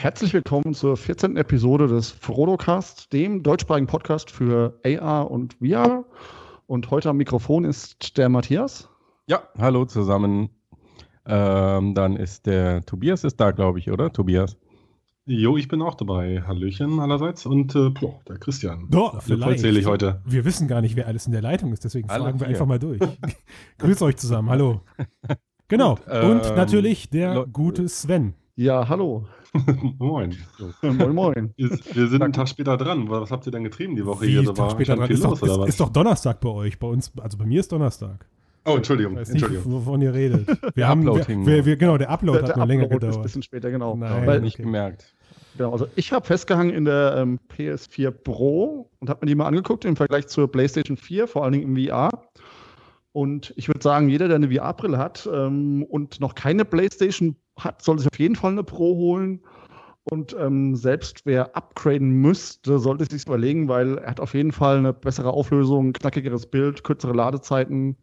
Herzlich 0.00 0.32
willkommen 0.32 0.72
zur 0.72 0.96
14. 0.96 1.36
Episode 1.36 1.86
des 1.86 2.10
Frodocast, 2.10 3.12
dem 3.12 3.42
deutschsprachigen 3.42 3.86
Podcast 3.86 4.30
für 4.30 4.80
AR 4.82 5.30
und 5.30 5.58
VR. 5.62 6.06
Und 6.66 6.90
heute 6.90 7.10
am 7.10 7.18
Mikrofon 7.18 7.66
ist 7.66 8.16
der 8.16 8.30
Matthias. 8.30 8.88
Ja, 9.26 9.42
hallo 9.58 9.84
zusammen. 9.84 10.48
Ähm, 11.26 11.94
dann 11.94 12.16
ist 12.16 12.46
der 12.46 12.80
Tobias 12.86 13.24
ist 13.24 13.38
da, 13.40 13.50
glaube 13.50 13.78
ich, 13.78 13.90
oder? 13.90 14.10
Tobias. 14.10 14.56
Jo, 15.26 15.58
ich 15.58 15.68
bin 15.68 15.82
auch 15.82 15.96
dabei. 15.96 16.44
Hallöchen 16.46 16.98
allerseits. 16.98 17.44
Und 17.44 17.76
äh, 17.76 17.90
boah, 17.90 18.20
der 18.26 18.38
Christian. 18.38 18.86
Doch, 18.88 19.20
vollzählig 19.20 19.84
heute. 19.84 20.22
Wir 20.24 20.46
wissen 20.46 20.66
gar 20.66 20.80
nicht, 20.80 20.96
wer 20.96 21.08
alles 21.08 21.26
in 21.26 21.32
der 21.32 21.42
Leitung 21.42 21.74
ist, 21.74 21.84
deswegen 21.84 22.08
Alle 22.08 22.24
fragen 22.24 22.40
wir 22.40 22.46
vier. 22.46 22.54
einfach 22.54 22.66
mal 22.66 22.78
durch. 22.78 23.00
Grüß 23.78 24.00
euch 24.00 24.16
zusammen, 24.16 24.48
hallo. 24.48 24.80
Genau. 25.68 25.96
Gut, 25.96 26.04
ähm, 26.08 26.30
Und 26.30 26.56
natürlich 26.56 27.10
der 27.10 27.44
gute 27.52 27.86
Sven. 27.86 28.32
Ja, 28.56 28.88
hallo. 28.88 29.26
Moin. 29.98 30.36
moin, 30.82 31.14
moin. 31.14 31.54
Ist, 31.56 31.94
wir 31.96 32.06
sind 32.08 32.22
einen 32.22 32.32
Tag 32.32 32.48
später 32.48 32.76
dran. 32.76 33.08
Was 33.10 33.30
habt 33.30 33.46
ihr 33.46 33.52
denn 33.52 33.64
getrieben 33.64 33.96
die 33.96 34.06
Woche 34.06 34.26
Wie 34.26 34.30
hier? 34.30 34.44
Tag 34.44 34.54
Da 34.54 34.62
war 34.62 34.70
später 34.70 34.96
dran. 34.96 35.06
viel 35.06 35.16
Ist, 35.16 35.24
doch, 35.24 35.30
los, 35.30 35.42
oder 35.42 35.52
ist, 35.52 35.58
was? 35.60 35.68
ist 35.70 35.80
doch 35.80 35.88
Donnerstag 35.90 36.40
bei 36.40 36.48
euch. 36.50 36.78
Bei 36.78 36.86
uns, 36.86 37.12
also 37.20 37.36
bei 37.36 37.46
mir 37.46 37.60
ist 37.60 37.72
Donnerstag. 37.72 38.26
oh, 38.64 38.76
Entschuldigung. 38.76 39.14
Ich 39.14 39.20
weiß 39.20 39.28
nicht, 39.32 39.42
Entschuldigung. 39.42 39.72
wovon 39.72 40.02
ihr 40.02 40.14
redet. 40.14 40.46
Wir 40.76 40.86
Der 40.86 40.88
haben, 40.88 41.00
Upload 41.08 41.28
wir, 41.28 41.46
wir, 41.46 41.66
wir, 41.66 41.76
genau, 41.76 41.98
der 41.98 42.10
Upload 42.10 42.42
hat 42.46 42.56
nur 42.56 42.66
länger 42.66 42.84
ist 42.84 42.90
ein 42.92 42.98
gedauert. 43.00 43.22
bisschen 43.22 43.42
später, 43.42 43.70
genau. 43.70 43.96
Nein. 43.96 44.26
Weil, 44.26 44.40
Nicht 44.40 44.54
okay. 44.54 44.62
gemerkt. 44.62 45.14
genau 45.56 45.72
also 45.72 45.88
ich 45.96 46.12
habe 46.12 46.26
festgehangen 46.26 46.72
in 46.72 46.84
der 46.84 47.16
ähm, 47.16 47.40
PS4 47.56 48.10
Pro 48.12 48.88
und 49.00 49.10
habe 49.10 49.20
mir 49.22 49.26
die 49.30 49.34
mal 49.34 49.46
angeguckt 49.46 49.84
im 49.84 49.96
Vergleich 49.96 50.28
zur 50.28 50.50
PlayStation 50.50 50.96
4, 50.96 51.26
vor 51.26 51.42
allen 51.44 51.52
Dingen 51.54 51.76
im 51.76 51.86
VR. 51.88 52.10
Und 53.12 53.52
ich 53.56 53.66
würde 53.68 53.82
sagen, 53.82 54.08
jeder, 54.08 54.28
der 54.28 54.36
eine 54.36 54.50
VR-Brille 54.54 54.96
hat 54.96 55.28
ähm, 55.32 55.82
und 55.82 56.20
noch 56.20 56.36
keine 56.36 56.64
PlayStation 56.64 57.34
hat, 57.64 57.82
soll 57.82 57.98
sich 57.98 58.08
auf 58.08 58.18
jeden 58.18 58.36
Fall 58.36 58.52
eine 58.52 58.64
Pro 58.64 58.96
holen. 58.96 59.40
Und 60.04 60.34
ähm, 60.38 60.74
selbst 60.76 61.26
wer 61.26 61.56
upgraden 61.56 62.10
müsste, 62.10 62.78
sollte 62.78 63.04
sich 63.04 63.26
überlegen, 63.26 63.68
weil 63.68 63.98
er 63.98 64.10
hat 64.10 64.20
auf 64.20 64.34
jeden 64.34 64.52
Fall 64.52 64.78
eine 64.78 64.92
bessere 64.92 65.32
Auflösung, 65.32 65.92
knackigeres 65.92 66.46
Bild, 66.46 66.82
kürzere 66.84 67.12
Ladezeiten. 67.12 67.96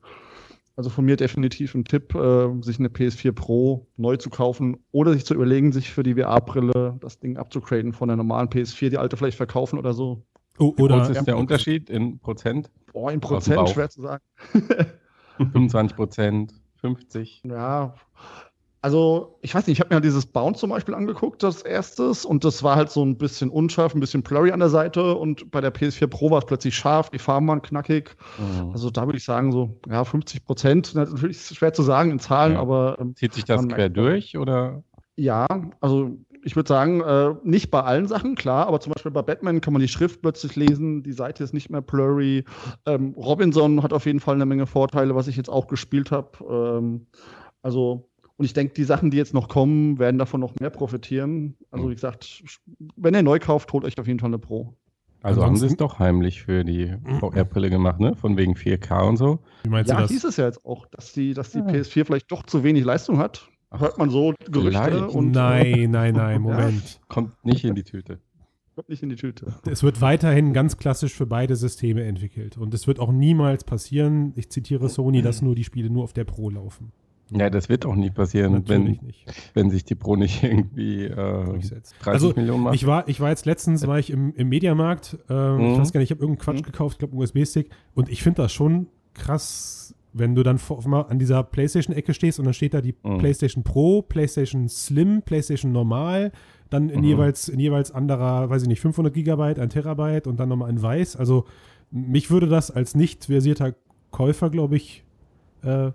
Also 0.75 0.91
von 0.91 1.05
mir 1.05 1.16
definitiv 1.16 1.73
ein 1.73 1.85
Tipp, 1.85 2.13
äh, 2.13 2.50
sich 2.61 2.78
eine 2.78 2.89
PS4 2.89 3.31
Pro 3.31 3.88
neu 3.97 4.16
zu 4.17 4.30
kaufen 4.30 4.78
oder 4.91 5.13
sich 5.13 5.25
zu 5.25 5.33
überlegen, 5.33 5.72
sich 5.72 5.89
für 5.89 6.03
die 6.03 6.13
VR-Brille 6.13 6.97
das 7.02 7.17
Ding 7.17 7.38
abzugraden 7.38 7.94
von 7.94 8.09
der 8.09 8.17
normalen 8.17 8.47
PS4, 8.50 8.89
die 8.89 8.97
alte 9.00 9.17
vielleicht 9.17 9.38
verkaufen 9.38 9.80
oder 9.80 9.94
so. 9.94 10.23
Oh, 10.59 10.73
Oder 10.80 11.09
ist 11.09 11.25
der 11.25 11.38
Unterschied 11.38 11.89
in 11.89 12.19
Prozent? 12.19 12.72
Boah, 12.91 13.11
in 13.11 13.19
Prozent 13.19 13.69
schwer 13.69 13.89
zu 13.89 14.02
sagen. 14.02 14.23
25 15.38 15.95
Prozent, 15.95 16.53
50. 16.81 17.44
Ja, 17.45 17.95
also 18.81 19.38
ich 19.42 19.53
weiß 19.56 19.67
nicht, 19.67 19.78
ich 19.78 19.80
habe 19.83 19.94
mir 19.95 20.02
dieses 20.02 20.25
Bound 20.25 20.58
zum 20.58 20.70
Beispiel 20.70 20.94
angeguckt, 20.94 21.44
das 21.44 21.61
erstes, 21.61 22.25
und 22.25 22.44
das 22.44 22.64
war 22.64 22.75
halt 22.75 22.89
so 22.89 23.03
ein 23.03 23.17
bisschen 23.17 23.50
unscharf, 23.50 23.94
ein 23.94 24.00
bisschen 24.00 24.22
blurry 24.23 24.52
an 24.52 24.59
der 24.59 24.69
Seite 24.69 25.16
und 25.16 25.50
bei 25.52 25.61
der 25.61 25.73
PS4 25.73 26.08
Pro 26.08 26.31
war 26.31 26.39
es 26.39 26.45
plötzlich 26.45 26.75
scharf, 26.75 27.09
die 27.09 27.19
Farben 27.19 27.47
waren 27.47 27.61
knackig. 27.61 28.16
Mhm. 28.38 28.72
Also 28.72 28.89
da 28.89 29.06
würde 29.06 29.17
ich 29.17 29.25
sagen, 29.25 29.52
so 29.52 29.80
ja, 29.89 30.03
50 30.03 30.45
Prozent. 30.45 30.95
Natürlich 30.95 31.38
ist 31.38 31.52
es 31.52 31.58
schwer 31.58 31.73
zu 31.73 31.84
sagen 31.84 32.11
in 32.11 32.19
Zahlen, 32.19 32.53
Ja. 32.53 32.59
aber 32.59 32.97
ähm, 33.00 33.16
Zieht 33.16 33.34
sich 33.34 33.45
das 33.45 33.67
quer 33.67 33.89
durch 33.89 34.38
oder? 34.38 34.84
ja, 35.16 35.47
also 35.81 36.12
ich 36.44 36.56
würde 36.56 36.69
sagen, 36.69 37.02
äh, 37.02 37.34
nicht 37.44 37.72
bei 37.72 37.81
allen 37.81 38.08
Sachen, 38.08 38.36
klar, 38.36 38.67
aber 38.67 38.80
zum 38.80 38.94
Beispiel 38.94 39.12
bei 39.12 39.23
Batman 39.23 39.59
kann 39.59 39.73
man 39.73 39.81
die 39.81 39.88
Schrift 39.88 40.22
plötzlich 40.22 40.56
lesen, 40.56 41.03
die 41.03 41.12
Seite 41.12 41.44
ist 41.44 41.53
nicht 41.53 41.69
mehr 41.69 41.81
blurry. 41.81 42.45
Ähm, 42.86 43.16
Robinson 43.17 43.81
hat 43.84 43.91
auf 43.91 44.06
jeden 44.06 44.19
Fall 44.19 44.36
eine 44.36 44.45
Menge 44.45 44.67
Vorteile, 44.67 45.16
was 45.16 45.28
ich 45.28 45.36
jetzt 45.36 45.50
auch 45.50 45.67
gespielt 45.67 46.12
habe. 46.12 46.30
Ähm, 46.50 47.08
also, 47.64 48.06
und 48.38 48.45
ich 48.45 48.53
denke, 48.53 48.73
die 48.73 48.83
Sachen, 48.83 49.11
die 49.11 49.17
jetzt 49.17 49.33
noch 49.33 49.49
kommen, 49.49 49.99
werden 49.99 50.17
davon 50.17 50.39
noch 50.39 50.53
mehr 50.59 50.69
profitieren. 50.69 51.55
Also, 51.71 51.85
Mhm. 51.85 51.89
wie 51.91 51.95
gesagt, 51.95 52.44
wenn 52.95 53.13
ihr 53.13 53.23
neu 53.23 53.39
kauft, 53.39 53.71
holt 53.73 53.83
euch 53.83 53.97
auf 53.99 54.07
jeden 54.07 54.19
Fall 54.19 54.29
eine 54.29 54.39
Pro. 54.39 54.73
Also 55.23 55.44
haben 55.44 55.57
sie 55.57 55.66
es 55.66 55.75
doch 55.75 55.97
heimlich 55.99 56.44
für 56.44 56.63
die 56.63 56.94
VR-Brille 57.19 57.69
gemacht, 57.71 57.99
ne? 57.99 58.16
Von 58.16 58.38
wegen 58.38 58.53
4K 58.55 59.02
und 59.07 59.17
so. 59.17 59.39
wie 59.63 59.69
meinst 59.69 59.89
Ja, 59.89 59.95
du 59.97 60.01
das? 60.03 60.12
hieß 60.12 60.23
es 60.25 60.38
ja 60.38 60.45
jetzt 60.45 60.63
auch, 60.63 60.85
dass 60.88 61.12
die, 61.12 61.34
dass 61.34 61.51
die 61.51 61.57
Ja. 61.57 61.66
PS4 61.66 62.06
vielleicht 62.06 62.31
doch 62.31 62.44
zu 62.44 62.63
wenig 62.63 62.85
Leistung 62.85 63.17
hat. 63.17 63.50
Hört 63.72 63.97
man 63.97 64.09
so 64.12 64.34
Gerüchte 64.50 65.07
und 65.09 65.31
nein, 65.31 65.89
nein, 65.91 66.13
nein, 66.13 66.41
Moment. 66.41 67.01
Kommt 67.09 67.31
nicht 67.44 67.66
in 67.66 67.75
die 67.75 67.83
Tüte. 67.83 68.19
kommt 68.75 68.89
nicht 68.89 69.01
in 69.01 69.09
die 69.09 69.16
Tüte. 69.16 69.56
Es 69.69 69.81
wird 69.81 70.00
weiterhin 70.01 70.53
ganz 70.53 70.78
klassisch 70.78 71.16
für 71.16 71.25
beide 71.25 71.56
Systeme 71.56 72.03
entwickelt. 72.03 72.57
Und 72.59 72.73
es 72.75 72.85
wird 72.85 73.00
auch 73.00 73.12
niemals 73.12 73.63
passieren, 73.63 74.33
ich 74.35 74.51
zitiere 74.51 74.88
Sony, 74.88 75.23
dass 75.23 75.41
nur 75.41 75.56
die 75.56 75.63
Spiele 75.63 75.89
nur 75.89 76.03
auf 76.03 76.13
der 76.13 76.25
Pro 76.25 76.51
laufen. 76.51 76.91
Ja, 77.31 77.49
das 77.49 77.67
wird 77.69 77.85
auch 77.85 77.95
nie 77.95 78.09
passieren, 78.09 78.53
Natürlich 78.53 78.99
wenn, 78.99 79.05
nicht. 79.07 79.25
wenn 79.53 79.69
sich 79.69 79.83
die 79.83 79.95
Pro 79.95 80.15
nicht 80.15 80.43
irgendwie 80.43 81.05
äh, 81.05 81.45
Durchsetzt. 81.45 81.95
30 81.99 82.13
Also, 82.13 82.33
Millionen 82.35 82.63
macht. 82.63 82.75
Ich 82.75 82.85
war, 82.88 83.07
ich 83.09 83.19
war 83.19 83.29
jetzt 83.29 83.45
letztens, 83.45 83.85
war 83.85 83.99
ich 83.99 84.09
im, 84.11 84.33
im 84.35 84.47
Mediamarkt, 84.49 85.17
ich 85.23 85.29
Mhm. 85.29 85.77
weiß 85.77 85.91
gar 85.91 85.99
nicht, 85.99 86.09
ich 86.09 86.15
habe 86.17 86.21
irgendeinen 86.21 86.38
Quatsch 86.45 86.59
Mhm. 86.61 86.71
gekauft, 86.71 86.93
ich 86.95 86.99
glaube 86.99 87.13
einen 87.13 87.21
USB-Stick 87.21 87.69
und 87.95 88.09
ich 88.09 88.23
finde 88.23 88.43
das 88.43 88.53
schon 88.53 88.88
krass, 89.13 89.93
wenn 90.13 90.35
du 90.35 90.43
dann 90.43 90.57
vor, 90.57 90.88
mal 90.88 91.01
an 91.01 91.19
dieser 91.19 91.43
Playstation-Ecke 91.43 92.13
stehst 92.13 92.39
und 92.39 92.45
dann 92.45 92.53
steht 92.53 92.73
da 92.73 92.81
die 92.81 92.95
Mhm. 93.03 93.17
Playstation 93.17 93.63
Pro, 93.63 94.01
Playstation 94.01 94.69
Slim, 94.69 95.21
Playstation 95.21 95.71
Normal, 95.73 96.31
dann 96.69 96.89
in 96.89 97.01
Mhm. 97.01 97.07
jeweils, 97.07 97.49
in 97.49 97.59
jeweils 97.59 97.91
anderer, 97.91 98.49
weiß 98.49 98.61
ich 98.63 98.67
nicht, 98.69 98.79
500 98.79 99.13
Gigabyte, 99.13 99.59
ein 99.59 99.69
Terabyte 99.69 100.27
und 100.27 100.39
dann 100.39 100.49
nochmal 100.49 100.69
in 100.69 100.81
weiß. 100.81 101.17
Also 101.17 101.45
mich 101.91 102.31
würde 102.31 102.47
das 102.47 102.71
als 102.71 102.95
nicht 102.95 103.25
versierter 103.25 103.75
Käufer, 104.11 104.49
glaube 104.49 104.77
ich, 104.77 105.03
äh, 105.63 105.91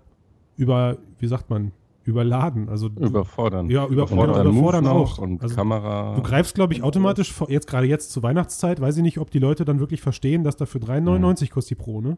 über, 0.57 0.97
wie 1.19 1.27
sagt 1.27 1.49
man, 1.49 1.71
überladen. 2.05 2.67
Also 2.69 2.89
du- 2.89 3.03
Überfordern. 3.05 3.69
Ja, 3.69 3.85
über- 3.87 4.03
und 4.03 4.11
dann 4.11 4.17
Move 4.47 4.51
überfordern 4.51 4.83
noch 4.83 4.93
auch. 4.93 5.17
Und 5.19 5.41
Also, 5.41 5.55
Kamera. 5.55 6.15
Du 6.15 6.21
greifst, 6.21 6.53
glaube 6.55 6.73
ich, 6.73 6.83
automatisch, 6.83 7.31
vor, 7.31 7.49
jetzt 7.49 7.67
gerade 7.67 7.87
jetzt 7.87 8.11
zur 8.11 8.23
Weihnachtszeit, 8.23 8.81
weiß 8.81 8.97
ich 8.97 9.03
nicht, 9.03 9.19
ob 9.19 9.31
die 9.31 9.39
Leute 9.39 9.63
dann 9.65 9.79
wirklich 9.79 10.01
verstehen, 10.01 10.43
dass 10.43 10.55
da 10.57 10.65
für 10.65 10.79
3,99 10.79 11.49
kostet 11.51 11.77
die 11.79 11.83
Pro, 11.83 12.01
ne? 12.01 12.17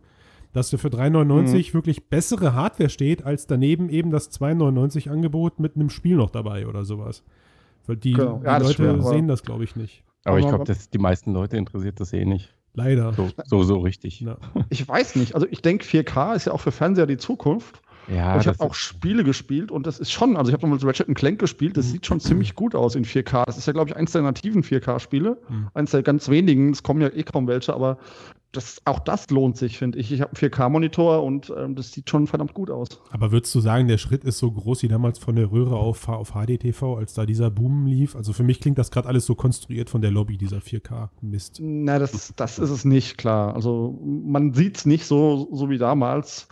Dass 0.54 0.70
da 0.70 0.78
für 0.78 0.88
3,99 0.90 1.74
wirklich 1.74 2.08
bessere 2.08 2.54
Hardware 2.54 2.90
steht, 2.90 3.26
als 3.26 3.46
daneben 3.46 3.90
eben 3.90 4.10
das 4.10 4.32
2,99 4.32 5.10
Angebot 5.12 5.60
mit 5.60 5.76
einem 5.76 5.90
Spiel 5.90 6.16
noch 6.16 6.30
dabei 6.32 6.66
oder 6.68 6.84
sowas. 6.86 7.24
Weil 7.86 7.98
die, 7.98 8.14
Genau. 8.14 8.38
die 8.40 8.46
Ja, 8.46 8.58
ist 8.58 8.64
Leute 8.64 8.74
schwer, 8.76 9.02
sehen 9.04 9.28
das, 9.28 9.44
glaube 9.44 9.64
ich, 9.66 9.76
nicht. 9.76 10.04
Aber 10.24 10.40
ich 10.40 10.46
Aber- 10.48 10.64
glaube, 10.64 10.80
die 10.92 10.98
meisten 10.98 11.34
Leute 11.34 11.58
interessiert 11.58 12.00
das 12.00 12.12
eh 12.14 12.26
nicht. 12.26 12.56
Leider. 12.74 13.14
So, 13.14 13.30
so, 13.46 13.64
so 13.64 13.78
richtig. 13.80 14.20
Ja. 14.22 14.38
Ich 14.70 14.86
weiß 14.88 15.16
nicht. 15.18 15.36
Also 15.36 15.48
ich 15.50 15.62
denke, 15.62 15.86
4K 15.86 16.34
ist 16.36 16.46
ja 16.48 16.52
auch 16.54 16.60
für 16.60 16.72
Fernseher 16.72 17.06
die 17.06 17.18
Zukunft. 17.18 17.82
Ja, 18.08 18.40
ich 18.40 18.48
habe 18.48 18.60
auch 18.60 18.74
Spiele 18.74 19.24
gespielt 19.24 19.72
und 19.72 19.88
das 19.88 20.00
ist 20.00 20.12
schon, 20.12 20.38
also 20.38 20.50
ich 20.50 20.54
habe 20.54 20.68
nochmal 20.68 20.86
Ratchet 20.86 21.14
Clank 21.16 21.40
gespielt, 21.40 21.78
das 21.78 21.92
sieht 21.92 22.06
schon 22.06 22.20
ziemlich 22.20 22.56
gut 22.56 22.76
aus 22.76 22.96
in 22.96 23.06
4K. 23.06 23.46
Das 23.46 23.58
ist 23.58 23.66
ja, 23.68 23.74
glaube 23.74 23.90
ich, 23.90 23.96
eins 23.96 24.12
der 24.12 24.22
nativen 24.22 24.64
4K-Spiele. 24.64 25.38
Mhm. 25.50 25.68
Eins 25.74 25.92
der 25.92 26.04
ganz 26.04 26.30
wenigen, 26.30 26.72
es 26.72 26.84
kommen 26.84 27.02
ja 27.02 27.10
eh 27.10 27.24
kaum 27.24 27.48
welche, 27.48 27.74
aber 27.74 27.98
das, 28.56 28.82
auch 28.86 29.00
das 29.00 29.30
lohnt 29.30 29.58
sich, 29.58 29.78
finde 29.78 30.00
ich. 30.00 30.12
Ich 30.12 30.22
habe 30.22 30.32
einen 30.32 30.52
4K-Monitor 30.52 31.24
und 31.24 31.52
ähm, 31.58 31.76
das 31.76 31.92
sieht 31.92 32.10
schon 32.10 32.28
verdammt 32.28 32.54
gut 32.54 32.70
aus. 32.70 32.88
Aber 33.12 33.32
würdest 33.32 33.54
du 33.54 33.60
sagen, 33.60 33.88
der 33.88 33.98
Schritt 33.98 34.24
ist 34.24 34.38
so 34.38 34.52
groß 34.52 34.84
wie 34.84 34.88
damals 34.88 35.20
von 35.20 35.36
der 35.36 35.52
Röhre 35.52 35.76
auf, 35.76 36.08
auf 36.08 36.32
HDTV, 36.34 36.96
als 36.98 37.14
da 37.14 37.26
dieser 37.26 37.52
Boom 37.52 37.86
lief? 37.86 38.16
Also 38.16 38.34
für 38.34 38.44
mich 38.44 38.62
klingt 38.62 38.78
das 38.78 38.92
gerade 38.92 39.08
alles 39.08 39.26
so 39.26 39.36
konstruiert 39.36 39.90
von 39.90 40.02
der 40.02 40.12
Lobby, 40.12 40.38
dieser 40.38 40.58
4K-Mist. 40.58 41.60
Na, 41.62 42.00
das, 42.00 42.34
das 42.36 42.60
ist 42.60 42.70
es 42.70 42.86
nicht, 42.86 43.18
klar. 43.18 43.56
Also 43.56 44.00
man 44.04 44.54
sieht 44.54 44.78
es 44.78 44.86
nicht 44.86 45.06
so, 45.06 45.50
so 45.52 45.70
wie 45.70 45.78
damals. 45.78 46.48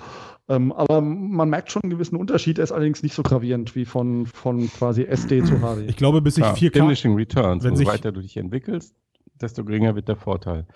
Ähm, 0.49 0.71
aber 0.73 0.99
man 1.01 1.49
merkt 1.49 1.71
schon 1.71 1.83
einen 1.83 1.91
gewissen 1.91 2.17
Unterschied. 2.17 2.57
Er 2.57 2.65
ist 2.65 2.71
allerdings 2.71 3.01
nicht 3.01 3.13
so 3.15 3.23
gravierend 3.23 3.75
wie 3.75 3.85
von, 3.85 4.25
von 4.25 4.67
quasi 4.67 5.03
SD 5.03 5.43
zu 5.43 5.55
HD. 5.59 5.89
Ich 5.89 5.95
glaube, 5.97 6.21
bis 6.21 6.37
ich 6.37 6.43
ja, 6.43 6.53
4K. 6.53 6.71
Diminishing 6.73 7.15
Returns. 7.15 7.63
wenn 7.63 7.75
sich- 7.75 7.87
weiter 7.87 8.11
du 8.11 8.21
dich 8.21 8.35
entwickelst, 8.37 8.93
desto 9.39 9.63
geringer 9.63 9.95
wird 9.95 10.07
der 10.09 10.17
Vorteil. 10.17 10.67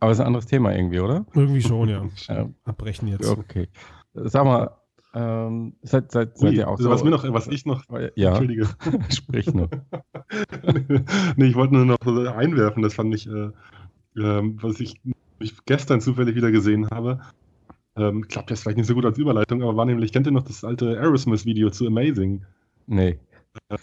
Aber 0.00 0.12
es 0.12 0.18
ist 0.18 0.20
ein 0.20 0.28
anderes 0.28 0.46
Thema 0.46 0.72
irgendwie, 0.74 1.00
oder? 1.00 1.26
Irgendwie 1.34 1.62
schon, 1.62 1.88
ja. 1.88 2.04
Ja. 2.28 2.48
Abbrechen 2.64 3.08
jetzt. 3.08 3.28
Okay. 3.28 3.68
Sag 4.14 4.44
mal, 4.44 4.70
ähm, 5.14 5.74
seid, 5.82 6.12
seid, 6.12 6.38
seid 6.38 6.50
Ui, 6.50 6.56
ihr 6.56 6.68
auch 6.68 6.72
also 6.72 6.84
so? 6.84 6.90
was 6.90 7.02
mir 7.02 7.10
noch, 7.10 7.24
was 7.32 7.48
ich 7.48 7.66
noch, 7.66 7.82
Ja, 8.14 8.28
Entschuldige. 8.28 8.68
sprich 9.10 9.52
nur. 9.52 9.68
nee, 11.36 11.46
ich 11.46 11.56
wollte 11.56 11.74
nur 11.74 11.84
noch 11.86 11.98
einwerfen, 12.36 12.82
das 12.82 12.94
fand 12.94 13.14
ich, 13.14 13.26
äh, 13.28 13.50
ähm, 14.16 14.58
was 14.62 14.78
ich, 14.80 15.00
ich 15.40 15.64
gestern 15.64 16.00
zufällig 16.00 16.36
wieder 16.36 16.52
gesehen 16.52 16.88
habe. 16.90 17.20
Ähm, 17.98 18.28
klappt 18.28 18.50
jetzt 18.50 18.62
vielleicht 18.62 18.78
nicht 18.78 18.86
so 18.86 18.94
gut 18.94 19.04
als 19.04 19.18
Überleitung, 19.18 19.62
aber 19.62 19.76
war 19.76 19.84
nämlich, 19.84 20.12
kennt 20.12 20.26
ihr 20.26 20.32
noch 20.32 20.44
das 20.44 20.64
alte 20.64 20.98
Aerosmith-Video 20.98 21.70
zu 21.70 21.86
Amazing? 21.86 22.42
Nee. 22.86 23.18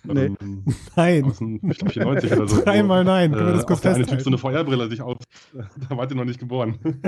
Nee. 0.08 0.32
Ähm, 0.40 0.64
Nein. 0.96 1.24
aus 1.26 1.38
den, 1.40 1.60
ich 1.70 1.78
glaube, 1.78 1.92
94 1.92 2.32
oder 2.32 2.48
so. 2.48 2.62
Dreimal 2.62 3.04
nein. 3.04 3.32
Können 3.32 3.48
wir 3.48 3.54
Äh, 3.54 3.58
das 3.58 3.66
kurz 3.66 3.82
der 3.82 3.96
eine 3.96 4.06
Typ 4.06 4.22
so 4.22 4.30
eine 4.30 4.38
Feuerbrille 4.38 4.90
sich 4.90 5.02
auf. 5.02 5.18
Da 5.90 5.98
wart 5.98 6.12
ihr 6.12 6.18
noch 6.18 6.26
nicht 6.26 6.40
geboren. 6.40 6.80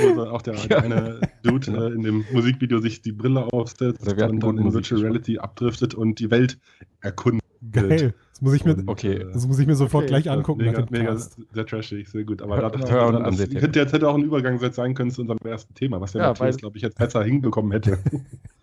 also 0.00 0.26
auch 0.28 0.42
der, 0.42 0.54
der 0.54 0.82
eine 0.82 1.20
Dude 1.42 1.72
äh, 1.72 1.94
in 1.94 2.02
dem 2.02 2.24
Musikvideo 2.32 2.78
sich 2.78 3.02
die 3.02 3.12
Brille 3.12 3.52
aufsetzt 3.52 4.06
und 4.06 4.40
dann 4.42 4.58
in 4.58 4.72
Virtual. 4.72 5.00
Reality 5.00 5.38
abdriftet 5.38 5.94
und 5.94 6.20
die 6.20 6.30
Welt 6.30 6.58
erkundet. 7.00 7.41
Geil. 7.70 8.14
Das 8.32 8.40
muss 8.42 8.54
ich 8.54 8.64
mir, 8.64 8.74
Und, 8.76 8.88
Okay. 8.88 9.12
äh, 9.18 9.32
das 9.32 9.46
muss 9.46 9.58
ich 9.58 9.66
mir 9.68 9.76
sofort 9.76 10.04
Okay. 10.04 10.08
gleich 10.20 10.30
angucken. 10.30 10.62
Mega, 10.64 10.84
mega, 10.90 11.16
sehr 11.16 11.64
trashig, 11.66 12.08
sehr 12.08 12.24
gut. 12.24 12.42
Aber 12.42 12.56
Hör- 12.56 12.70
da, 12.70 12.78
das, 12.78 12.90
an, 12.90 13.34
sehr 13.34 13.46
hätte, 13.60 13.78
jetzt 13.78 13.92
hätte 13.92 14.08
auch 14.08 14.16
ein 14.16 14.24
Übergang 14.24 14.58
sein 14.72 14.94
können 14.94 15.10
zu 15.12 15.20
unserem 15.20 15.38
ersten 15.44 15.72
Thema, 15.74 16.00
was 16.00 16.12
der 16.12 16.22
Ja, 16.22 16.28
Matthias, 16.28 16.56
glaube 16.56 16.76
ich, 16.76 16.82
jetzt 16.82 16.98
besser 16.98 17.22
hinbekommen 17.22 17.70
hätte. 17.72 17.98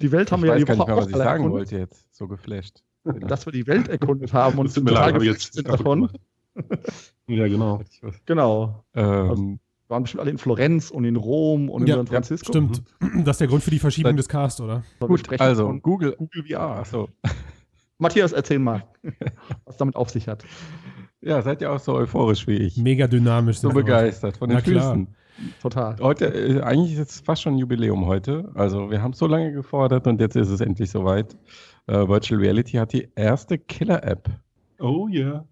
Die 0.02 0.12
Welt 0.12 0.32
haben 0.32 0.40
ich 0.40 0.44
wir 0.44 0.48
ja 0.50 0.56
weiß 0.56 0.62
die 0.64 0.66
gar 0.66 0.78
Woche 0.80 0.86
nicht 0.86 0.88
mehr, 0.88 0.98
was 0.98 1.08
ich 1.08 1.16
sagen 1.16 1.44
erkundet. 1.44 1.52
wollte 1.54 1.78
jetzt. 1.78 2.06
So 2.12 2.28
geflasht. 2.28 2.84
dass 3.28 3.46
wir 3.46 3.54
die 3.54 3.68
Welt 3.68 3.88
erkundet 3.88 4.34
haben 4.34 4.58
und 4.60 4.68
Das 4.68 4.76
leid, 4.76 4.86
total 4.88 5.14
geflasht 5.14 5.42
jetzt 5.44 5.54
sind 5.54 5.70
davon. 5.70 6.10
Ja, 7.28 7.48
genau. 7.48 7.82
Genau. 8.26 8.84
Ähm, 8.96 9.60
Wir 9.88 9.94
waren 9.96 10.04
bestimmt 10.04 10.22
alle 10.22 10.32
in 10.32 10.38
Florenz 10.38 10.92
und 10.92 11.06
in 11.06 11.16
Rom 11.16 11.70
und 11.70 11.84
in 11.84 11.88
Ja, 11.88 11.96
San 11.96 12.08
Francisco. 12.08 12.52
Stimmt. 12.52 12.84
Das 13.24 13.36
ist 13.36 13.40
der 13.42 13.48
Grund 13.48 13.64
für 13.64 13.72
die 13.72 13.80
Verschiebung 13.80 14.10
Dann- 14.10 14.18
des 14.18 14.28
Cast, 14.28 14.60
oder? 14.60 14.84
Gut, 15.00 15.20
sprechen 15.22 15.42
also 15.42 15.68
von 15.68 15.82
Google. 15.82 16.16
Google 16.18 16.44
VR. 16.44 16.80
Achso. 16.80 17.08
Matthias, 18.00 18.32
erzähl 18.32 18.60
mal, 18.60 18.84
was 19.66 19.78
damit 19.78 19.96
auf 19.96 20.10
sich 20.10 20.28
hat. 20.28 20.44
Ja, 21.22 21.42
seid 21.42 21.62
ihr 21.62 21.72
auch 21.72 21.80
so 21.80 21.94
euphorisch 21.94 22.48
wie 22.48 22.56
ich? 22.56 22.78
Mega 22.78 23.08
dynamisch. 23.08 23.60
So 23.60 23.70
begeistert 23.70 24.38
von 24.38 24.50
den 24.50 24.58
Na 24.58 24.62
klar. 24.62 24.94
Füßen. 24.94 25.08
Total. 25.62 25.98
Heute, 26.02 26.26
äh, 26.26 26.62
eigentlich 26.62 26.94
ist 26.94 27.12
es 27.12 27.20
fast 27.20 27.42
schon 27.42 27.56
ein 27.56 27.58
Jubiläum 27.58 28.06
heute. 28.06 28.52
Also 28.56 28.90
wir 28.90 29.02
haben 29.02 29.14
so 29.14 29.28
lange 29.28 29.52
gefordert 29.52 30.08
und 30.08 30.20
jetzt 30.20 30.36
ist 30.36 30.50
es 30.50 30.62
endlich 30.62 30.90
soweit. 30.90 31.38
Äh, 31.88 32.08
Virtual 32.08 32.40
Reality 32.40 32.78
hat 32.78 32.94
die 32.94 33.10
erste 33.16 33.58
Killer-App. 33.58 34.30
Oh 34.80 35.08
yeah. 35.10 35.46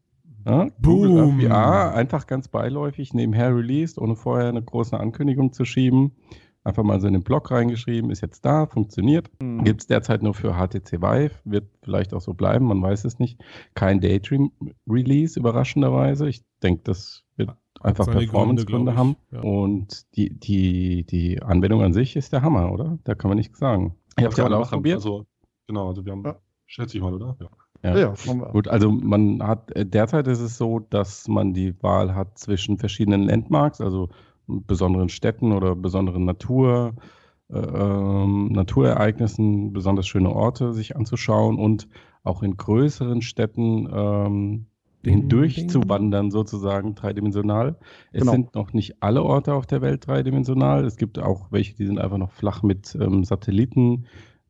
Ja? 0.45 0.67
Boom. 0.79 1.41
VR, 1.41 1.93
einfach 1.93 2.27
ganz 2.27 2.47
beiläufig 2.47 3.13
nebenher 3.13 3.53
released, 3.53 3.97
ohne 3.97 4.15
vorher 4.15 4.47
eine 4.47 4.61
große 4.61 4.97
Ankündigung 4.97 5.51
zu 5.51 5.65
schieben. 5.65 6.13
Einfach 6.67 6.83
mal 6.83 6.99
so 6.99 7.07
in 7.07 7.13
den 7.13 7.23
Blog 7.23 7.49
reingeschrieben, 7.49 8.11
ist 8.11 8.19
jetzt 8.21 8.43
da, 8.43 8.65
funktioniert. 8.65 9.29
Mhm. 9.41 9.63
Gibt 9.63 9.79
es 9.81 9.87
derzeit 9.87 10.21
nur 10.21 10.33
für 10.33 10.55
HTC 10.55 11.01
Vive, 11.01 11.31
wird 11.45 11.69
vielleicht 11.81 12.13
auch 12.13 12.19
so 12.19 12.33
bleiben, 12.33 12.65
man 12.65 12.81
weiß 12.81 13.05
es 13.05 13.19
nicht. 13.19 13.39
Kein 13.73 14.01
Daydream-Release, 14.01 15.39
überraschenderweise. 15.39 16.27
Ich 16.27 16.43
denke, 16.61 16.81
das 16.83 17.23
wird 17.37 17.51
einfach 17.79 18.05
Performance-Gründe 18.11 18.91
Gründe, 18.91 18.95
haben. 18.97 19.15
Ja. 19.31 19.39
Und 19.39 20.13
die, 20.17 20.37
die, 20.37 21.05
die 21.05 21.41
Anwendung 21.41 21.83
an 21.83 21.93
sich 21.93 22.17
ist 22.17 22.33
der 22.33 22.41
Hammer, 22.41 22.69
oder? 22.73 22.99
Da 23.05 23.15
kann 23.15 23.29
man 23.29 23.37
nichts 23.37 23.59
sagen. 23.59 23.95
Ich 24.17 24.25
habe 24.25 24.35
sie 24.35 24.41
kann 24.41 24.51
alle 24.51 24.61
ausprobiert. 24.61 24.95
Also, 24.97 25.25
genau, 25.67 25.87
also 25.87 26.03
wir 26.03 26.11
haben, 26.11 26.23
Ja. 26.25 26.35
schätze 26.65 26.97
ich 26.97 27.01
mal, 27.03 27.13
oder? 27.13 27.37
Ja. 27.39 27.47
Ja, 27.83 27.97
ja, 27.97 28.13
haben 28.27 28.41
wir. 28.41 28.47
Gut, 28.47 28.67
also 28.67 28.91
man 28.91 29.41
hat 29.41 29.71
äh, 29.71 29.85
derzeit 29.85 30.27
ist 30.27 30.41
es 30.41 30.57
so, 30.57 30.79
dass 30.79 31.27
man 31.27 31.53
die 31.53 31.81
Wahl 31.81 32.13
hat 32.15 32.37
zwischen 32.37 32.77
verschiedenen 32.77 33.21
Landmarks, 33.23 33.79
also 33.79 34.09
besonderen 34.47 35.09
Städten 35.09 35.51
oder 35.51 35.75
besonderen 35.75 36.25
Natur, 36.25 36.93
äh, 37.49 37.57
ähm, 37.59 38.47
Naturereignissen, 38.51 39.73
besonders 39.73 40.07
schöne 40.07 40.31
Orte 40.33 40.73
sich 40.73 40.95
anzuschauen 40.95 41.57
und 41.59 41.87
auch 42.23 42.43
in 42.43 42.57
größeren 42.57 43.21
Städten 43.21 43.87
ähm, 43.91 44.65
Ding, 45.05 45.13
hindurch 45.21 45.55
ding. 45.55 45.69
zu 45.69 45.87
wandern, 45.87 46.31
sozusagen 46.31 46.95
dreidimensional. 46.95 47.77
Es 48.11 48.21
Genau. 48.21 48.31
sind 48.31 48.55
noch 48.55 48.73
nicht 48.73 49.01
alle 49.01 49.23
Orte 49.23 49.53
auf 49.53 49.65
der 49.65 49.81
Welt 49.81 50.07
dreidimensional. 50.07 50.83
Es 50.85 50.97
gibt 50.97 51.19
auch 51.19 51.51
welche, 51.51 51.75
die 51.75 51.85
sind 51.85 51.99
einfach 51.99 52.17
noch 52.17 52.31
flach 52.31 52.63
mit 52.63 52.97
ähm, 52.99 53.23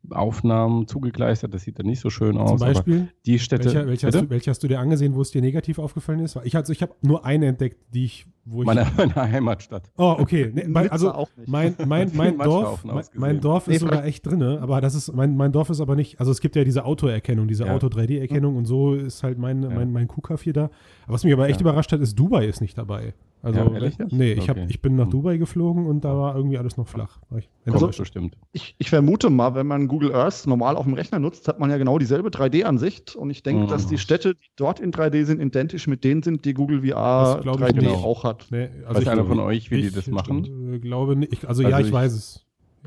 Satellitenaufnahmen 0.08 0.86
zugekleistert. 0.86 1.54
Das 1.54 1.62
sieht 1.62 1.78
dann 1.78 1.86
nicht 1.86 2.00
so 2.00 2.10
schön 2.10 2.32
Zum 2.32 2.42
aus. 2.42 2.62
Aber 2.62 2.72
Beispiel, 2.72 3.08
die 3.26 3.38
Städte. 3.38 3.64
welcher, 3.66 3.86
welcher, 3.86 4.06
hast 4.08 4.20
du, 4.20 4.30
welche 4.30 4.50
hast 4.50 4.62
du 4.62 4.68
dir 4.68 4.80
angesehen, 4.80 5.14
wo 5.14 5.20
es 5.20 5.30
dir 5.30 5.40
negativ 5.40 5.78
aufgefallen 5.78 6.20
ist? 6.20 6.38
Ich, 6.44 6.56
also, 6.56 6.72
ich 6.72 6.82
habe 6.82 6.94
nur 7.02 7.24
eine 7.24 7.46
entdeckt, 7.46 7.78
die 7.94 8.04
ich, 8.04 8.26
wo 8.44 8.62
ich. 8.62 8.66
Meine, 8.66 8.86
meine 8.96 9.14
Heimatstadt. 9.14 9.90
oh, 9.96 10.16
okay. 10.18 10.50
Nee, 10.52 10.64
Nizza 10.66 10.80
also, 10.92 11.12
auch 11.12 11.28
nicht. 11.36 11.48
mein, 11.48 11.74
mein, 11.86 12.10
mein, 12.14 12.38
Dorf, 12.38 12.84
mein, 12.84 13.04
mein 13.14 13.40
Dorf 13.40 13.68
ist 13.68 13.72
Nee, 13.74 13.78
sogar 13.78 14.04
echt 14.04 14.26
drinne, 14.26 14.58
aber 14.60 14.80
das 14.80 14.94
ist, 14.94 15.12
mein, 15.14 15.36
mein 15.36 15.52
Dorf 15.52 15.70
ist 15.70 15.80
aber 15.80 15.96
nicht, 15.96 16.18
also 16.20 16.32
es 16.32 16.40
gibt 16.40 16.56
ja 16.56 16.64
diese 16.64 16.84
Autoerkennung, 16.84 17.48
diese 17.48 17.64
Ja. 17.66 17.74
Auto-3D-Erkennung 17.74 18.56
und 18.56 18.64
so 18.64 18.94
ist 18.94 19.22
halt 19.22 19.38
mein, 19.38 19.62
Ja. 19.62 19.70
mein, 19.70 19.92
mein 19.92 20.08
QKF 20.08 20.42
hier 20.42 20.52
da. 20.52 20.64
Aber 21.04 21.14
was 21.14 21.24
mich 21.24 21.32
aber 21.32 21.48
echt 21.48 21.60
Ja. 21.60 21.66
überrascht 21.66 21.92
hat, 21.92 22.00
ist, 22.00 22.18
Dubai 22.18 22.46
ist 22.46 22.60
nicht 22.60 22.76
dabei. 22.78 23.14
Also, 23.40 23.60
Ja, 23.60 23.70
ehrlich 23.72 23.96
nee, 24.10 24.32
ich, 24.32 24.48
hab, 24.48 24.56
Okay. 24.56 24.66
ich 24.68 24.82
bin 24.82 24.96
nach 24.96 25.04
Hm. 25.04 25.10
Dubai 25.10 25.36
geflogen 25.36 25.86
und 25.86 26.04
da 26.04 26.16
war 26.16 26.34
irgendwie 26.34 26.58
alles 26.58 26.76
noch 26.76 26.88
flach. 26.88 27.20
War 27.30 27.38
ich 27.38 27.48
enttäuscht. 27.64 27.98
bestimmt. 28.00 28.36
Ich, 28.52 28.74
ich 28.78 28.90
vermute 28.90 29.30
mal, 29.30 29.54
wenn 29.54 29.66
man 29.66 29.86
Google 29.86 30.12
Earth 30.14 30.46
normal 30.46 30.76
auf 30.76 30.84
dem 30.84 30.94
Rechner 30.94 31.18
nutzt, 31.20 31.46
hat 31.46 31.60
man 31.60 31.70
ja 31.70 31.78
genau 31.78 31.98
dieselbe 31.98 32.30
3D-Ansicht. 32.30 33.14
Und 33.14 33.30
ich 33.30 33.42
denke, 33.44 33.64
Mhm. 33.64 33.68
dass 33.68 33.86
die 33.86 33.98
Städte, 33.98 34.34
die 34.34 34.48
dort 34.56 34.80
in 34.80 34.90
3D 34.90 35.24
sind, 35.24 35.40
identisch 35.40 35.86
mit 35.86 36.02
denen 36.02 36.22
sind, 36.24 36.44
die 36.44 36.54
Google 36.54 36.82
VR 36.82 37.34
Das 37.36 37.42
glaub 37.42 37.56
ich 37.60 37.66
3D 37.66 37.80
nicht. 37.80 37.90
auch 37.90 38.24
hat. 38.24 38.46
Nee, 38.50 38.70
Weiß 38.86 39.06
einer 39.06 39.24
von 39.24 39.38
euch, 39.38 39.70
wie 39.70 39.82
die 39.82 39.88
ich, 39.88 39.94
das 39.94 40.08
machen? 40.08 40.72
äh, 40.74 40.78
glaube 40.80 41.14
nicht. 41.14 41.32
Ich, 41.32 41.48
also, 41.48 41.62
Also 41.62 41.70
ja, 41.70 41.78
ich, 41.80 41.86
ich- 41.88 41.92
weiß 41.92 42.12
es. 42.12 42.44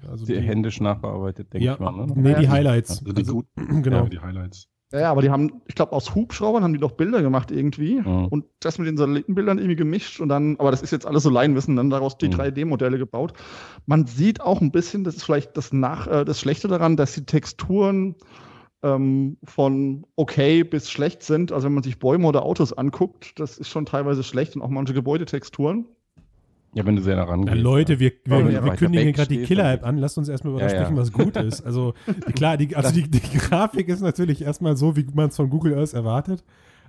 Also 0.09 0.25
Die 0.25 0.39
händisch 0.39 0.80
nachbearbeitet, 0.81 1.54
denke 1.54 1.65
ja, 1.65 1.74
ich 1.74 1.80
mal. 1.80 1.92
Ne? 1.92 2.07
nee, 2.15 2.33
die 2.39 2.50
Highlights. 2.50 3.01
Also 3.06 3.12
die 3.13 3.24
gut, 3.24 3.45
genau. 3.83 4.04
ja, 4.04 4.09
die 4.09 4.19
Highlights. 4.19 4.68
Ja, 4.94 5.12
aber 5.12 5.22
die 5.22 5.30
haben, 5.30 5.62
ich 5.68 5.76
glaube, 5.76 5.94
aus 5.94 6.14
Hubschraubern 6.16 6.64
haben 6.64 6.74
die 6.74 6.80
doch 6.80 6.92
Bilder 6.92 7.22
gemacht 7.22 7.52
irgendwie. 7.52 8.02
Mhm. 8.02 8.26
Und 8.28 8.46
das 8.60 8.78
mit 8.78 8.88
den 8.88 8.98
Satellitenbildern 8.98 9.58
irgendwie 9.58 9.78
gemischt 9.78 10.20
und 10.20 10.30
dann, 10.30 10.58
aber 10.60 10.72
das 10.72 10.82
ist 10.82 10.92
jetzt 10.92 11.06
alles 11.06 11.24
so 11.24 11.30
Laienwissen, 11.30 11.76
dann 11.76 11.90
daraus 11.90 12.18
die 12.18 12.28
Mhm. 12.28 12.34
3D-Modelle 12.34 12.98
gebaut. 12.98 13.34
Man 13.86 14.06
sieht 14.06 14.42
auch 14.42 14.60
ein 14.62 14.72
bisschen, 14.72 15.04
das 15.04 15.16
ist 15.16 15.24
vielleicht 15.24 15.56
das, 15.56 15.72
Nach 15.72 16.08
äh, 16.08 16.26
das 16.26 16.40
Schlechte 16.40 16.68
daran, 16.68 16.98
dass 16.98 17.14
die 17.14 17.26
Texturen 17.26 18.16
ähm, 18.84 19.38
von 19.44 20.06
okay 20.16 20.64
bis 20.64 20.90
schlecht 20.90 21.24
sind. 21.24 21.52
Also 21.52 21.66
wenn 21.66 21.74
man 21.74 21.84
sich 21.84 22.00
Bäume 22.00 22.28
oder 22.28 22.44
Autos 22.44 22.74
anguckt, 22.74 23.40
das 23.40 23.58
ist 23.58 23.70
schon 23.70 23.86
teilweise 23.86 24.24
schlecht 24.24 24.56
und 24.56 24.62
auch 24.62 24.70
manche 24.70 24.94
Gebäudetexturen. 24.94 25.86
Ja, 26.73 26.85
wenn 26.85 26.95
du 26.95 27.01
sehr 27.01 27.18
daran 27.18 27.44
Ja, 27.45 27.53
gehst. 27.53 27.63
Leute, 27.63 28.00
wir, 28.00 28.13
wir, 28.23 28.47
wir, 28.47 28.63
weiter 28.63 28.75
kündigen 28.77 29.12
gerade 29.12 29.27
die 29.27 29.44
Killer-App 29.44 29.85
an. 29.85 29.97
Lasst 29.97 30.18
uns 30.18 30.29
erstmal 30.29 30.53
über 30.53 30.62
das 30.62 30.71
Ja, 30.71 30.77
ja. 30.79 30.85
sprechen, 30.85 30.97
was 30.97 31.12
gut 31.12 31.35
ist. 31.35 31.65
Also 31.65 31.94
die, 32.27 32.31
klar, 32.33 32.56
die, 32.57 32.75
also 32.75 32.91
die, 32.94 33.09
die 33.09 33.19
Grafik 33.38 33.89
ist 33.89 34.01
natürlich 34.01 34.41
erstmal 34.41 34.77
so, 34.77 34.95
wie 34.95 35.06
man 35.13 35.29
es 35.29 35.35
von 35.35 35.50
Google 35.50 35.77
Earth 35.77 35.94
erwartet. 35.94 36.44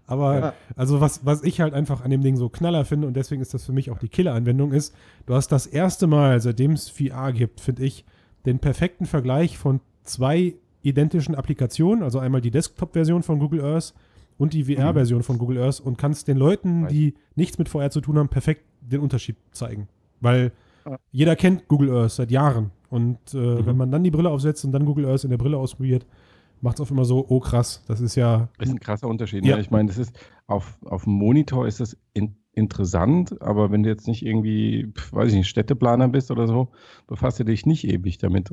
Aber 0.07 0.39
Ja. 0.39 0.55
also 0.77 1.01
was, 1.01 1.27
was 1.27 1.43
ich 1.43 1.61
halt 1.61 1.75
einfach 1.75 2.05
an 2.05 2.11
dem 2.11 2.23
Ding 2.23 2.37
so 2.37 2.49
knaller 2.49 2.85
finde 2.85 3.07
und 3.07 3.15
deswegen 3.15 3.43
ist 3.43 3.55
das 3.55 3.65
für 3.65 3.73
mich 3.73 3.91
auch 3.91 3.99
die 3.99 4.09
Killer-Anwendung 4.09 4.73
ist, 4.73 4.95
du 5.27 5.35
hast 5.35 5.49
das 5.49 5.67
erste 5.67 6.07
Mal, 6.07 6.41
seitdem 6.41 6.73
es 6.73 6.89
VR 6.89 7.33
gibt, 7.33 7.61
finde 7.61 7.85
ich, 7.85 8.05
den 8.47 8.59
perfekten 8.59 9.07
Vergleich 9.07 9.59
von 9.59 9.81
zwei 10.05 10.55
identischen 10.83 11.35
Applikationen, 11.35 12.03
also 12.03 12.19
einmal 12.19 12.41
die 12.41 12.51
Desktop-Version 12.51 13.23
von 13.23 13.39
Google 13.39 13.65
Earth 13.65 13.95
und 14.39 14.53
die 14.53 14.65
VR-Version 14.65 15.23
von 15.23 15.39
Google 15.39 15.59
Earth 15.59 15.81
und 15.81 15.99
kannst 15.99 16.27
den 16.27 16.37
Leuten, 16.37 16.89
die 16.89 17.15
nichts 17.37 17.59
mit 17.59 17.69
VR 17.69 17.91
zu 17.91 18.01
tun 18.01 18.19
haben, 18.19 18.29
perfekt 18.29 18.65
den 18.83 19.01
Unterschied 19.01 19.37
zeigen. 19.53 19.89
Weil 20.21 20.53
Ja. 20.85 20.99
jeder 21.13 21.37
kennt 21.37 21.69
Google 21.69 21.91
Earth 21.93 22.11
seit 22.13 22.31
Jahren. 22.31 22.71
Und 22.91 23.19
äh, 23.35 23.37
Mhm. 23.39 23.67
wenn 23.67 23.77
man 23.77 23.91
dann 23.91 24.05
die 24.05 24.11
Brille 24.11 24.29
aufsetzt 24.31 24.65
und 24.65 24.73
dann 24.73 24.85
Google 24.85 25.07
Earth 25.07 25.25
in 25.25 25.31
der 25.31 25.39
Brille 25.39 25.57
ausprobiert, 25.57 26.05
macht 26.61 26.77
es 26.77 26.81
auf 26.81 26.91
immer 26.91 27.05
so, 27.05 27.25
oh 27.29 27.41
krass, 27.41 27.83
das 27.89 28.01
ist 28.01 28.15
ja. 28.17 28.49
Das 28.59 28.69
ist 28.69 28.75
ein 28.75 28.81
krasser 28.81 29.09
Unterschied. 29.09 29.45
Ja. 29.45 29.57
Ne? 29.57 29.63
Ich 29.63 29.71
meine, 29.71 29.89
das 29.89 29.99
ist 29.99 30.13
auf, 30.47 30.77
auf 30.85 31.05
dem 31.05 31.15
Monitor 31.15 31.67
ist 31.67 31.81
es 31.81 31.97
in, 32.15 32.35
interessant, 32.53 33.41
aber 33.41 33.71
wenn 33.71 33.83
du 33.83 33.89
jetzt 33.89 34.07
nicht 34.07 34.25
irgendwie, 34.27 34.93
weiß 35.13 35.31
ich 35.31 35.37
nicht, 35.39 35.49
Städteplaner 35.49 36.09
bist 36.09 36.31
oder 36.31 36.47
so, 36.47 36.69
befasst 37.07 37.41
du 37.41 37.45
dich 37.45 37.65
nicht 37.67 37.85
ewig 37.89 38.19
damit. 38.19 38.51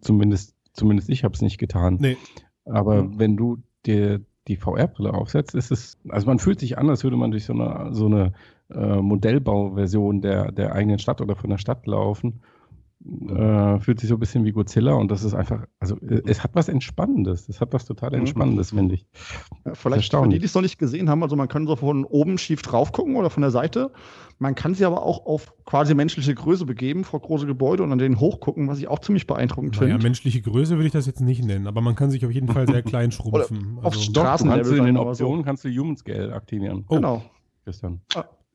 Zumindest, 0.00 0.54
zumindest 0.72 1.08
ich 1.10 1.24
habe 1.24 1.34
es 1.34 1.42
nicht 1.42 1.58
getan. 1.58 1.98
Nee. 2.00 2.16
Aber 2.64 3.04
Mhm. 3.04 3.18
wenn 3.18 3.36
du 3.36 3.58
dir 3.86 4.20
die 4.48 4.56
VR-Brille 4.56 5.12
aufsetzt, 5.14 5.54
ist 5.54 5.70
es, 5.70 5.98
also 6.08 6.26
man 6.26 6.38
fühlt 6.38 6.60
sich 6.60 6.78
an, 6.78 6.88
als 6.90 7.04
würde 7.04 7.16
man 7.16 7.30
durch 7.30 7.44
so 7.44 7.52
eine, 7.52 7.94
so 7.94 8.06
eine 8.06 8.32
äh, 8.74 8.96
Modellbauversion 9.02 10.20
der, 10.20 10.52
der 10.52 10.72
eigenen 10.74 10.98
Stadt 10.98 11.20
oder 11.20 11.36
von 11.36 11.50
der 11.50 11.58
Stadt 11.58 11.86
laufen. 11.86 12.40
Äh, 13.02 13.78
fühlt 13.80 13.98
sich 13.98 14.10
so 14.10 14.16
ein 14.16 14.20
bisschen 14.20 14.44
wie 14.44 14.52
Godzilla 14.52 14.92
und 14.92 15.10
das 15.10 15.24
ist 15.24 15.32
einfach, 15.32 15.64
also 15.78 15.96
äh, 16.02 16.20
es 16.26 16.44
hat 16.44 16.50
was 16.52 16.68
Entspannendes. 16.68 17.48
Es 17.48 17.58
hat 17.62 17.72
was 17.72 17.86
total 17.86 18.10
Mhm. 18.10 18.16
Entspannendes, 18.18 18.72
finde 18.72 18.96
ich. 18.96 19.06
Ja, 19.64 19.72
vielleicht 19.72 20.12
für 20.12 20.28
die, 20.28 20.38
die 20.38 20.44
es 20.44 20.54
noch 20.54 20.60
nicht 20.60 20.78
gesehen 20.78 21.08
haben, 21.08 21.22
also 21.22 21.34
man 21.34 21.48
kann 21.48 21.66
so 21.66 21.76
von 21.76 22.04
oben 22.04 22.36
schief 22.36 22.60
drauf 22.60 22.92
gucken 22.92 23.16
oder 23.16 23.30
von 23.30 23.40
der 23.40 23.50
Seite. 23.50 23.90
Man 24.38 24.54
kann 24.54 24.74
sie 24.74 24.84
aber 24.84 25.02
auch 25.02 25.24
auf 25.24 25.54
quasi 25.64 25.94
menschliche 25.94 26.34
Größe 26.34 26.66
begeben, 26.66 27.04
vor 27.04 27.20
große 27.20 27.46
Gebäude 27.46 27.82
und 27.84 27.90
an 27.90 27.96
denen 27.98 28.20
hochgucken, 28.20 28.68
was 28.68 28.78
ich 28.78 28.88
auch 28.88 28.98
ziemlich 28.98 29.26
beeindruckend 29.26 29.76
Naja, 29.80 29.92
finde. 29.94 30.02
menschliche 30.02 30.42
Größe 30.42 30.74
würde 30.76 30.86
ich 30.88 30.92
das 30.92 31.06
jetzt 31.06 31.22
nicht 31.22 31.42
nennen, 31.42 31.68
aber 31.68 31.80
man 31.80 31.94
kann 31.94 32.10
sich 32.10 32.26
auf 32.26 32.32
jeden 32.32 32.48
Fall 32.48 32.66
sehr 32.68 32.82
klein 32.82 33.12
schrumpfen. 33.12 33.78
auf 33.78 33.94
Also, 33.94 34.00
Stra- 34.00 34.12
Doch, 34.36 34.36
du 34.42 34.44
kannst 34.50 34.70
du 34.70 34.74
in 34.76 34.84
den 34.84 34.94
mal 34.96 35.04
so. 35.04 35.08
Optionen 35.24 35.42
kannst 35.46 35.64
du 35.64 35.70
Human 35.70 35.96
Scale 35.96 36.34
aktivieren, 36.34 36.84
Oh. 36.88 36.96
Genau. 36.96 37.22
Christian. 37.64 38.02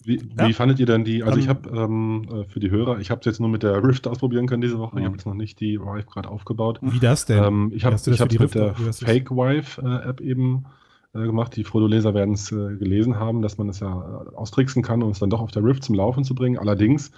Wie, 0.05 0.17
Ja. 0.37 0.47
wie 0.47 0.53
fandet 0.53 0.79
ihr 0.79 0.85
denn 0.85 1.03
die? 1.03 1.23
Also 1.23 1.37
ich 1.39 1.45
Ähm, 1.45 1.49
habe 1.49 1.69
ähm, 1.77 2.27
äh, 2.31 2.43
für 2.45 2.59
die 2.59 2.69
Hörer, 2.69 2.99
ich 2.99 3.09
habe 3.11 3.19
es 3.19 3.25
jetzt 3.25 3.39
nur 3.39 3.49
mit 3.49 3.63
der 3.63 3.83
Rift 3.83 4.07
ausprobieren 4.07 4.45
können 4.47 4.61
diese 4.61 4.77
Woche. 4.79 4.97
Ich 4.97 5.01
Mhm. 5.01 5.05
habe 5.05 5.15
jetzt 5.17 5.25
noch 5.25 5.33
nicht 5.33 5.59
die 5.59 5.79
Vive 5.79 6.05
gerade 6.05 6.29
aufgebaut. 6.29 6.79
wie 6.81 6.99
das 6.99 7.25
denn? 7.25 7.43
Ähm, 7.43 7.71
ich 7.73 7.83
habe 7.85 7.95
ich 7.95 8.21
hab's 8.21 8.31
mit 8.33 8.39
Rift- 8.41 8.55
der? 8.55 8.75
Fake 8.75 9.31
Vive 9.31 9.81
äh, 9.81 10.07
App 10.09 10.21
eben 10.21 10.65
äh, 11.13 11.23
gemacht. 11.25 11.55
Die 11.55 11.63
Frodo-Leser 11.63 12.13
werden 12.13 12.33
es 12.35 12.51
äh, 12.51 12.75
gelesen 12.75 13.19
haben, 13.19 13.41
dass 13.41 13.57
man 13.57 13.67
es 13.69 13.79
ja 13.79 13.87
äh, 14.31 14.35
austricksen 14.35 14.83
kann, 14.83 15.01
um 15.01 15.09
es 15.11 15.19
dann 15.19 15.29
doch 15.31 15.41
auf 15.41 15.51
der 15.51 15.63
Rift 15.63 15.83
zum 15.83 15.95
Laufen 15.95 16.23
zu 16.23 16.35
bringen. 16.35 16.57
Allerdings 16.59 17.11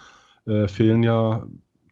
äh, 0.45 0.67
fehlen 0.67 1.03
ja 1.03 1.45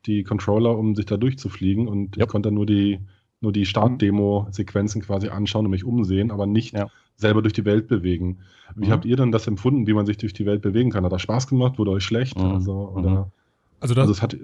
die 0.05 0.23
Controller, 0.23 0.77
um 0.77 0.95
sich 0.95 1.07
da 1.07 1.17
durchzufliegen. 1.17 1.87
Und 1.87 2.15
Ja. 2.15 2.23
ich 2.23 2.29
konnte 2.29 2.51
nur 2.51 2.65
die, 2.65 2.99
nur 3.41 3.51
die 3.51 3.65
Start-Demo-Sequenzen 3.65 5.01
quasi 5.01 5.27
anschauen 5.29 5.65
und 5.65 5.71
mich 5.71 5.83
umsehen, 5.83 6.31
aber 6.31 6.45
nicht 6.45 6.73
Ja. 6.73 6.87
Selber 7.17 7.41
durch 7.41 7.53
die 7.53 7.65
Welt 7.65 7.87
bewegen. 7.87 8.39
Wie 8.75 8.87
Mhm. 8.87 8.91
habt 8.91 9.05
ihr 9.05 9.15
denn 9.15 9.31
das 9.31 9.47
empfunden, 9.47 9.87
wie 9.87 9.93
man 9.93 10.05
sich 10.05 10.17
durch 10.17 10.33
die 10.33 10.45
Welt 10.45 10.61
bewegen 10.61 10.91
kann? 10.91 11.05
Hat 11.05 11.11
das 11.11 11.21
Spaß 11.21 11.47
gemacht? 11.47 11.77
Wurde 11.77 11.91
euch 11.91 12.03
schlecht? 12.03 12.37
Mhm. 12.37 12.45
Also, 12.51 12.91
Mhm. 12.91 12.97
oder, 12.97 13.31
also 13.79 13.93
das, 13.95 14.01
also 14.07 14.11
es 14.13 14.21
hat, 14.21 14.37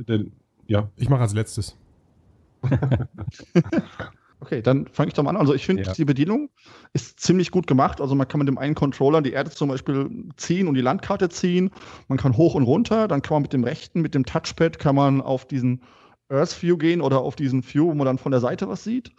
ja, 0.67 0.89
ich 0.95 1.09
mache 1.09 1.21
als 1.21 1.33
letztes. 1.33 1.77
Okay, 4.43 4.63
dann 4.63 4.87
fange 4.87 5.09
ich 5.09 5.13
doch 5.13 5.21
mal 5.21 5.29
an. 5.29 5.37
Also 5.37 5.53
ich 5.53 5.63
finde, 5.67 5.83
Ja. 5.83 5.93
die 5.93 6.03
Bedienung 6.03 6.49
ist 6.93 7.19
ziemlich 7.19 7.51
gut 7.51 7.67
gemacht. 7.67 8.01
Also 8.01 8.15
man 8.15 8.27
kann 8.27 8.39
mit 8.39 8.47
dem 8.47 8.57
einen 8.57 8.73
Controller 8.73 9.21
die 9.21 9.33
Erde 9.33 9.51
zum 9.51 9.69
Beispiel 9.69 10.09
ziehen 10.35 10.67
und 10.67 10.73
die 10.73 10.81
Landkarte 10.81 11.29
ziehen. 11.29 11.69
Man 12.07 12.17
kann 12.17 12.35
hoch 12.35 12.55
und 12.55 12.63
runter. 12.63 13.07
Dann 13.07 13.21
kann 13.21 13.35
man 13.35 13.41
mit 13.43 13.53
dem 13.53 13.63
rechten, 13.63 14.01
mit 14.01 14.15
dem 14.15 14.25
Touchpad, 14.25 14.79
kann 14.79 14.95
man 14.95 15.21
auf 15.21 15.45
diesen 15.45 15.83
Earth 16.29 16.59
View 16.63 16.77
gehen 16.77 17.01
oder 17.01 17.19
auf 17.21 17.35
diesen 17.35 17.63
View, 17.63 17.85
wo 17.89 17.93
man 17.93 18.05
dann 18.07 18.17
von 18.17 18.31
der 18.31 18.41
Seite 18.41 18.67
was 18.67 18.83
sieht. 18.83 19.11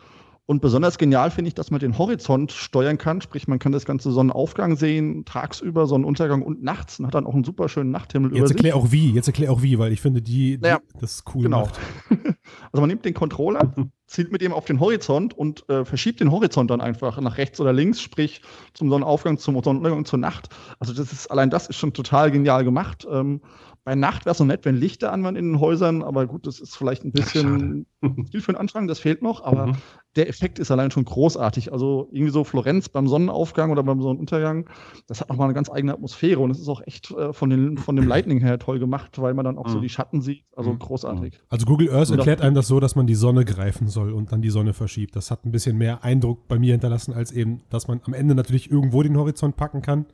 Und 0.44 0.60
besonders 0.60 0.98
genial 0.98 1.30
finde 1.30 1.48
ich, 1.48 1.54
dass 1.54 1.70
man 1.70 1.78
den 1.78 1.96
Horizont 1.98 2.50
steuern 2.50 2.98
kann. 2.98 3.20
Sprich, 3.20 3.46
man 3.46 3.60
kann 3.60 3.70
das 3.70 3.84
ganze 3.84 4.10
Sonnenaufgang 4.10 4.76
sehen, 4.76 5.24
tagsüber, 5.24 5.86
Sonnenuntergang 5.86 6.42
und 6.42 6.62
nachts 6.62 6.98
und 6.98 7.06
hat 7.06 7.14
dann 7.14 7.26
auch 7.26 7.34
einen 7.34 7.44
super 7.44 7.68
schönen 7.68 7.92
Nachthimmel 7.92 8.36
Jetzt 8.36 8.50
erklär 8.50 8.76
auch 8.76 8.90
wie, 8.90 9.12
jetzt 9.12 9.28
erklär 9.28 9.52
auch 9.52 9.62
wie, 9.62 9.78
weil 9.78 9.92
ich 9.92 10.00
finde, 10.00 10.20
die, 10.20 10.56
die 10.56 10.62
Naja, 10.62 10.80
das 11.00 11.14
ist 11.14 11.24
cool 11.34 11.44
Genau. 11.44 11.68
also 12.10 12.80
man 12.80 12.88
nimmt 12.88 13.04
den 13.04 13.14
Controller, 13.14 13.72
zielt 14.06 14.32
mit 14.32 14.42
ihm 14.42 14.52
auf 14.52 14.64
den 14.64 14.80
Horizont 14.80 15.32
und 15.32 15.68
äh, 15.68 15.84
verschiebt 15.84 16.18
den 16.18 16.32
Horizont 16.32 16.70
dann 16.70 16.80
einfach 16.80 17.20
nach 17.20 17.38
rechts 17.38 17.60
oder 17.60 17.72
links, 17.72 18.00
sprich 18.00 18.42
zum 18.74 18.90
Sonnenaufgang, 18.90 19.38
zum 19.38 19.54
Sonnenuntergang, 19.62 20.04
zur 20.04 20.18
Nacht. 20.18 20.48
Also 20.80 20.92
das 20.92 21.12
ist 21.12 21.30
allein 21.30 21.50
das 21.50 21.68
ist 21.68 21.76
schon 21.76 21.92
total 21.92 22.32
genial 22.32 22.64
gemacht. 22.64 23.06
Ähm, 23.08 23.42
bei 23.84 23.94
Nacht 23.96 24.24
wäre 24.26 24.32
es 24.32 24.38
so 24.38 24.44
nett, 24.44 24.64
wenn 24.64 24.76
Lichter 24.76 25.12
an 25.12 25.24
waren 25.24 25.34
in 25.36 25.52
den 25.52 25.60
Häusern, 25.60 26.02
aber 26.02 26.26
gut, 26.26 26.46
das 26.46 26.60
ist 26.60 26.76
vielleicht 26.76 27.04
ein 27.04 27.10
bisschen 27.12 27.86
viel 28.30 28.40
für 28.40 28.52
den 28.52 28.56
Anfang, 28.58 28.86
das 28.86 29.00
fehlt 29.00 29.22
noch, 29.22 29.42
aber 29.44 29.68
Mhm. 29.68 29.76
der 30.14 30.28
Effekt 30.28 30.58
ist 30.58 30.70
allein 30.70 30.90
schon 30.90 31.04
großartig. 31.04 31.72
Also 31.72 32.08
irgendwie 32.12 32.30
so 32.32 32.44
Florenz 32.44 32.88
beim 32.90 33.08
Sonnenaufgang 33.08 33.70
oder 33.72 33.82
beim 33.82 34.00
Sonnenuntergang, 34.02 34.68
das 35.08 35.20
hat 35.20 35.30
nochmal 35.30 35.46
eine 35.46 35.54
ganz 35.54 35.70
eigene 35.70 35.94
Atmosphäre 35.94 36.40
und 36.40 36.50
es 36.50 36.60
ist 36.60 36.68
auch 36.68 36.82
echt 36.86 37.10
äh, 37.12 37.32
von, 37.32 37.50
den, 37.50 37.78
von 37.78 37.96
dem 37.96 38.06
Lightning 38.06 38.38
her 38.40 38.58
toll 38.58 38.78
gemacht, 38.78 39.20
weil 39.20 39.34
man 39.34 39.44
dann 39.44 39.58
auch 39.58 39.68
so 39.68 39.78
Mhm. 39.78 39.82
die 39.82 39.88
Schatten 39.88 40.20
sieht. 40.20 40.44
Also 40.54 40.72
Mhm. 40.74 40.78
großartig. 40.78 41.40
Also 41.48 41.64
Google 41.66 41.90
Earth 41.90 42.10
Und 42.10 42.18
erklärt 42.18 42.40
einem 42.42 42.54
das 42.54 42.68
so, 42.68 42.78
dass 42.78 42.94
man 42.94 43.06
die 43.06 43.14
Sonne 43.14 43.44
greifen 43.44 43.88
soll 43.88 44.12
und 44.12 44.32
dann 44.32 44.42
die 44.42 44.50
Sonne 44.50 44.74
verschiebt. 44.74 45.16
Das 45.16 45.30
hat 45.30 45.44
ein 45.46 45.50
bisschen 45.50 45.78
mehr 45.78 46.04
Eindruck 46.04 46.46
bei 46.46 46.58
mir 46.58 46.72
hinterlassen, 46.72 47.14
als 47.14 47.32
eben, 47.32 47.62
dass 47.70 47.88
man 47.88 48.00
am 48.04 48.12
Ende 48.14 48.34
natürlich 48.34 48.70
irgendwo 48.70 49.02
den 49.02 49.16
Horizont 49.16 49.56
packen 49.56 49.82
kann. 49.82 50.06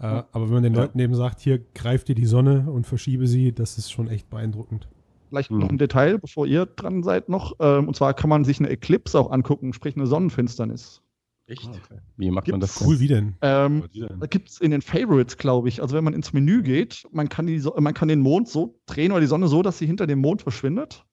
Äh, 0.00 0.22
aber 0.32 0.44
wenn 0.46 0.54
man 0.54 0.62
den 0.62 0.74
Ja. 0.74 0.82
Leuten 0.82 0.98
eben 0.98 1.14
sagt, 1.14 1.40
hier 1.40 1.58
greif 1.74 2.04
dir 2.04 2.14
die 2.14 2.26
Sonne 2.26 2.70
und 2.70 2.86
verschiebe 2.86 3.26
sie, 3.26 3.52
das 3.52 3.78
ist 3.78 3.90
schon 3.90 4.08
echt 4.08 4.30
beeindruckend. 4.30 4.88
Vielleicht 5.28 5.50
Mhm. 5.50 5.58
noch 5.58 5.68
ein 5.68 5.78
Detail, 5.78 6.18
bevor 6.18 6.46
ihr 6.46 6.66
dran 6.66 7.02
seid 7.02 7.28
noch. 7.28 7.54
Ähm, 7.60 7.88
und 7.88 7.94
zwar 7.94 8.14
kann 8.14 8.30
man 8.30 8.44
sich 8.44 8.60
eine 8.60 8.68
Eclipse 8.70 9.18
auch 9.18 9.30
angucken, 9.30 9.72
sprich 9.72 9.96
eine 9.96 10.06
Sonnenfinsternis. 10.06 11.02
Echt? 11.46 11.66
Okay. 11.66 12.00
Wie 12.16 12.30
macht 12.30 12.46
man 12.48 12.60
das 12.60 12.74
Gibt's-? 12.74 12.86
Cool, 12.86 13.00
wie 13.00 13.08
denn? 13.08 13.34
Ähm, 13.42 13.84
denn? 13.94 14.20
da 14.20 14.26
gibt 14.26 14.50
es 14.50 14.60
in 14.60 14.70
den 14.70 14.82
Favorites, 14.82 15.36
glaube 15.38 15.68
ich. 15.68 15.80
Also 15.82 15.96
wenn 15.96 16.04
man 16.04 16.12
ins 16.14 16.32
Menü 16.32 16.62
geht, 16.62 17.06
man 17.10 17.28
kann, 17.28 17.46
die, 17.46 17.58
So- 17.58 17.74
man 17.78 17.94
kann 17.94 18.08
den 18.08 18.20
Mond 18.20 18.48
so 18.48 18.78
drehen 18.86 19.12
oder 19.12 19.20
die 19.22 19.26
Sonne 19.26 19.48
so, 19.48 19.62
dass 19.62 19.78
sie 19.78 19.86
hinter 19.86 20.06
dem 20.06 20.18
Mond 20.20 20.42
verschwindet 20.42 21.04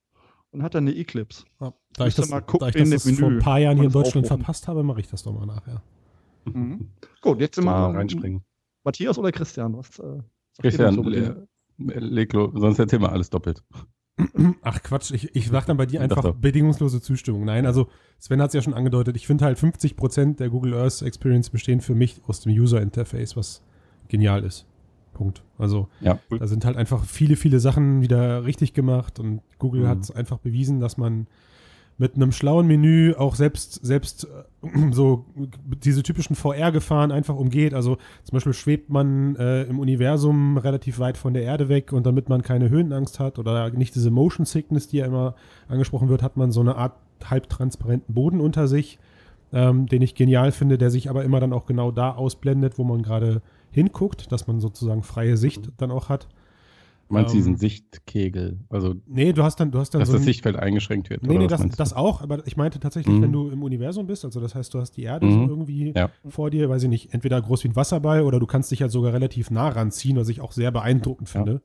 und 0.51 0.61
hat 0.61 0.75
dann 0.75 0.87
eine 0.87 0.95
Eclipse. 0.95 1.45
Ja, 1.61 1.73
da 1.93 2.05
ich 2.07 2.15
das, 2.15 2.29
mal 2.29 2.41
gucken 2.41 2.59
da 2.59 2.67
ich 2.67 2.75
das, 2.89 3.03
das 3.03 3.17
vor 3.17 3.27
ein 3.29 3.33
Menü, 3.35 3.41
paar 3.43 3.59
Jahren 3.59 3.77
hier 3.77 3.85
in 3.85 3.91
Deutschland 3.91 4.25
aufrufen. 4.25 4.43
verpasst 4.43 4.67
habe, 4.67 4.83
mache 4.83 4.99
ich 4.99 5.07
das 5.07 5.23
doch 5.23 5.33
mal 5.33 5.45
nachher. 5.45 5.81
Mhm. 6.45 6.89
Gut, 7.21 7.39
jetzt 7.39 7.55
sind 7.55 7.63
Soll 7.63 7.73
wir 7.73 7.79
mal 7.89 7.95
reinspringen. 7.97 8.41
Matthias 8.85 9.17
oder 9.17 9.31
Christian? 9.31 9.75
Was, 9.75 9.99
äh, 9.99 10.21
Christian, 10.61 10.93
so 10.95 11.03
mit 11.03 11.15
äh, 11.15 11.99
leg 11.99 12.31
los, 12.33 12.51
sonst 12.55 12.79
erzähl 12.79 12.99
mal 12.99 13.09
alles 13.09 13.29
doppelt. 13.29 13.61
Ach 14.61 14.81
Quatsch, 14.81 15.11
ich, 15.11 15.35
ich 15.35 15.49
sag 15.49 15.65
dann 15.65 15.75
bei 15.75 15.85
dir 15.85 15.99
einfach 15.99 16.33
bedingungslose 16.35 17.01
Zustimmung. 17.01 17.43
Nein, 17.43 17.65
also 17.65 17.87
Sven 18.17 18.41
hat 18.41 18.49
es 18.49 18.53
ja 18.53 18.61
schon 18.61 18.73
angedeutet, 18.73 19.17
ich 19.17 19.27
finde 19.27 19.43
halt 19.43 19.57
50% 19.57 20.37
der 20.37 20.49
Google 20.49 20.73
Earth 20.75 21.01
Experience 21.01 21.49
bestehen 21.49 21.81
für 21.81 21.95
mich 21.95 22.21
aus 22.27 22.39
dem 22.39 22.53
User 22.53 22.81
Interface, 22.81 23.35
was 23.35 23.61
genial 24.07 24.43
ist. 24.45 24.65
Punkt. 25.13 25.43
Also 25.57 25.89
Ja. 25.99 26.19
da 26.29 26.47
sind 26.47 26.63
halt 26.63 26.77
einfach 26.77 27.03
viele, 27.05 27.35
viele 27.35 27.59
Sachen 27.59 28.01
wieder 28.01 28.45
richtig 28.45 28.73
gemacht 28.73 29.19
und 29.19 29.41
Google 29.59 29.81
Mhm. 29.83 29.87
hat 29.87 29.99
es 30.03 30.11
einfach 30.11 30.37
bewiesen, 30.39 30.79
dass 30.79 30.95
man 30.97 31.27
mit 31.97 32.15
einem 32.15 32.31
schlauen 32.31 32.67
Menü 32.67 33.13
auch 33.13 33.35
selbst, 33.35 33.85
selbst 33.85 34.27
äh, 34.63 34.67
so 34.91 35.25
diese 35.83 36.03
typischen 36.03 36.35
VR-Gefahren 36.35 37.11
einfach 37.11 37.35
umgeht. 37.35 37.73
Also 37.73 37.97
zum 38.23 38.33
Beispiel 38.33 38.53
schwebt 38.53 38.89
man 38.89 39.35
äh, 39.35 39.63
im 39.63 39.79
Universum 39.79 40.57
relativ 40.57 40.99
weit 40.99 41.17
von 41.17 41.33
der 41.33 41.43
Erde 41.43 41.69
weg 41.69 41.93
und 41.93 42.05
damit 42.05 42.29
man 42.29 42.41
keine 42.41 42.69
Höhenangst 42.69 43.19
hat 43.19 43.39
oder 43.39 43.69
nicht 43.69 43.95
diese 43.95 44.11
Motion 44.11 44.45
Sickness, 44.45 44.87
die 44.87 44.97
ja 44.97 45.05
immer 45.05 45.35
angesprochen 45.67 46.09
wird, 46.09 46.21
hat 46.21 46.37
man 46.37 46.51
so 46.51 46.61
eine 46.61 46.75
Art 46.75 46.93
halbtransparenten 47.23 48.13
Boden 48.13 48.41
unter 48.41 48.67
sich, 48.67 48.99
ähm, 49.53 49.87
den 49.87 50.01
ich 50.01 50.15
genial 50.15 50.51
finde, 50.51 50.77
der 50.77 50.91
sich 50.91 51.09
aber 51.09 51.23
immer 51.23 51.39
dann 51.39 51.53
auch 51.53 51.65
genau 51.65 51.91
da 51.91 52.11
ausblendet, 52.11 52.77
wo 52.77 52.83
man 52.83 53.03
gerade 53.03 53.41
hinguckt, 53.71 54.31
dass 54.31 54.47
man 54.47 54.59
sozusagen 54.59 55.03
freie 55.03 55.37
Sicht 55.37 55.69
dann 55.77 55.91
auch 55.91 56.09
hat. 56.09 56.27
Du 57.07 57.13
meinst 57.13 57.33
Ähm, 57.33 57.37
diesen 57.37 57.55
Sichtkegel, 57.57 58.59
also 58.69 58.95
Nee, 59.05 59.31
du 59.31 59.43
hast 59.43 59.59
dann, 59.59 59.69
du 59.71 59.77
hast 59.79 59.91
dann 59.93 59.99
dass 59.99 60.07
so 60.09 60.13
das 60.13 60.23
ein- 60.23 60.25
Sichtfeld 60.25 60.55
eingeschränkt 60.55 61.09
wird. 61.11 61.21
Nee, 61.23 61.37
nee, 61.37 61.45
das, 61.47 61.61
du? 61.61 61.69
das 61.69 61.93
auch, 61.93 62.21
aber 62.21 62.45
ich 62.47 62.57
meinte 62.57 62.79
tatsächlich, 62.79 63.15
Mhm. 63.15 63.21
wenn 63.21 63.31
du 63.31 63.49
im 63.49 63.61
Universum 63.61 64.07
bist, 64.07 64.25
also 64.25 64.39
das 64.39 64.55
heißt, 64.55 64.73
du 64.73 64.79
hast 64.79 64.91
die 64.97 65.03
Erde 65.03 65.25
Mhm. 65.27 65.31
so 65.31 65.41
irgendwie 65.49 65.93
Ja. 65.95 66.09
vor 66.27 66.49
dir, 66.49 66.67
weiß 66.67 66.81
ich 66.83 66.89
nicht, 66.89 67.13
entweder 67.13 67.39
groß 67.41 67.63
wie 67.63 67.67
ein 67.69 67.75
Wasserball 67.75 68.23
oder 68.23 68.39
du 68.39 68.47
kannst 68.47 68.71
dich 68.71 68.81
halt 68.81 68.91
sogar 68.91 69.13
relativ 69.13 69.51
nah 69.51 69.69
ranziehen, 69.69 70.17
was 70.17 70.29
ich 70.29 70.41
auch 70.41 70.51
sehr 70.51 70.71
beeindruckend 70.71 71.29
Ja. 71.29 71.33
finde. 71.43 71.61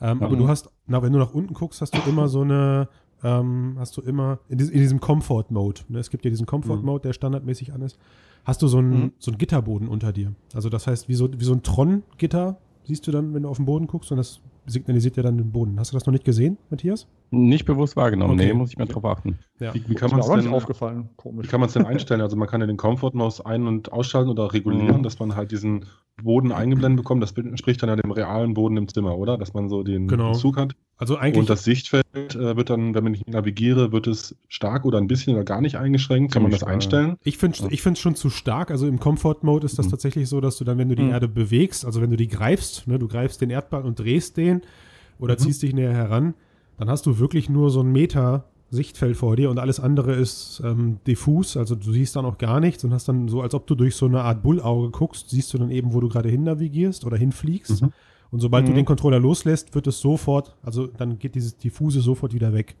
Ähm, 0.00 0.20
Ja. 0.20 0.26
Aber 0.26 0.36
du 0.36 0.48
hast, 0.48 0.70
na, 0.86 1.02
wenn 1.02 1.12
du 1.12 1.18
nach 1.18 1.34
unten 1.34 1.52
guckst, 1.52 1.82
hast 1.82 1.94
du 1.94 2.00
immer 2.08 2.28
so 2.28 2.40
eine, 2.40 2.88
ähm, 3.22 3.74
hast 3.78 3.98
du 3.98 4.00
immer 4.00 4.38
in, 4.48 4.56
dies, 4.56 4.70
in 4.70 4.78
diesem 4.80 4.98
Comfort-Mode, 4.98 5.82
ne? 5.90 5.98
es 5.98 6.08
gibt 6.08 6.24
ja 6.24 6.30
diesen 6.30 6.46
Comfort-Mode, 6.46 7.02
der 7.02 7.12
standardmäßig 7.12 7.74
an 7.74 7.82
ist, 7.82 7.98
hast 8.44 8.62
du 8.62 8.66
so 8.66 8.78
einen, 8.78 8.90
Mhm. 8.98 9.12
so 9.18 9.30
einen 9.30 9.36
Gitterboden 9.36 9.88
unter 9.88 10.10
dir. 10.14 10.32
Also 10.54 10.70
das 10.70 10.86
heißt, 10.86 11.10
wie 11.10 11.14
so, 11.14 11.28
wie 11.38 11.44
so 11.44 11.52
ein 11.52 11.62
Tron-Gitter 11.62 12.56
siehst 12.84 13.06
du 13.06 13.10
dann, 13.10 13.34
wenn 13.34 13.42
du 13.42 13.50
auf 13.50 13.58
den 13.58 13.66
Boden 13.66 13.86
guckst 13.86 14.10
und 14.10 14.16
das 14.16 14.40
signalisiert 14.66 15.16
dir 15.16 15.22
dann 15.22 15.38
den 15.38 15.50
Boden. 15.52 15.78
Hast 15.78 15.92
du 15.92 15.96
das 15.96 16.06
noch 16.06 16.12
nicht 16.12 16.24
gesehen, 16.24 16.58
Matthias? 16.70 17.06
Nicht 17.30 17.64
bewusst 17.64 17.96
wahrgenommen. 17.96 18.34
Okay. 18.34 18.46
Nee, 18.48 18.52
muss 18.54 18.70
ich 18.70 18.78
mal 18.78 18.86
drauf 18.86 19.04
achten. 19.04 19.38
Ja. 19.58 19.72
Wie, 19.74 19.82
wie 19.88 19.94
kann 19.94 20.10
man 20.10 20.20
es 20.20 20.26
denn, 20.28 20.48
aufgefallen. 20.52 21.04
wie 21.10 21.16
Komisch. 21.16 21.48
kann 21.48 21.60
man's 21.60 21.72
denn 21.72 21.86
einstellen? 21.86 22.20
Also 22.20 22.36
man 22.36 22.48
kann 22.48 22.60
ja 22.60 22.66
den 22.66 22.76
Comfort-Maus 22.76 23.44
ein- 23.44 23.66
und 23.66 23.92
ausschalten 23.92 24.30
oder 24.30 24.52
regulieren, 24.52 24.98
Mhm. 24.98 25.02
dass 25.02 25.18
man 25.18 25.34
halt 25.36 25.48
biesen 25.50 25.86
Boden 26.22 26.52
eingeblendet 26.52 26.98
bekommt. 27.02 27.22
Das 27.22 27.32
entspricht 27.32 27.82
dann 27.82 27.88
ja 27.88 27.96
dem 27.96 28.10
realen 28.10 28.54
Boden 28.54 28.76
im 28.76 28.88
Zimmer, 28.88 29.16
oder? 29.16 29.38
Dass 29.38 29.54
man 29.54 29.68
so 29.68 29.82
den 29.82 30.06
Genau. 30.08 30.32
Zug 30.32 30.56
hat. 30.56 30.74
Also 31.00 31.16
eigentlich 31.16 31.38
Und 31.38 31.48
das 31.48 31.64
Sichtfeld 31.64 32.04
äh, 32.14 32.56
wird 32.56 32.68
dann, 32.68 32.94
wenn 32.94 33.14
ich 33.14 33.26
navigiere, 33.26 33.90
wird 33.90 34.06
es 34.06 34.36
stark 34.48 34.84
oder 34.84 34.98
ein 34.98 35.06
bisschen 35.06 35.34
oder 35.34 35.44
gar 35.44 35.62
nicht 35.62 35.76
eingeschränkt. 35.76 36.34
Kann 36.34 36.42
man 36.42 36.52
das 36.52 36.62
einstellen? 36.62 37.16
Ich 37.24 37.38
finde 37.38 37.58
Ja. 37.58 37.68
ich 37.70 37.84
es 37.86 37.98
schon 37.98 38.14
zu 38.16 38.28
stark. 38.28 38.70
Also 38.70 38.86
im 38.86 39.00
Comfort-Mode 39.00 39.64
ist 39.64 39.78
das 39.78 39.86
Mhm. 39.86 39.90
tatsächlich 39.92 40.28
so, 40.28 40.42
dass 40.42 40.58
du 40.58 40.64
dann, 40.64 40.76
wenn 40.76 40.90
du 40.90 40.96
die 40.96 41.04
Mhm. 41.04 41.10
Erde 41.12 41.26
bewegst, 41.26 41.86
also 41.86 42.02
wenn 42.02 42.10
du 42.10 42.18
die 42.18 42.28
greifst, 42.28 42.86
ne, 42.86 42.98
du 42.98 43.08
greifst 43.08 43.40
den 43.40 43.48
Erdball 43.48 43.82
und 43.84 43.98
drehst 43.98 44.36
den 44.36 44.60
oder 45.18 45.34
Mhm. 45.34 45.38
ziehst 45.38 45.62
dich 45.62 45.72
näher 45.72 45.94
heran, 45.94 46.34
dann 46.76 46.90
hast 46.90 47.06
du 47.06 47.18
wirklich 47.18 47.48
nur 47.48 47.70
so 47.70 47.80
einen 47.80 47.92
Meter 47.92 48.44
Sichtfeld 48.68 49.16
vor 49.16 49.36
dir 49.36 49.48
und 49.48 49.58
alles 49.58 49.80
andere 49.80 50.12
ist 50.12 50.60
ähm, 50.62 50.98
diffus. 51.06 51.56
Also 51.56 51.76
du 51.76 51.92
siehst 51.92 52.14
dann 52.14 52.26
auch 52.26 52.36
gar 52.36 52.60
nichts 52.60 52.84
und 52.84 52.92
hast 52.92 53.08
dann 53.08 53.26
so, 53.28 53.40
als 53.40 53.54
ob 53.54 53.66
du 53.66 53.74
durch 53.74 53.96
so 53.96 54.04
eine 54.04 54.20
Art 54.20 54.42
Bullauge 54.42 54.90
guckst, 54.90 55.30
siehst 55.30 55.54
du 55.54 55.58
dann 55.58 55.70
eben, 55.70 55.94
wo 55.94 56.00
du 56.00 56.08
gerade 56.10 56.28
hin 56.28 56.44
navigierst 56.44 57.06
oder 57.06 57.16
hinfliegst. 57.16 57.82
Und 58.30 58.40
sobald 58.40 58.66
du 58.66 58.72
Mhm. 58.72 58.76
den 58.76 58.84
Controller 58.84 59.18
loslässt, 59.18 59.74
wird 59.74 59.86
es 59.86 60.00
sofort, 60.00 60.56
also 60.62 60.86
dann 60.86 61.18
geht 61.18 61.34
dieses 61.34 61.56
diffuse 61.56 62.00
sofort 62.00 62.32
wieder 62.32 62.52
weg. 62.52 62.76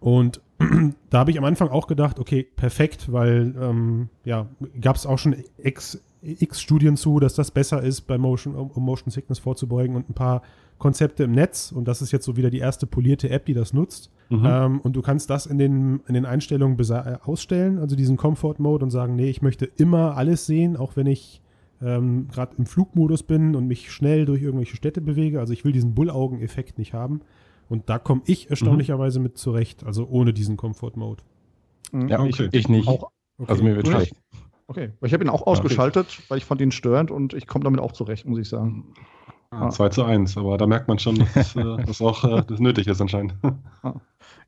Und 0.00 0.40
da 1.10 1.18
habe 1.20 1.30
ich 1.30 1.38
am 1.38 1.44
Anfang 1.44 1.68
auch 1.68 1.86
gedacht, 1.86 2.18
okay, 2.18 2.46
perfekt, 2.56 3.12
weil 3.12 3.54
ähm, 3.60 4.08
ja, 4.24 4.46
gab 4.80 4.96
es 4.96 5.06
auch 5.06 5.18
schon 5.18 5.36
x, 5.58 6.02
x 6.22 6.60
Studien 6.60 6.96
zu, 6.96 7.20
dass 7.20 7.34
das 7.34 7.50
besser 7.50 7.82
ist, 7.82 8.02
bei 8.02 8.18
Motion, 8.18 8.54
um, 8.54 8.82
Motion 8.82 9.10
Sickness 9.10 9.38
vorzubeugen 9.38 9.96
und 9.96 10.08
ein 10.08 10.14
paar 10.14 10.42
Konzepte 10.78 11.24
im 11.24 11.32
Netz. 11.32 11.72
Und 11.72 11.86
das 11.86 12.00
ist 12.00 12.12
jetzt 12.12 12.24
so 12.24 12.36
wieder 12.36 12.48
die 12.50 12.58
erste 12.58 12.86
polierte 12.86 13.28
App, 13.28 13.44
die 13.44 13.54
das 13.54 13.74
nutzt. 13.74 14.10
Mhm. 14.30 14.42
Ähm, 14.46 14.80
und 14.80 14.94
du 14.94 15.02
kannst 15.02 15.28
das 15.28 15.44
in 15.46 15.58
den, 15.58 16.00
in 16.06 16.14
den 16.14 16.24
Einstellungen 16.24 16.78
äh, 16.78 17.18
ausstellen, 17.22 17.78
also 17.78 17.96
diesen 17.96 18.16
Comfort-Mode 18.16 18.84
und 18.84 18.90
sagen, 18.90 19.16
nee, 19.16 19.28
ich 19.28 19.42
möchte 19.42 19.66
immer 19.76 20.16
alles 20.16 20.46
sehen, 20.46 20.76
auch 20.76 20.96
wenn 20.96 21.06
ich 21.06 21.42
ähm, 21.82 22.28
gerade 22.28 22.56
im 22.58 22.66
Flugmodus 22.66 23.22
bin 23.22 23.54
und 23.56 23.66
mich 23.66 23.90
schnell 23.92 24.26
durch 24.26 24.42
irgendwelche 24.42 24.76
Städte 24.76 25.00
bewege. 25.00 25.40
Also 25.40 25.52
ich 25.52 25.64
will 25.64 25.72
diesen 25.72 25.94
Bullaugen-Effekt 25.94 26.78
nicht 26.78 26.92
haben. 26.94 27.20
Und 27.68 27.88
da 27.88 27.98
komme 27.98 28.22
ich 28.26 28.50
erstaunlicherweise 28.50 29.20
mit 29.20 29.38
zurecht, 29.38 29.84
also 29.84 30.06
ohne 30.08 30.32
diesen 30.32 30.56
Comfort-Mode. 30.56 31.22
Mhm. 31.92 32.08
Ja, 32.08 32.20
Okay. 32.20 32.48
ich, 32.50 32.54
ich 32.54 32.68
nicht. 32.68 32.88
Auch, 32.88 33.10
Also 33.46 33.62
mir 33.62 33.76
wird 33.76 33.86
schlecht. 33.88 34.14
okay. 34.66 34.90
Ich 35.02 35.12
habe 35.12 35.24
ihn 35.24 35.30
auch 35.30 35.46
ausgeschaltet, 35.46 36.20
weil 36.28 36.38
ich 36.38 36.44
fand 36.44 36.60
ihn 36.60 36.72
störend 36.72 37.10
und 37.10 37.32
ich 37.32 37.46
komme 37.46 37.64
damit 37.64 37.80
auch 37.80 37.92
zurecht, 37.92 38.26
muss 38.26 38.38
ich 38.40 38.48
sagen. 38.48 38.92
Ah, 39.52 39.68
2 39.70 39.88
zu 39.88 40.04
1, 40.04 40.36
aber 40.36 40.58
da 40.58 40.66
merkt 40.68 40.86
man 40.86 40.98
schon, 41.00 41.24
dass 41.34 41.56
äh, 41.56 41.62
das 41.86 42.00
auch 42.00 42.22
äh, 42.24 42.42
das 42.46 42.60
nötig 42.60 42.86
ist 42.86 43.00
anscheinend. 43.00 43.34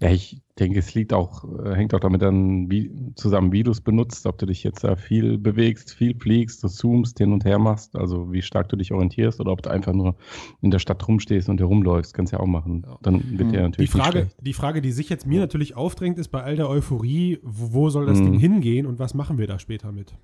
Ja, 0.00 0.10
ich 0.10 0.42
denke, 0.58 0.78
es 0.80 0.94
liegt 0.94 1.12
auch, 1.12 1.44
äh, 1.64 1.74
hängt 1.74 1.94
auch 1.94 2.00
damit 2.00 2.22
an, 2.22 2.70
wie 2.70 2.90
zusammen, 3.14 3.52
wie 3.52 3.62
du 3.62 3.70
es 3.70 3.80
benutzt, 3.80 4.26
ob 4.26 4.36
du 4.38 4.46
dich 4.46 4.62
jetzt 4.64 4.84
da 4.84 4.96
viel 4.96 5.38
bewegst, 5.38 5.94
viel 5.94 6.14
fliegst, 6.18 6.62
du 6.62 6.68
zoomst, 6.68 7.18
hin 7.18 7.32
und 7.32 7.44
her 7.44 7.58
machst, 7.58 7.96
also 7.96 8.32
wie 8.32 8.42
stark 8.42 8.68
du 8.68 8.76
dich 8.76 8.92
orientierst 8.92 9.40
oder 9.40 9.52
ob 9.52 9.62
du 9.62 9.70
einfach 9.70 9.92
nur 9.92 10.16
in 10.60 10.70
der 10.70 10.78
Stadt 10.78 11.06
rumstehst 11.06 11.48
und 11.48 11.60
herumläufst, 11.60 12.14
kannst 12.14 12.32
ja 12.32 12.40
auch 12.40 12.46
machen. 12.46 12.84
Dann 13.02 13.22
wird 13.38 13.48
Mhm. 13.48 13.52
der 13.52 13.60
Die 13.60 13.62
natürlich 13.62 13.90
Frage, 13.90 14.18
nicht 14.18 14.30
schlecht. 14.32 14.46
die 14.46 14.52
Frage, 14.52 14.82
die 14.82 14.92
sich 14.92 15.08
jetzt 15.08 15.26
mir 15.26 15.40
natürlich 15.40 15.74
aufdrängt, 15.76 16.18
ist 16.18 16.28
bei 16.28 16.42
all 16.42 16.56
der 16.56 16.68
Euphorie, 16.68 17.38
wo, 17.42 17.72
wo 17.72 17.90
soll 17.90 18.06
das 18.06 18.20
Mhm. 18.20 18.24
Ding 18.24 18.38
hingehen 18.38 18.86
und 18.86 18.98
was 18.98 19.14
machen 19.14 19.38
wir 19.38 19.46
da 19.46 19.58
später 19.58 19.90
mit? 19.92 20.14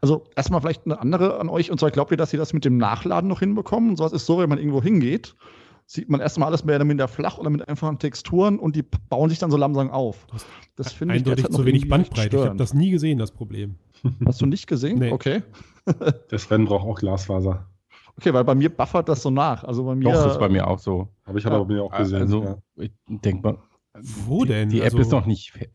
Also 0.00 0.24
erstmal 0.36 0.62
vielleicht 0.62 0.86
eine 0.86 0.98
andere 1.00 1.38
an 1.38 1.50
euch. 1.50 1.70
Und 1.70 1.78
zwar 1.78 1.90
glaubt 1.90 2.10
ihr, 2.10 2.16
dass 2.16 2.30
sie 2.30 2.38
das 2.38 2.54
mit 2.54 2.64
dem 2.64 2.78
Nachladen 2.78 3.28
noch 3.28 3.40
hinbekommen? 3.40 3.90
Und 3.90 3.96
sowas 3.96 4.14
ist 4.14 4.24
so, 4.24 4.38
wenn 4.38 4.48
man 4.48 4.58
irgendwo 4.58 4.82
hingeht, 4.82 5.34
sieht 5.86 6.08
man 6.08 6.20
erstmal 6.20 6.48
alles 6.48 6.64
mehr 6.64 6.76
oder 6.76 6.84
minder 6.84 7.08
flach 7.08 7.38
oder 7.38 7.50
mit 7.50 7.68
einfachen 7.68 7.98
Texturen 7.98 8.58
und 8.58 8.74
die 8.76 8.82
bauen 8.82 9.28
sich 9.30 9.38
dann 9.38 9.50
so 9.50 9.56
langsam 9.56 9.90
auf. 9.90 10.26
Das- 10.32 10.46
Das 10.76 10.92
finde 10.92 11.14
ich 11.14 11.20
Eindeutig 11.20 11.48
zu 11.50 11.64
wenig 11.64 11.88
Bandbreite. 11.88 12.36
Ich 12.36 12.44
habe 12.44 12.56
das 12.56 12.74
nie 12.74 12.90
gesehen, 12.90 13.18
das 13.18 13.30
Problem. 13.30 13.76
Hast 14.26 14.40
du 14.40 14.46
nicht 14.46 14.66
gesehen? 14.66 14.98
Nee. 14.98 15.12
Okay. 15.12 15.42
Der 16.30 16.38
Sven 16.38 16.64
braucht 16.64 16.86
auch 16.86 16.98
Glasfaser. 16.98 17.66
Okay, 18.16 18.32
weil 18.32 18.44
bei 18.44 18.54
mir 18.54 18.70
buffert 18.70 19.08
das 19.08 19.22
so 19.22 19.30
nach. 19.30 19.64
Also 19.64 19.84
bei 19.84 19.94
mir. 19.94 20.04
Doch, 20.12 20.26
ist 20.30 20.38
bei 20.38 20.48
mir 20.48 20.66
auch 20.66 20.78
so. 20.78 21.08
Habe 21.26 21.38
ich 21.38 21.44
Ja. 21.44 21.50
aber 21.50 21.64
bei 21.64 21.74
mir 21.74 21.82
auch 21.84 21.96
gesehen. 21.96 22.20
Also, 22.20 22.42
ja. 22.44 22.56
ich 22.76 22.92
denke 23.08 23.42
mal, 23.42 23.58
Wo 24.26 24.42
die, 24.44 24.48
denn? 24.52 24.68
Die 24.70 24.78
App 24.80 24.86
Also- 24.86 24.98
ist 24.98 25.10
noch 25.12 25.26
nicht. 25.26 25.52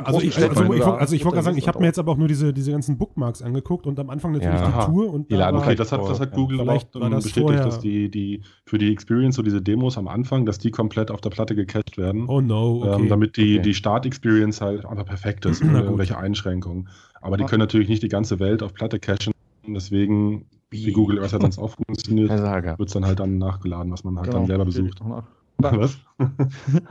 Also 0.00 0.20
ich, 0.20 0.36
also, 0.36 0.62
ich, 0.62 0.68
wollte- 0.68 0.94
also 0.94 1.14
ich 1.14 1.24
wollte 1.24 1.34
gerade 1.36 1.44
sagen, 1.44 1.58
ich 1.58 1.68
habe 1.68 1.78
mir 1.80 1.86
jetzt 1.86 1.98
aber 1.98 2.12
auch 2.12 2.16
nur 2.16 2.28
diese, 2.28 2.52
diese 2.52 2.72
ganzen 2.72 2.98
Bookmarks 2.98 3.42
angeguckt 3.42 3.86
und 3.86 3.98
am 4.00 4.10
Anfang 4.10 4.32
natürlich 4.32 4.58
Ja. 4.60 4.86
die 4.86 4.86
Tour 4.92 5.12
und 5.12 5.30
Die 5.30 5.34
da 5.36 5.52
war- 5.52 5.60
Okay, 5.62 5.74
das 5.74 5.92
hat, 5.92 6.00
das 6.08 6.20
hat 6.20 6.30
Ja, 6.30 6.36
Google 6.36 6.60
auch 6.60 6.64
vielleicht 6.64 6.94
war 6.94 7.02
ähm, 7.02 7.10
das 7.12 7.24
bestätigt, 7.24 7.48
vorher- 7.48 7.64
dass 7.64 7.78
die, 7.80 8.10
die 8.10 8.42
für 8.66 8.78
die 8.78 8.92
Experience, 8.92 9.36
so 9.36 9.42
diese 9.42 9.60
Demos 9.62 9.98
am 9.98 10.08
Anfang, 10.08 10.46
dass 10.46 10.58
die 10.58 10.70
komplett 10.70 11.10
auf 11.10 11.20
der 11.20 11.30
Platte 11.30 11.54
gecached 11.54 11.98
werden. 11.98 12.26
Oh 12.28 12.40
no, 12.40 12.82
okay. 12.84 13.02
ähm, 13.02 13.08
damit 13.08 13.36
die, 13.36 13.54
Okay. 13.58 13.62
die 13.62 13.74
Start-Experience 13.74 14.60
halt 14.60 14.84
einfach 14.86 15.06
perfekt 15.06 15.44
ist, 15.46 15.62
ohne 15.62 15.82
irgendwelche 15.82 16.16
Einschränkungen. 16.16 16.88
Aber 17.20 17.36
die 17.36 17.42
Ja. 17.42 17.48
können 17.48 17.60
natürlich 17.60 17.88
nicht 17.88 18.02
die 18.02 18.08
ganze 18.08 18.40
Welt 18.40 18.62
auf 18.62 18.74
Platte 18.74 18.98
cachen. 18.98 19.32
Deswegen, 19.66 20.46
wie 20.70 20.90
Google 20.92 21.20
Earth 21.20 21.32
hat 21.32 21.42
sonst 21.42 21.58
auch 21.60 21.70
funktioniert, 21.86 22.30
wird 22.30 22.80
es 22.88 22.92
dann 22.94 23.06
halt 23.06 23.20
dann 23.20 23.38
nachgeladen, 23.38 23.92
was 23.92 24.02
man 24.04 24.16
halt 24.16 24.26
Genau, 24.26 24.38
dann 24.38 24.46
selber 24.46 24.64
besucht. 24.64 25.00
Was? 25.58 25.96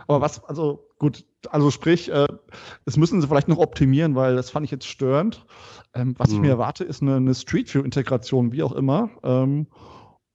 Aber 0.08 0.22
was, 0.22 0.42
also 0.46 0.86
gut, 1.02 1.26
also 1.50 1.72
sprich, 1.72 2.12
äh, 2.12 2.28
das 2.86 2.96
müssen 2.96 3.20
sie 3.22 3.28
vielleicht 3.28 3.48
noch 3.48 3.58
optimieren, 3.58 4.14
weil 4.14 4.36
das 4.36 4.52
fand 4.52 4.66
ich 4.66 4.72
jetzt 4.72 4.86
störend. 4.86 5.44
Ähm, 5.96 6.14
was 6.20 6.30
ich 6.30 6.36
Mhm. 6.36 6.42
mir 6.42 6.50
erwarte, 6.52 6.84
ist 6.84 7.02
eine, 7.02 7.16
eine 7.16 7.34
Street 7.34 7.74
View-Integration, 7.74 8.52
wie 8.52 8.62
auch 8.62 8.72
immer. 8.72 9.10
Ähm, 9.24 9.66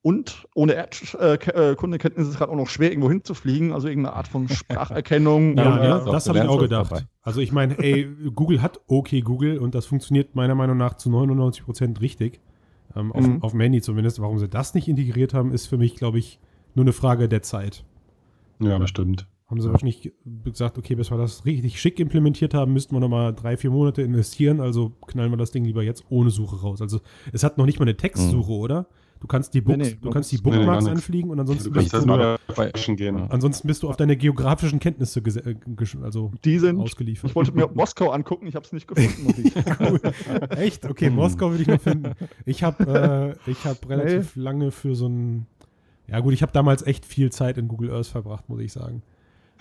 und 0.03 0.47
ohne 0.55 0.75
Erdkundekenntnis 0.75 2.27
ist 2.27 2.33
es 2.35 2.39
gerade 2.39 2.51
auch 2.51 2.57
noch 2.57 2.69
schwer, 2.69 2.91
irgendwo 2.91 3.09
hinzufliegen, 3.09 3.73
also 3.73 3.87
irgendeine 3.89 4.17
Art 4.17 4.27
von 4.29 4.49
Spracherkennung. 4.49 5.57
Ja, 5.57 5.75
oder, 5.77 5.85
ja, 5.85 5.99
das 6.05 6.29
habe 6.29 6.39
ich 6.39 6.45
auch 6.49 6.59
gedacht. 6.59 6.91
dabei. 6.91 7.05
Also 7.23 7.41
ich 7.41 7.53
meine, 7.53 7.79
ey, 7.79 8.09
Google 8.35 8.61
hat 8.61 8.81
okay 8.89 9.21
Google 9.21 9.59
und 9.59 9.75
das 9.75 9.87
funktioniert 9.87 10.35
meiner 10.35 10.55
Meinung 10.57 10.77
nach 10.77 10.95
zu 10.95 11.11
99 11.11 11.65
Prozent 11.65 12.01
richtig. 12.01 12.41
Ähm, 12.97 13.13
auf, 13.13 13.25
Mhm. 13.25 13.43
auf 13.43 13.53
dem 13.53 13.61
Handy 13.61 13.81
zumindest. 13.83 14.21
Warum 14.21 14.39
sie 14.39 14.49
das 14.49 14.75
nicht 14.75 14.89
integriert 14.89 15.33
haben, 15.33 15.53
ist 15.53 15.67
für 15.67 15.79
mich, 15.79 15.95
glaube 15.97 16.19
ich, 16.19 16.39
nur 16.75 16.85
eine 16.85 16.93
Frage 16.93 17.29
der 17.29 17.43
Zeit. 17.43 17.85
Ja, 18.61 18.79
bestimmt. 18.79 19.27
Haben 19.47 19.61
sie 19.61 19.71
wahrscheinlich 19.71 20.13
gesagt, 20.45 20.77
okay, 20.77 20.97
bis 20.97 21.11
wir 21.13 21.19
das 21.19 21.45
richtig 21.45 21.81
schick 21.81 22.01
implementiert 22.01 22.53
haben, 22.53 22.73
müssten 22.73 22.97
wir 22.97 23.01
nochmal 23.01 23.33
drei, 23.33 23.57
vier 23.57 23.71
Monate 23.71 24.03
investieren, 24.03 24.61
also 24.61 24.91
knallen 25.07 25.31
wir 25.31 25.37
das 25.37 25.53
Ding 25.53 25.65
lieber 25.65 25.85
jetzt 25.85 26.05
ohne 26.09 26.31
Suche 26.31 26.61
raus. 26.61 26.83
Also 26.83 27.01
es 27.33 27.45
hat 27.45 27.57
noch 27.57 27.65
nicht 27.65 27.79
mal 27.79 27.85
eine 27.85 27.97
Textsuche, 27.97 28.53
oder? 28.53 28.87
Du 29.21 29.27
kannst 29.27 29.55
die, 29.55 29.61
Books, 29.61 29.79
Nee, 29.79 29.85
nee, 29.85 29.99
du 30.01 30.11
kannst 30.11 30.31
die 30.31 30.37
nee, 30.37 30.43
nee, 30.51 30.57
Bookmarks 30.59 30.85
nix. 30.85 30.97
anfliegen 30.97 31.31
und 31.31 31.41
ansonsten 31.41 31.73
bist, 31.73 31.93
du, 31.93 32.97
gehen. 32.97 33.19
Ja. 33.19 33.27
ansonsten 33.29 33.67
bist 33.67 33.83
du 33.83 33.89
auf 33.89 33.97
deine 33.97 34.17
geografischen 34.17 34.79
Kenntnisse 34.79 35.21
äh, 35.21 35.55
also 36.03 36.33
Die 36.45 36.59
sind, 36.59 36.79
ausgeliefert. 36.79 37.31
ich 37.31 37.37
wollte 37.37 37.53
mir 37.53 37.69
Moskau 37.73 38.11
angucken, 38.11 38.47
ich 38.47 38.55
habe 38.55 38.67
es 38.67 38.73
nicht 38.73 38.87
gefunden. 38.87 39.53
cool. 39.81 40.01
Echt? 40.51 40.85
Okay, 40.85 41.09
Moskau 41.09 41.53
will 41.53 41.61
ich 41.61 41.67
noch 41.67 41.81
finden. 41.81 42.13
Ich 42.45 42.63
habe 42.63 43.37
äh, 43.47 43.51
ich 43.51 43.65
hab 43.65 43.89
relativ 43.89 44.37
lange 44.37 44.71
für 44.71 44.95
so 44.95 45.09
ein. 45.09 45.47
Ja, 46.09 46.21
gut, 46.21 46.35
ich 46.35 46.43
habe 46.43 46.53
damals 46.53 46.87
echt 46.87 47.07
viel 47.07 47.31
Zeit 47.31 47.59
in 47.59 47.69
Google 47.69 47.91
Earth 47.93 48.07
verbracht, 48.07 48.49
muss 48.49 48.61
ich 48.61 48.73
sagen. 48.73 49.03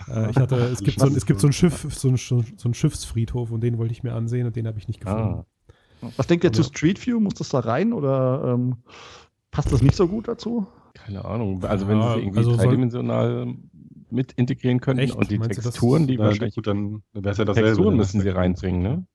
Äh, 0.08 0.30
ich 0.30 0.36
hatte, 0.36 0.56
es 0.56 0.80
gibt, 0.80 1.00
so, 1.00 1.06
ein- 1.06 1.14
es 1.16 1.26
gibt 1.26 1.40
so 1.40 1.46
ein 1.46 1.52
Schiff, 1.52 1.86
so 1.94 2.08
ein, 2.08 2.16
so 2.16 2.42
ein 2.64 2.74
Schiffsfriedhof 2.74 3.50
und 3.50 3.60
den 3.62 3.78
wollte 3.78 3.92
ich 3.92 4.02
mir 4.02 4.14
ansehen 4.14 4.46
und 4.46 4.56
den 4.56 4.66
habe 4.66 4.78
ich 4.78 4.88
nicht 4.88 5.00
gefunden. 5.00 5.44
Ah, 6.02 6.08
Was 6.16 6.26
denkt 6.26 6.44
ihr 6.44 6.52
zu 6.52 6.62
Ja. 6.62 6.68
Street 6.68 7.04
View? 7.06 7.18
Muss 7.20 7.34
das 7.34 7.48
da 7.48 7.60
rein 7.60 7.92
oder 7.92 8.52
ähm, 8.54 8.76
passt 9.50 9.72
das 9.72 9.82
nicht 9.82 9.96
so 9.96 10.06
gut 10.08 10.28
dazu? 10.28 10.66
keine 10.94 11.24
Ahnung. 11.26 11.62
Also 11.64 11.88
wenn 11.88 11.98
Ja, 11.98 12.14
sie 12.14 12.20
es 12.20 12.22
irgendwie 12.22 12.38
also 12.38 12.56
dreidimensional 12.56 13.54
mit 14.10 14.32
integrieren 14.32 14.80
könnten 14.80 15.02
Echt? 15.02 15.14
und 15.14 15.30
die 15.30 15.38
Meinst 15.38 15.58
du, 15.58 15.62
Texturen, 15.62 16.06
die 16.06 16.16
Na, 16.16 16.24
wahrscheinlich 16.24 16.54
gut, 16.54 16.66
dann 16.66 17.02
wäre 17.12 17.30
es 17.32 17.36
ja 17.38 17.44
dasselbe. 17.44 17.68
Texturen 17.68 17.96
müssen 17.96 18.20
sie 18.22 18.28
reinbringen, 18.30 18.82
ne? 18.82 19.06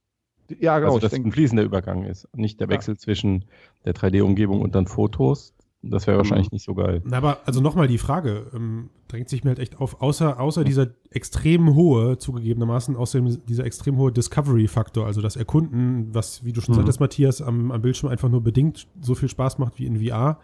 Ja, 0.59 0.77
genau. 0.77 0.93
also 0.93 0.97
ich 0.97 1.01
dass 1.03 1.13
ein 1.13 1.23
denke, 1.23 1.31
fließender 1.35 1.63
Übergang 1.63 2.03
ist. 2.03 2.27
Nicht 2.35 2.59
der 2.59 2.69
Wechsel 2.69 2.97
zwischen 2.97 3.45
der 3.85 3.95
3D-Umgebung 3.95 4.61
und 4.61 4.75
dann 4.75 4.85
Fotos. 4.85 5.53
Das 5.83 6.05
wäre 6.05 6.17
wahrscheinlich 6.17 6.51
nicht 6.51 6.63
so 6.63 6.75
geil. 6.75 7.01
Na, 7.05 7.17
aber 7.17 7.39
also 7.45 7.59
nochmal 7.59 7.87
die 7.87 7.97
Frage, 7.97 8.51
ähm, 8.53 8.89
drängt 9.07 9.29
sich 9.29 9.43
mir 9.43 9.49
halt 9.49 9.59
echt 9.59 9.79
auf, 9.79 9.99
außer, 10.01 10.39
außer 10.39 10.63
dieser 10.63 10.87
extrem 11.09 11.73
hohe, 11.73 12.17
zugegebenermaßen, 12.19 12.95
außerdem 12.95 13.39
dieser 13.47 13.65
extrem 13.65 13.97
hohe 13.97 14.11
Discovery-Faktor, 14.11 15.05
also 15.07 15.21
das 15.21 15.35
Erkunden, 15.35 16.13
was, 16.13 16.45
wie 16.45 16.53
du 16.53 16.61
schon 16.61 16.73
Mhm. 16.73 16.77
sagtest, 16.79 16.99
Matthias, 16.99 17.41
am, 17.41 17.71
am 17.71 17.81
Bildschirm 17.81 18.11
einfach 18.11 18.29
nur 18.29 18.41
bedingt 18.41 18.87
so 19.01 19.15
viel 19.15 19.27
Spaß 19.29 19.57
macht 19.57 19.79
wie 19.79 19.85
in 19.87 20.05
VR. 20.05 20.39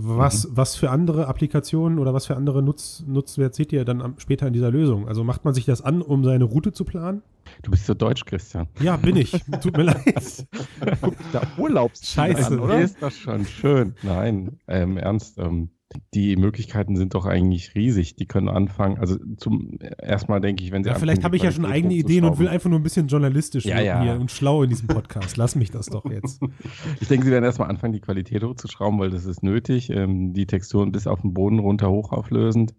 Was, 0.00 0.46
was 0.52 0.76
für 0.76 0.90
andere 0.90 1.26
Applikationen 1.26 1.98
oder 1.98 2.14
was 2.14 2.26
für 2.26 2.36
andere 2.36 2.62
Nutz, 2.62 3.02
Nutzwert 3.04 3.56
seht 3.56 3.72
ihr 3.72 3.84
dann 3.84 4.00
am, 4.00 4.14
später 4.18 4.46
in 4.46 4.52
dieser 4.52 4.70
Lösung? 4.70 5.08
Also 5.08 5.24
macht 5.24 5.44
man 5.44 5.54
sich 5.54 5.64
das 5.64 5.82
an, 5.82 6.02
um 6.02 6.24
seine 6.24 6.44
Route 6.44 6.72
zu 6.72 6.84
planen? 6.84 7.22
Du 7.62 7.72
bist 7.72 7.84
so 7.84 7.94
deutsch, 7.94 8.24
Christian. 8.24 8.68
Ja, 8.78 8.96
bin 8.96 9.16
ich. 9.16 9.32
Tut 9.60 9.76
mir 9.76 9.82
leid. 9.82 10.46
da 11.32 11.42
Urlaubsziel 11.56 12.06
Scheiße, 12.06 12.46
an, 12.46 12.60
oder? 12.60 12.80
Ist 12.80 13.02
das 13.02 13.16
schon 13.16 13.44
schön? 13.44 13.96
Nein, 14.04 14.60
ähm, 14.68 14.98
ernst. 14.98 15.36
Ähm, 15.38 15.70
die 16.12 16.36
Möglichkeiten 16.36 16.96
sind 16.96 17.14
doch 17.14 17.24
eigentlich 17.24 17.74
riesig. 17.74 18.14
Die 18.16 18.26
können 18.26 18.48
anfangen. 18.48 18.98
Also 18.98 19.16
zum 19.38 19.78
erstmal 19.98 20.40
denke 20.40 20.62
ich, 20.62 20.70
wenn 20.70 20.84
sie 20.84 20.90
Ja, 20.90 20.96
vielleicht 20.96 21.24
habe 21.24 21.36
ich 21.36 21.42
ja 21.42 21.50
schon 21.50 21.64
eigene 21.64 21.94
Ideen 21.94 22.24
und 22.24 22.38
will 22.38 22.48
einfach 22.48 22.68
nur 22.68 22.78
ein 22.78 22.82
bisschen 22.82 23.08
journalistisch 23.08 23.64
Ja, 23.64 23.80
ja. 23.80 24.02
hier 24.02 24.20
und 24.20 24.30
schlau 24.30 24.62
in 24.62 24.68
diesem 24.70 24.88
Podcast. 24.88 25.36
Lass 25.38 25.54
mich 25.54 25.70
das 25.70 25.86
doch 25.86 26.04
jetzt. 26.10 26.42
Ich 27.00 27.08
denke, 27.08 27.24
sie 27.24 27.32
werden 27.32 27.44
erstmal 27.44 27.70
anfangen, 27.70 27.92
die 27.92 28.00
Qualität 28.00 28.42
hochzuschrauben, 28.42 28.98
weil 28.98 29.10
das 29.10 29.24
ist 29.24 29.42
nötig. 29.42 29.90
Ähm, 29.90 30.34
die 30.34 30.46
Texturen 30.46 30.92
bis 30.92 31.06
auf 31.06 31.22
den 31.22 31.32
Boden 31.32 31.58
runter 31.58 31.90
hochauflösend. 31.90 32.74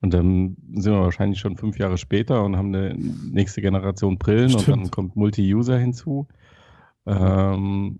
Und 0.00 0.14
dann 0.14 0.56
sind 0.74 0.92
wir 0.92 1.00
wahrscheinlich 1.00 1.40
schon 1.40 1.56
fünf 1.56 1.78
Jahre 1.78 1.96
später 1.96 2.44
und 2.44 2.56
haben 2.56 2.74
eine 2.74 2.94
nächste 2.94 3.60
Generation 3.60 4.18
Brillen 4.18 4.52
und 4.52 4.62
Stimmt. 4.62 4.84
dann 4.84 4.90
kommt 4.90 5.16
Multi-User 5.16 5.78
hinzu. 5.78 6.26
Ähm, 7.06 7.98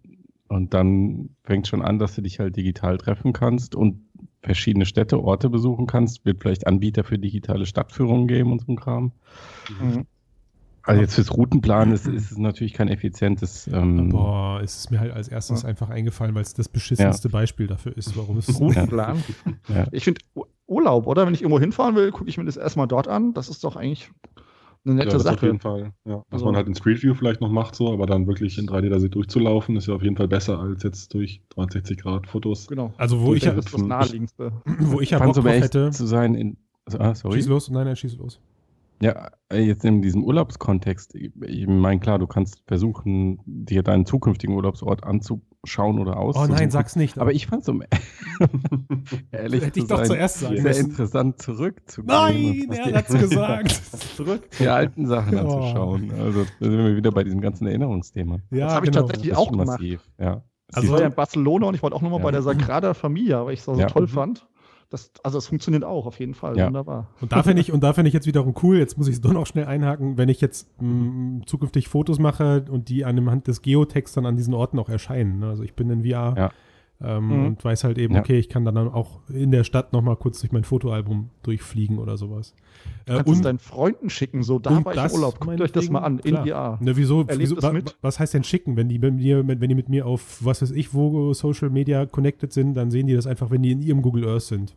und 0.48 0.74
dann 0.74 1.30
fängt 1.44 1.66
schon 1.66 1.80
an, 1.82 1.98
dass 1.98 2.14
du 2.14 2.22
dich 2.22 2.38
halt 2.38 2.56
digital 2.56 2.98
treffen 2.98 3.32
kannst 3.32 3.74
und 3.74 4.02
verschiedene 4.42 4.86
Städte, 4.86 5.22
Orte 5.22 5.48
besuchen 5.48 5.86
kannst. 5.86 6.24
Wird 6.24 6.40
vielleicht 6.42 6.66
Anbieter 6.66 7.04
für 7.04 7.18
digitale 7.18 7.66
Stadtführungen 7.66 8.26
geben 8.28 8.52
und 8.52 8.60
so 8.60 8.72
ein 8.72 8.76
Kram. 8.76 9.12
Mhm. 9.80 10.06
Also 10.84 11.00
jetzt 11.00 11.14
fürs 11.14 11.32
Routenplan 11.32 11.92
ist, 11.92 12.08
ist 12.08 12.32
es 12.32 12.38
natürlich 12.38 12.72
kein 12.72 12.88
effizientes. 12.88 13.68
Ähm, 13.72 14.08
Boah, 14.08 14.60
es 14.64 14.78
ist 14.78 14.90
mir 14.90 14.98
halt 14.98 15.12
als 15.12 15.28
erstes 15.28 15.62
Ja. 15.62 15.68
einfach 15.68 15.90
eingefallen, 15.90 16.34
weil 16.34 16.42
es 16.42 16.54
das 16.54 16.68
beschissenste 16.68 17.28
Beispiel 17.28 17.68
dafür 17.68 17.96
ist, 17.96 18.16
warum 18.16 18.36
es 18.38 18.48
Routenplan. 18.60 19.22
Ja. 19.68 19.86
Ich 19.92 20.02
finde 20.02 20.20
Urlaub, 20.66 21.06
oder? 21.06 21.24
Wenn 21.24 21.34
ich 21.34 21.42
irgendwo 21.42 21.60
hinfahren 21.60 21.94
will, 21.94 22.10
gucke 22.10 22.28
ich 22.28 22.36
mir 22.36 22.44
das 22.44 22.56
erstmal 22.56 22.88
dort 22.88 23.06
an. 23.06 23.32
Das 23.32 23.48
ist 23.48 23.62
doch 23.62 23.76
eigentlich 23.76 24.10
eine 24.84 24.94
Ja, 24.94 25.04
nette 25.04 25.16
das 25.16 25.26
auf 25.26 25.34
Sache. 25.34 25.46
jeden 25.46 25.60
Fall. 25.60 25.92
Ja. 26.04 26.16
Was 26.16 26.24
Also- 26.32 26.44
man 26.46 26.56
halt 26.56 26.66
in 26.66 26.74
Street 26.74 27.02
View 27.02 27.14
vielleicht 27.14 27.40
noch 27.40 27.50
macht, 27.50 27.74
so, 27.74 27.92
aber 27.92 28.06
dann 28.06 28.26
wirklich 28.26 28.58
in 28.58 28.66
3D 28.66 28.88
da 28.88 28.98
durchzulaufen, 28.98 29.76
ist 29.76 29.86
ja 29.86 29.94
auf 29.94 30.02
jeden 30.02 30.16
Fall 30.16 30.28
besser 30.28 30.58
als 30.58 30.82
jetzt 30.82 31.14
durch 31.14 31.40
360 31.50 31.98
Grad 31.98 32.26
Fotos. 32.26 32.66
Genau. 32.66 32.92
Also 32.96 33.20
wo 33.20 33.34
ich, 33.34 33.42
das 33.44 33.52
ja, 33.54 33.58
ist 33.58 33.72
das 33.74 33.82
Naheliegendste. 33.82 34.52
wo 34.80 35.00
ich 35.00 35.10
ja 35.10 35.18
Bock 35.18 35.34
drauf 35.34 35.46
hätte. 35.46 35.90
zu 35.90 36.06
sein 36.06 36.34
in. 36.34 36.56
Also, 36.84 36.98
ah, 36.98 37.14
sorry. 37.14 37.36
Schieß 37.36 37.46
los, 37.48 37.70
nein, 37.70 37.86
nein, 37.86 37.96
schieß 37.96 38.16
los. 38.16 38.40
Ja, 39.00 39.30
äh, 39.52 39.60
jetzt 39.60 39.84
in 39.84 40.00
diesem 40.02 40.22
Urlaubskontext, 40.24 41.14
ich 41.16 41.32
ich 41.40 41.66
meine, 41.66 41.98
klar, 42.00 42.18
du 42.20 42.26
kannst 42.26 42.62
versuchen, 42.66 43.40
dir 43.46 43.82
deinen 43.82 44.06
zukünftigen 44.06 44.54
Urlaubsort 44.54 45.02
anzuschauen 45.64 45.98
oder 46.00 46.16
Oh 46.16 46.28
auszusuchen. 46.28 46.54
nein, 46.56 46.70
sag's 46.70 46.96
nicht. 46.96 47.18
Aber 47.18 47.32
ich 47.32 47.46
fand 47.46 47.62
es, 47.62 47.68
um 47.68 47.82
ehrlich 49.32 49.62
Hätte 49.64 49.78
ich 49.78 49.84
zu 49.86 49.88
doch 49.90 49.98
sein, 49.98 50.06
zuerst 50.06 50.40
sagen 50.40 50.56
sehr 50.56 50.64
müssen. 50.64 50.90
interessant 50.90 51.40
zurückzugehen. 51.40 52.06
Nein, 52.68 52.72
er 52.72 52.94
hat's 52.98 53.12
gesagt. 53.14 53.70
Zurück 54.16 54.42
die 54.58 54.68
alten 54.68 55.06
Sachen 55.06 55.38
Oh. 55.38 55.40
anzuschauen. 55.58 56.10
Also 56.20 56.44
da 56.60 56.66
sind 56.66 56.78
wir 56.78 56.96
wieder 56.96 57.12
bei 57.12 57.22
diesem 57.24 57.40
ganzen 57.40 57.66
Erinnerungsthema. 57.66 58.38
Ja, 58.50 58.66
Das 58.66 58.74
hab 58.74 58.84
ich 58.84 58.90
genau. 58.90 59.06
tatsächlich- 59.06 59.30
Das 59.30 59.38
auch 59.38 59.50
gemacht. 59.50 59.66
massiv, 59.68 60.00
ja. 60.18 60.42
Also- 60.74 60.86
ich 60.86 60.92
war 60.92 61.00
ja 61.00 61.06
in 61.06 61.14
Barcelona 61.14 61.66
und 61.66 61.74
ich 61.74 61.82
wollte 61.82 61.94
auch 61.96 62.02
nochmal 62.02 62.18
Ja. 62.20 62.24
bei 62.24 62.30
der 62.32 62.42
Sagrada 62.42 62.94
Familia, 62.94 63.44
weil 63.46 63.52
ich 63.54 63.60
es 63.60 63.66
so 63.66 63.74
Ja. 63.78 63.86
toll 63.86 64.08
fand. 64.08 64.46
Das, 64.92 65.10
also 65.22 65.38
es 65.38 65.46
funktioniert 65.46 65.84
auch 65.84 66.04
auf 66.06 66.20
jeden 66.20 66.34
Fall. 66.34 66.56
Ja. 66.58 66.66
Wunderbar. 66.66 67.08
Und 67.20 67.32
da 67.32 67.42
finde 67.42 67.62
ich, 67.62 67.72
und 67.72 67.82
da 67.82 67.92
finde 67.94 68.08
ich 68.08 68.14
jetzt 68.14 68.26
wiederum 68.26 68.54
cool, 68.62 68.76
jetzt 68.78 68.98
muss 68.98 69.08
ich 69.08 69.14
es 69.14 69.20
doch 69.20 69.32
noch 69.32 69.46
schnell 69.46 69.64
einhaken, 69.64 70.18
wenn 70.18 70.28
ich 70.28 70.40
jetzt 70.40 70.68
mh, 70.82 71.46
zukünftig 71.46 71.88
Fotos 71.88 72.18
mache 72.18 72.64
und 72.70 72.88
die 72.88 73.04
anhand 73.04 73.46
des 73.48 73.62
Geotext 73.62 74.16
dann 74.16 74.26
an 74.26 74.36
diesen 74.36 74.52
Orten 74.54 74.78
auch 74.78 74.88
erscheinen. 74.90 75.38
Ne? 75.38 75.46
Also 75.48 75.62
ich 75.62 75.74
bin 75.74 75.88
in 75.90 76.02
VR 76.04 76.34
Ja. 76.36 76.50
ähm, 77.00 77.26
Mhm. 77.28 77.46
und 77.46 77.64
weiß 77.64 77.84
halt 77.84 77.96
eben, 77.98 78.14
Ja. 78.14 78.20
okay, 78.20 78.38
ich 78.38 78.48
kann 78.48 78.64
dann 78.64 78.76
auch 78.76 79.20
in 79.28 79.50
der 79.50 79.64
Stadt 79.64 79.92
nochmal 79.92 80.16
kurz 80.16 80.40
durch 80.40 80.52
mein 80.52 80.62
Fotoalbum 80.64 81.30
durchfliegen 81.42 81.98
oder 81.98 82.16
sowas. 82.16 82.54
Du 83.06 83.12
Äh, 83.12 83.16
kannst 83.16 83.32
es 83.32 83.40
deinen 83.40 83.58
Freunden 83.58 84.10
schicken, 84.10 84.42
so 84.42 84.58
da 84.58 84.76
und 84.76 84.84
war 84.84 85.06
ich 85.06 85.12
Urlaub. 85.12 85.40
Guckt 85.40 85.60
euch 85.60 85.72
das 85.72 85.88
mal 85.90 86.00
an, 86.00 86.18
in 86.20 86.34
meinetwegen, 86.34 86.54
VR. 86.56 86.78
Ne, 86.80 86.96
wieso, 86.96 87.24
wieso 87.28 87.56
es 87.56 87.62
wa, 87.62 87.72
mit. 87.72 87.96
was 88.02 88.18
heißt 88.20 88.34
denn 88.34 88.44
schicken? 88.44 88.76
Wenn 88.76 88.88
die, 88.88 88.98
mit 88.98 89.14
mir, 89.14 89.46
wenn 89.46 89.68
die 89.68 89.74
mit 89.74 89.88
mir 89.88 90.06
auf, 90.06 90.44
was 90.44 90.62
weiß 90.62 90.70
ich, 90.72 90.92
wo 90.94 91.32
Social 91.32 91.70
Media 91.70 92.06
connected 92.06 92.52
sind, 92.52 92.74
dann 92.74 92.90
sehen 92.90 93.06
die 93.06 93.14
das 93.14 93.26
einfach, 93.26 93.50
wenn 93.50 93.62
die 93.62 93.72
in 93.72 93.82
ihrem 93.82 94.02
Google 94.02 94.28
Earth 94.28 94.42
sind. 94.42 94.74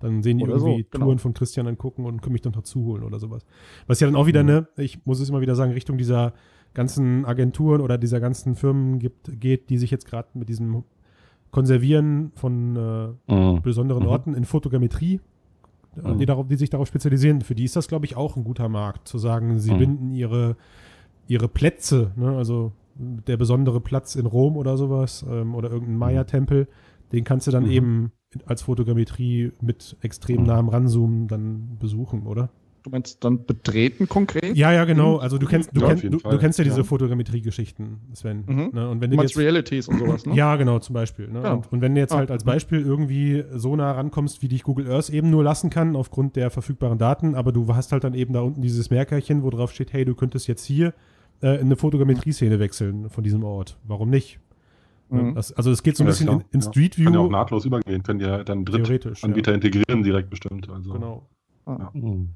Dann 0.00 0.22
sehen 0.22 0.38
die 0.38 0.44
Oder 0.44 0.58
so, 0.58 0.66
irgendwie 0.66 0.86
genau. 0.90 1.06
Touren 1.06 1.18
von 1.18 1.32
Christian 1.34 1.66
angucken 1.66 2.04
und 2.04 2.20
können 2.22 2.34
mich 2.34 2.42
dann 2.42 2.52
dazu 2.52 2.84
holen 2.84 3.02
oder 3.02 3.18
sowas. 3.18 3.46
Was 3.86 4.00
ja 4.00 4.06
dann 4.06 4.16
auch 4.16 4.26
wieder, 4.26 4.42
Mhm. 4.42 4.48
ne, 4.48 4.68
ich 4.76 5.04
muss 5.06 5.20
es 5.20 5.28
immer 5.30 5.40
wieder 5.40 5.54
sagen, 5.54 5.72
Richtung 5.72 5.96
dieser 5.98 6.34
ganzen 6.74 7.24
Agenturen 7.24 7.80
oder 7.80 7.96
dieser 7.96 8.20
ganzen 8.20 8.54
Firmen 8.54 8.98
gibt, 8.98 9.40
geht, 9.40 9.70
die 9.70 9.78
sich 9.78 9.90
jetzt 9.90 10.06
gerade 10.06 10.28
mit 10.34 10.48
diesem 10.50 10.84
Konservieren 11.50 12.32
von 12.34 12.76
äh, 13.28 13.32
Mhm. 13.32 13.62
besonderen 13.62 14.02
Mhm. 14.02 14.08
Orten 14.08 14.34
in 14.34 14.44
Fotogrammetrie, 14.44 15.20
äh, 16.04 16.08
Mhm. 16.12 16.18
die, 16.18 16.26
darauf, 16.26 16.46
die 16.48 16.56
sich 16.56 16.68
darauf 16.70 16.88
spezialisieren. 16.88 17.40
Für 17.40 17.54
die 17.54 17.64
ist 17.64 17.76
das, 17.76 17.88
glaube 17.88 18.04
ich, 18.04 18.16
auch 18.16 18.36
ein 18.36 18.44
guter 18.44 18.68
Markt, 18.68 19.08
zu 19.08 19.16
sagen, 19.18 19.58
sie 19.58 19.72
Mhm. 19.72 19.78
binden 19.78 20.12
ihre, 20.12 20.56
ihre 21.28 21.48
Plätze, 21.48 22.12
ne? 22.16 22.36
also 22.36 22.72
der 22.98 23.36
besondere 23.36 23.80
Platz 23.80 24.14
in 24.16 24.26
Rom 24.26 24.56
oder 24.56 24.76
sowas 24.76 25.24
ähm, 25.28 25.54
oder 25.54 25.70
irgendein 25.70 25.96
Maya-Tempel, 25.98 26.66
den 27.12 27.24
kannst 27.24 27.46
du 27.46 27.50
dann 27.50 27.64
Mhm. 27.64 27.70
eben 27.70 28.12
als 28.46 28.62
Fotogrammetrie 28.62 29.52
mit 29.60 29.96
extrem 30.02 30.40
Mhm. 30.40 30.46
nahem 30.46 30.68
Ranzoomen 30.68 31.28
dann 31.28 31.76
besuchen, 31.80 32.26
oder? 32.26 32.50
Du 32.82 32.90
meinst 32.90 33.24
dann 33.24 33.44
betreten 33.44 34.08
konkret? 34.08 34.56
Ja, 34.56 34.70
ja, 34.70 34.84
genau. 34.84 35.16
Also 35.16 35.38
du 35.38 35.46
kennst, 35.46 35.70
du, 35.76 35.80
Ja, 35.80 35.92
kenn, 35.96 36.08
du, 36.12 36.18
du 36.18 36.38
kennst 36.38 36.56
ja 36.58 36.64
diese 36.64 36.76
Ja. 36.78 36.84
Fotogrammetrie-Geschichten, 36.84 37.98
Sven. 38.12 38.44
Mhm. 38.46 38.70
Ne? 38.72 38.88
Und 38.88 39.00
wenn 39.00 39.10
Du 39.10 39.20
jetzt, 39.20 39.36
Realities 39.36 39.88
und 39.88 39.98
sowas, 39.98 40.24
ne? 40.24 40.34
ja, 40.36 40.54
genau, 40.54 40.78
zum 40.78 40.94
Beispiel. 40.94 41.26
Ne? 41.28 41.42
Ja. 41.42 41.52
Und, 41.54 41.72
und 41.72 41.80
wenn 41.80 41.94
du 41.96 42.00
jetzt 42.00 42.12
Ah, 42.12 42.18
halt 42.18 42.30
als. 42.30 42.44
Beispiel 42.44 42.80
irgendwie 42.82 43.42
so 43.54 43.74
nah 43.74 43.90
rankommst, 43.90 44.40
wie 44.42 44.46
dich 44.48 44.62
Google 44.62 44.88
Earth 44.90 45.10
eben 45.10 45.30
nur 45.30 45.42
lassen 45.42 45.68
kann, 45.68 45.96
aufgrund 45.96 46.36
der 46.36 46.48
verfügbaren 46.50 46.96
Daten, 46.98 47.34
aber 47.34 47.50
du 47.50 47.66
hast 47.74 47.90
halt 47.90 48.04
dann 48.04 48.14
eben 48.14 48.32
da 48.32 48.40
unten 48.42 48.62
dieses 48.62 48.88
Merkerchen, 48.90 49.42
wo 49.42 49.50
drauf 49.50 49.72
steht, 49.72 49.92
hey, 49.92 50.04
du 50.04 50.14
könntest 50.14 50.46
jetzt 50.46 50.64
hier 50.64 50.94
äh, 51.42 51.56
in 51.56 51.62
eine 51.66 51.74
Fotogrammetrie-Szene 51.76 52.60
wechseln 52.60 53.10
von 53.10 53.24
diesem 53.24 53.42
Ort. 53.42 53.78
Warum 53.82 54.10
nicht? 54.10 54.38
Ne? 55.08 55.22
Mhm. 55.22 55.34
Das, 55.34 55.52
also 55.52 55.70
es 55.70 55.82
geht 55.82 55.96
so 55.96 56.04
ein 56.04 56.06
Ja, 56.06 56.10
bisschen 56.12 56.26
klar, 56.26 56.40
in, 56.40 56.46
in 56.52 56.60
ja. 56.60 56.68
Street 56.70 56.98
View. 56.98 57.04
Kann 57.04 57.14
ja 57.14 57.20
auch 57.20 57.30
nahtlos 57.30 57.64
übergehen, 57.64 58.02
können 58.02 58.20
ja 58.20 58.44
dann 58.44 58.64
theoretisch. 58.66 59.22
Ja. 59.22 59.28
Drittanbieter 59.28 59.54
integrieren 59.54 60.02
direkt 60.02 60.30
bestimmt. 60.30 60.68
Also. 60.68 60.92
Genau. 60.92 61.28
Mhm. 61.92 62.34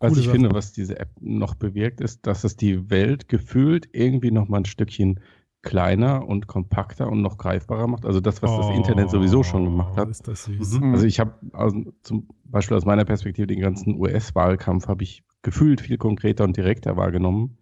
Was 0.00 0.10
Coole 0.10 0.20
ich 0.20 0.26
Sache. 0.26 0.30
finde, 0.36 0.52
was 0.54 0.72
diese 0.72 0.98
App 0.98 1.10
noch 1.20 1.54
bewirkt, 1.54 2.00
ist, 2.00 2.26
dass 2.26 2.44
es 2.44 2.56
die 2.56 2.90
Welt 2.90 3.28
gefühlt 3.28 3.88
irgendwie 3.92 4.30
noch 4.30 4.48
mal 4.48 4.58
ein 4.58 4.64
Stückchen 4.64 5.20
kleiner 5.62 6.26
und 6.26 6.46
kompakter 6.46 7.08
und 7.10 7.20
noch 7.20 7.36
greifbarer 7.36 7.88
macht. 7.88 8.06
Also 8.06 8.20
das, 8.20 8.42
was 8.42 8.56
das 8.56 8.70
Internet 8.76 9.10
sowieso 9.10 9.42
schon 9.42 9.64
gemacht 9.64 9.92
Oh, 9.94 9.98
hat. 9.98 10.08
Ist 10.08 10.26
das 10.28 10.44
süß. 10.44 10.80
Mhm. 10.80 10.94
Also 10.94 11.04
ich 11.06 11.20
habe 11.20 11.34
zum 12.02 12.28
Beispiel 12.44 12.76
aus 12.76 12.84
meiner 12.84 13.04
Perspektive 13.04 13.46
den 13.46 13.60
ganzen 13.60 13.96
US-Wahlkampf 13.98 14.86
habe 14.88 15.02
ich 15.02 15.24
gefühlt 15.42 15.80
viel 15.80 15.98
konkreter 15.98 16.44
und 16.44 16.56
direkter 16.56 16.96
wahrgenommen 16.96 17.58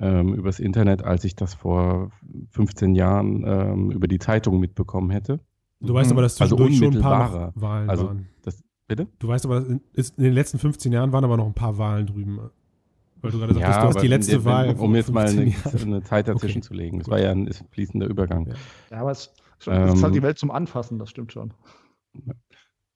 ähm, 0.00 0.34
übers 0.34 0.58
Internet, 0.58 1.02
als 1.04 1.24
ich 1.24 1.36
das 1.36 1.54
vor 1.54 2.10
15 2.50 2.94
Jahren 2.94 3.44
ähm, 3.46 3.90
über 3.90 4.08
die 4.08 4.18
Zeitung 4.18 4.58
mitbekommen 4.58 5.10
hätte. 5.10 5.40
Du 5.80 5.94
weißt 5.94 6.10
aber, 6.12 6.22
dass 6.22 6.40
Also 6.40 6.56
zwischendurch 6.56 6.78
schon 6.92 6.96
ein 6.96 7.02
paar 7.02 7.52
Wahlen 7.54 7.88
Also 7.90 8.06
waren. 8.06 8.28
das 8.42 8.62
bitte? 8.88 9.06
Du 9.18 9.28
weißt 9.28 9.44
aber, 9.46 9.66
in, 9.66 9.80
ist, 9.92 10.18
in 10.18 10.24
den 10.24 10.32
letzten 10.34 10.58
15 10.58 10.92
Jahren 10.92 11.12
waren 11.12 11.24
aber 11.24 11.36
noch 11.36 11.46
ein 11.46 11.54
paar 11.54 11.78
Wahlen 11.78 12.06
drüben. 12.06 12.38
Weil 13.22 13.30
du 13.32 13.38
gerade 13.38 13.52
sagtest, 13.54 13.76
du 13.76 13.82
hast 13.82 13.96
aber 13.96 14.00
die 14.00 14.08
letzte 14.08 14.32
wenn- 14.38 14.44
Wahl. 14.44 14.68
Um 14.70 14.76
vor 14.76 14.96
jetzt 14.96 15.12
mal 15.12 15.28
15 15.28 15.72
eine, 15.82 15.82
eine 15.96 16.02
Zeit 16.02 16.28
dazwischen 16.28 16.58
Okay, 16.58 16.66
zu 16.68 16.74
legen. 16.74 16.98
Es 17.00 17.04
gut. 17.04 17.12
war 17.12 17.20
ja 17.20 17.30
ein 17.30 17.50
fließender 17.70 18.06
Übergang. 18.06 18.46
Ja. 18.46 18.54
Ja, 18.90 19.00
aber 19.02 19.10
es, 19.10 19.32
es 19.58 19.66
ist 19.66 19.72
Ähm, 19.72 20.02
halt 20.02 20.14
die 20.14 20.22
Welt 20.22 20.38
zum 20.38 20.50
Anfassen, 20.50 20.98
das 20.98 21.10
stimmt 21.10 21.32
schon. 21.32 21.52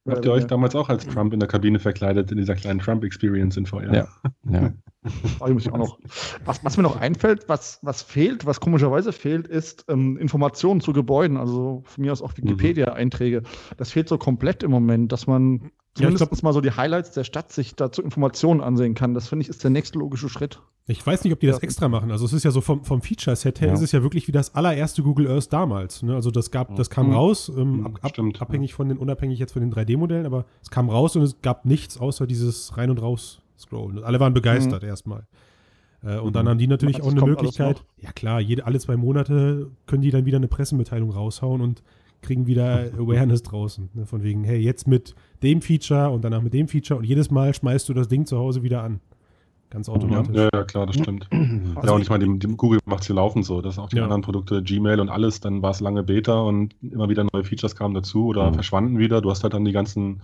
Habt 0.06 0.24
ihr 0.24 0.32
euch 0.32 0.46
damals 0.46 0.74
auch 0.74 0.90
als 0.90 1.06
Trump 1.06 1.32
in 1.32 1.40
der 1.40 1.48
Kabine 1.48 1.78
verkleidet, 1.78 2.30
in 2.30 2.36
dieser 2.36 2.54
kleinen 2.54 2.78
Trump-Experience 2.78 3.56
in 3.56 3.64
VR? 3.64 3.94
Ja. 3.94 4.08
Ja. 4.50 4.72
Die 5.46 5.52
muss 5.52 5.66
ich 5.66 5.72
auch 5.72 5.78
noch. 5.78 5.98
Was, 6.44 6.64
was 6.64 6.76
mir 6.76 6.82
noch 6.82 7.00
einfällt, 7.00 7.48
was, 7.48 7.78
was 7.82 8.02
fehlt, 8.02 8.44
was 8.44 8.60
komischerweise 8.60 9.12
fehlt, 9.12 9.46
ist 9.46 9.84
ähm, 9.88 10.16
Informationen 10.18 10.80
zu 10.80 10.92
Gebäuden. 10.92 11.36
Also 11.36 11.82
von 11.84 12.04
mir 12.04 12.12
aus 12.12 12.22
auch 12.22 12.36
Wikipedia-Einträge. 12.36 13.42
Das 13.76 13.92
fehlt 13.92 14.08
so 14.08 14.18
komplett 14.18 14.62
im 14.62 14.70
Moment, 14.70 15.12
dass 15.12 15.26
man 15.26 15.70
Ja, 15.96 16.08
ich 16.08 16.16
zumindest 16.16 16.42
mal 16.42 16.52
so 16.52 16.60
die 16.60 16.72
Highlights 16.72 17.12
der 17.12 17.22
Stadt 17.24 17.52
sich 17.52 17.76
dazu 17.76 18.02
Informationen 18.02 18.60
ansehen 18.60 18.94
kann. 18.94 19.14
Das 19.14 19.28
finde 19.28 19.42
ich 19.44 19.48
ist 19.48 19.62
der 19.62 19.70
nächste 19.70 19.98
logische 19.98 20.28
Schritt. 20.28 20.60
Ich 20.86 21.06
weiß 21.06 21.22
nicht, 21.24 21.32
ob 21.32 21.40
die 21.40 21.46
das 21.46 21.56
Ja. 21.58 21.62
extra 21.62 21.88
machen. 21.88 22.10
Also 22.10 22.24
es 22.26 22.32
ist 22.32 22.42
ja 22.44 22.50
so 22.50 22.60
vom, 22.60 22.84
vom 22.84 23.00
Feature-Set 23.00 23.60
her, 23.60 23.68
Ja. 23.68 23.74
ist 23.74 23.80
es 23.80 23.92
ja 23.92 24.02
wirklich 24.02 24.26
wie 24.28 24.32
das 24.32 24.54
allererste 24.54 25.02
Google 25.02 25.28
Earth 25.30 25.52
damals. 25.52 26.02
Ne? 26.02 26.14
Also 26.14 26.30
das 26.30 26.50
gab, 26.50 26.74
das 26.76 26.90
kam 26.90 27.06
Mhm. 27.08 27.12
raus, 27.14 27.48
ähm, 27.56 27.78
Mhm, 27.78 27.86
ab, 27.86 27.92
ab, 28.02 28.10
stimmt, 28.10 28.42
abhängig 28.42 28.74
von 28.74 28.88
den, 28.88 28.98
unabhängig 28.98 29.38
jetzt 29.38 29.52
von 29.52 29.62
den 29.62 29.70
3D-Modellen, 29.72 30.26
aber 30.26 30.44
es 30.62 30.68
kam 30.70 30.90
raus 30.90 31.14
und 31.16 31.22
es 31.22 31.40
gab 31.42 31.64
nichts 31.64 31.96
außer 31.96 32.26
dieses 32.26 32.76
Rein- 32.76 32.90
und 32.90 33.00
Raus-Scrollen. 33.00 33.98
Und 33.98 34.04
Alle 34.04 34.18
waren 34.20 34.34
begeistert 34.34 34.82
erstmal. 34.82 35.26
Äh, 36.02 36.18
und 36.18 36.34
dann 36.36 36.44
Mhm. 36.44 36.48
haben 36.50 36.58
die 36.58 36.66
natürlich 36.66 36.96
Das 36.96 37.06
auch 37.06 37.12
eine 37.12 37.22
Möglichkeit. 37.24 37.82
Ja 37.98 38.12
klar, 38.12 38.40
jede, 38.40 38.66
alle 38.66 38.78
zwei 38.78 38.96
Monate 38.96 39.70
können 39.86 40.02
die 40.02 40.10
dann 40.10 40.26
wieder 40.26 40.36
eine 40.38 40.48
Pressemitteilung 40.48 41.10
raushauen 41.12 41.62
und 41.62 41.82
kriegen 42.24 42.46
wieder 42.46 42.90
Awareness 42.98 43.42
draußen. 43.42 43.90
Ne? 43.94 44.06
Von 44.06 44.22
wegen, 44.24 44.42
hey, 44.44 44.58
jetzt 44.58 44.88
mit 44.88 45.14
dem 45.42 45.60
Feature 45.62 46.10
und 46.10 46.24
danach 46.24 46.42
mit 46.42 46.52
dem 46.54 46.66
Feature 46.66 46.98
und 46.98 47.04
jedes 47.04 47.30
Mal 47.30 47.54
schmeißt 47.54 47.88
du 47.88 47.94
das 47.94 48.08
Ding 48.08 48.26
zu 48.26 48.36
Hause 48.38 48.62
wieder 48.62 48.82
an. 48.82 49.00
Ganz 49.70 49.88
automatisch. 49.88 50.36
ja, 50.36 50.48
ja, 50.54 50.62
klar, 50.64 50.86
das 50.86 50.94
stimmt. 50.96 51.26
Also 51.74 51.88
ja, 51.88 51.92
und 51.94 52.02
ich 52.02 52.08
meine, 52.08 52.24
dem, 52.24 52.38
dem 52.38 52.56
Google 52.56 52.78
macht 52.86 53.00
es 53.00 53.06
hier 53.08 53.16
laufend 53.16 53.44
so, 53.44 53.60
dass 53.60 53.78
auch 53.78 53.88
die 53.88 53.96
Ja. 53.96 54.04
anderen 54.04 54.22
Produkte, 54.22 54.62
Gmail 54.62 55.00
und 55.00 55.08
alles, 55.08 55.40
dann 55.40 55.62
war 55.62 55.70
es 55.72 55.80
lange 55.80 56.04
Beta 56.04 56.40
und 56.42 56.76
immer 56.80 57.08
wieder 57.08 57.26
neue 57.32 57.42
Features 57.44 57.74
kamen 57.74 57.92
dazu 57.94 58.26
oder 58.26 58.50
Mhm. 58.50 58.54
verschwanden 58.54 58.98
wieder. 58.98 59.20
Du 59.20 59.30
hast 59.30 59.42
halt 59.42 59.52
dann 59.54 59.64
die 59.64 59.72
ganzen 59.72 60.20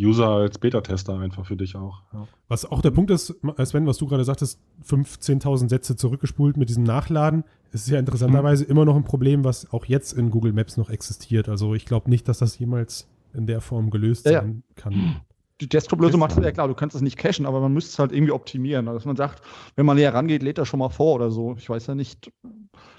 User 0.00 0.28
als 0.28 0.58
Beta-Tester 0.58 1.18
einfach 1.18 1.44
für 1.46 1.56
dich 1.56 1.74
auch. 1.76 2.02
Ja. 2.12 2.26
Was 2.48 2.64
auch 2.64 2.80
der 2.82 2.90
Punkt 2.92 3.10
ist, 3.10 3.34
Sven, 3.64 3.86
was 3.86 3.98
du 3.98 4.06
gerade 4.06 4.24
sagtest, 4.24 4.60
15.000 4.88 5.68
Sätze 5.68 5.96
zurückgespult 5.96 6.56
mit 6.56 6.68
diesem 6.68 6.84
Nachladen, 6.84 7.44
ist 7.72 7.88
ja 7.88 7.98
interessanterweise 7.98 8.64
Mhm. 8.64 8.70
immer 8.70 8.84
noch 8.84 8.96
ein 8.96 9.04
Problem, 9.04 9.44
was 9.44 9.72
auch 9.72 9.84
jetzt 9.86 10.12
in 10.12 10.30
Google 10.30 10.52
Maps 10.52 10.76
noch 10.76 10.90
existiert. 10.90 11.48
Also 11.48 11.74
ich 11.74 11.84
glaube 11.84 12.08
nicht, 12.10 12.28
dass 12.28 12.38
das 12.38 12.58
jemals 12.58 13.08
in 13.34 13.46
der 13.46 13.60
Form 13.60 13.90
gelöst 13.90 14.24
Ja, 14.26 14.32
ja. 14.32 14.40
sein 14.42 14.62
kann. 14.74 15.16
Die 15.60 15.68
Desktop-Lösung 15.68 16.20
macht 16.20 16.38
es 16.38 16.44
ja 16.44 16.52
klar, 16.52 16.68
du 16.68 16.74
kannst 16.74 16.94
es 16.94 17.02
nicht 17.02 17.16
cachen, 17.16 17.44
aber 17.44 17.60
man 17.60 17.72
müsste 17.72 17.90
es 17.90 17.98
halt 17.98 18.12
irgendwie 18.12 18.30
optimieren. 18.30 18.86
Also 18.86 18.98
dass 18.98 19.06
man 19.06 19.16
sagt, 19.16 19.42
wenn 19.74 19.84
man 19.86 19.96
näher 19.96 20.14
rangeht, 20.14 20.44
lädt 20.44 20.56
er 20.58 20.64
schon 20.64 20.78
mal 20.78 20.88
vor 20.88 21.16
oder 21.16 21.32
so. 21.32 21.56
Ich 21.58 21.68
weiß 21.68 21.88
ja 21.88 21.96
nicht, 21.96 22.30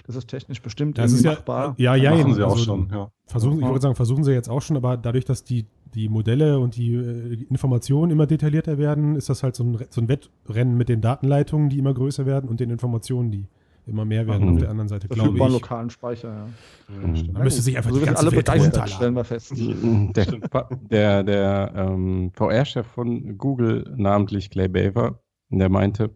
das 0.06 0.14
ist 0.14 0.28
technisch 0.28 0.60
bestimmt 0.60 0.98
Das 0.98 1.10
ist 1.12 1.24
ja, 1.24 1.30
machbar. 1.32 1.74
ja, 1.78 1.94
ja, 1.94 2.14
Machen 2.14 2.34
sie 2.34 2.42
auch 2.46 2.50
also 2.52 2.62
schon, 2.64 2.90
ja. 2.92 3.10
Versuchen, 3.26 3.56
ich 3.56 3.62
Ja. 3.62 3.68
würde 3.70 3.80
sagen, 3.80 3.94
versuchen 3.94 4.24
sie 4.24 4.32
jetzt 4.32 4.50
auch 4.50 4.60
schon, 4.60 4.76
aber 4.76 4.98
dadurch, 4.98 5.24
dass 5.24 5.42
die, 5.42 5.64
die 5.94 6.08
Modelle 6.08 6.58
und 6.58 6.76
die 6.76 6.94
äh, 6.94 7.44
Informationen 7.48 8.10
immer 8.12 8.26
detaillierter 8.26 8.78
werden, 8.78 9.16
ist 9.16 9.28
das 9.28 9.42
halt 9.42 9.56
so 9.56 9.64
ein, 9.64 9.78
so 9.90 10.00
ein 10.00 10.08
Wettrennen 10.08 10.76
mit 10.76 10.88
den 10.88 11.00
Datenleitungen, 11.00 11.68
die 11.70 11.78
immer 11.78 11.94
größer 11.94 12.26
werden 12.26 12.48
und 12.48 12.60
den 12.60 12.70
Informationen, 12.70 13.30
die 13.30 13.46
immer 13.86 14.04
mehr 14.04 14.26
werden 14.26 14.46
Mhm. 14.46 14.52
auf 14.54 14.58
der 14.60 14.70
anderen 14.70 14.88
Seite, 14.88 15.08
glaube 15.08 15.36
ich. 15.36 15.48
lokalen 15.52 15.90
Speicher, 15.90 16.28
ja. 16.28 16.96
Mhm. 17.06 17.32
Man 17.32 17.42
müsste 17.42 17.62
sich 17.62 17.76
einfach 17.76 17.90
also 17.90 18.00
die 18.00 18.06
ganze 18.06 18.20
alle 18.22 18.32
Welt 18.36 18.44
begeistert, 18.46 18.66
runterladen. 18.66 18.94
stellen 18.94 19.14
wir 19.14 19.24
fest. 19.24 19.52
Der, 20.90 21.22
der, 21.24 21.24
der 21.24 21.72
ähm, 21.74 22.30
VR-Chef 22.34 22.86
von 22.86 23.36
Google, 23.38 23.92
namentlich 23.96 24.50
Clay 24.50 24.68
Baver, 24.68 25.20
der 25.48 25.68
meinte, 25.68 26.10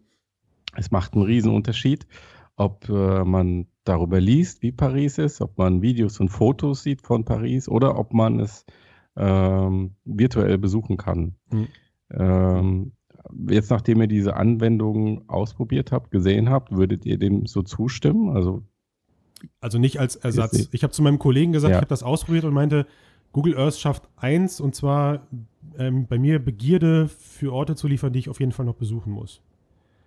es 0.76 0.90
macht 0.90 1.14
einen 1.14 1.22
Riesenunterschied, 1.24 2.06
ob 2.56 2.88
äh, 2.88 3.24
man 3.24 3.66
darüber 3.84 4.20
liest, 4.20 4.62
wie 4.62 4.70
Paris 4.72 5.18
ist, 5.18 5.40
ob 5.40 5.58
man 5.58 5.82
Videos 5.82 6.20
und 6.20 6.28
Fotos 6.28 6.82
sieht 6.84 7.02
von 7.02 7.24
Paris 7.24 7.68
oder 7.68 7.98
ob 7.98 8.12
man 8.14 8.38
es 8.40 8.64
ähm, 9.16 9.92
virtuell 10.04 10.58
besuchen 10.58 10.96
kann. 10.96 11.34
Mhm. 11.50 11.68
Ähm, 12.10 12.92
jetzt, 13.48 13.70
nachdem 13.70 14.00
ihr 14.00 14.06
diese 14.06 14.36
Anwendung 14.36 15.28
ausprobiert 15.28 15.92
habt, 15.92 16.10
gesehen 16.10 16.50
habt, 16.50 16.72
würdet 16.72 17.06
ihr 17.06 17.18
dem 17.18 17.46
so 17.46 17.62
zustimmen? 17.62 18.30
Also 18.36 18.62
Also 19.60 19.78
nicht 19.78 19.98
als 20.00 20.16
Ersatz. 20.16 20.68
Ich 20.72 20.82
habe 20.82 20.92
zu 20.92 21.02
meinem 21.02 21.18
Kollegen 21.18 21.52
gesagt, 21.52 21.70
Ja. 21.70 21.76
ich 21.78 21.80
habe 21.82 21.88
das 21.88 22.02
ausprobiert 22.02 22.44
und 22.44 22.54
meinte, 22.54 22.86
Google 23.32 23.56
Earth 23.58 23.76
schafft 23.78 24.08
eins 24.16 24.60
und 24.60 24.74
zwar 24.74 25.26
ähm, 25.78 26.06
bei 26.06 26.18
mir 26.18 26.38
Begierde 26.38 27.08
für 27.08 27.52
Orte 27.52 27.74
zu 27.74 27.88
liefern, 27.88 28.12
die 28.12 28.20
ich 28.20 28.28
auf 28.28 28.38
jeden 28.40 28.52
Fall 28.52 28.64
noch 28.66 28.76
besuchen 28.76 29.12
muss. 29.12 29.42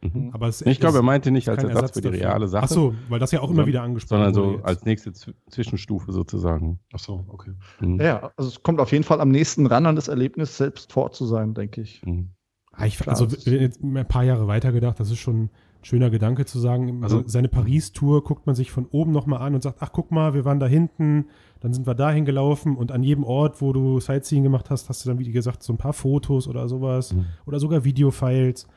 Mhm. 0.01 0.29
Aber 0.33 0.47
es 0.47 0.61
ich 0.61 0.79
glaube, 0.79 0.97
er 0.99 1.03
meinte 1.03 1.31
nicht 1.31 1.49
als 1.49 1.61
kein 1.61 1.69
Ersatz 1.69 1.91
für 1.91 2.01
die 2.01 2.09
dafür. 2.09 2.19
reale 2.21 2.47
Sache. 2.47 2.63
Ach 2.65 2.69
so, 2.69 2.95
weil 3.09 3.19
das 3.19 3.31
ja 3.31 3.39
auch 3.39 3.45
immer 3.45 3.55
Sondern- 3.55 3.67
wieder 3.67 3.81
angesprochen 3.83 4.33
sondern 4.33 4.57
so 4.59 4.63
als 4.63 4.85
nächste 4.85 5.13
Z 5.13 5.33
Zwischenstufe 5.49 6.11
sozusagen. 6.11 6.79
Ach 6.93 6.99
so, 6.99 7.23
okay. 7.27 7.51
Mhm. 7.81 7.99
Ja, 8.01 8.31
also 8.37 8.49
es 8.49 8.61
kommt 8.63 8.79
auf 8.79 8.91
jeden 8.91 9.03
Fall 9.03 9.21
am 9.21 9.29
nächsten 9.29 9.65
ran 9.65 9.85
an 9.85 9.95
das 9.95 10.07
Erlebnis, 10.07 10.57
selbst 10.57 10.91
vor 10.93 11.03
Ort 11.03 11.15
zu 11.15 11.25
sein, 11.25 11.53
denke 11.53 11.81
ich. 11.81 12.05
Mhm. 12.05 12.29
Ah, 12.71 12.85
ich, 12.85 12.97
Klar, 12.99 13.19
also 13.19 13.25
jetzt 13.49 13.81
ein 13.83 14.05
paar 14.07 14.23
Jahre 14.23 14.47
weiter 14.47 14.71
gedacht, 14.71 14.99
das 14.99 15.09
ist 15.09 15.17
schon 15.17 15.45
ein 15.45 15.49
schöner 15.81 16.11
Gedanke 16.11 16.45
zu 16.45 16.59
sagen, 16.59 17.03
Also- 17.03 17.17
also 17.17 17.27
seine 17.27 17.47
Paris-Tour 17.47 18.23
guckt 18.23 18.45
man 18.45 18.55
sich 18.55 18.69
von 18.71 18.85
oben 18.85 19.11
nochmal 19.11 19.41
an 19.41 19.55
und 19.55 19.63
sagt, 19.63 19.77
ach 19.81 19.91
guck 19.91 20.11
mal, 20.11 20.35
wir 20.35 20.45
waren 20.45 20.59
da 20.59 20.67
hinten, 20.67 21.25
dann 21.61 21.73
sind 21.73 21.87
wir 21.87 21.95
dahin 21.95 22.25
gelaufen 22.25 22.75
und 22.75 22.91
an 22.91 23.01
jedem 23.01 23.23
Ort, 23.23 23.61
wo 23.63 23.73
du 23.73 23.99
Sightseeing 23.99 24.43
gemacht 24.43 24.69
hast, 24.69 24.89
hast 24.89 25.03
du 25.03 25.09
dann, 25.09 25.17
wie 25.17 25.31
gesagt, 25.31 25.63
so 25.63 25.73
ein 25.73 25.77
paar 25.77 25.93
Fotos 25.93 26.47
oder 26.47 26.67
sowas 26.69 27.13
Mhm. 27.13 27.25
oder 27.47 27.59
sogar 27.59 27.83
Videofiles, 27.83 28.67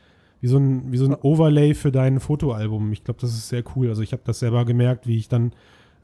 wie 0.41 0.47
so 0.49 0.57
ein, 0.59 0.91
wie 0.93 0.97
so 0.97 1.07
ein 1.07 1.15
Overlay 1.15 1.75
für 1.75 1.93
dein 1.93 2.19
Fotoalbum. 2.21 2.93
Ich 2.93 3.05
glaube, 3.05 3.21
das 3.21 3.31
ist 3.31 3.49
sehr 3.49 3.63
cool. 3.77 3.89
Also 3.89 4.03
ich 4.03 4.13
habe 4.13 4.23
das 4.25 4.39
selber 4.41 4.65
gemerkt, 4.65 5.07
wie 5.07 5.17
ich 5.17 5.29
dann 5.29 5.53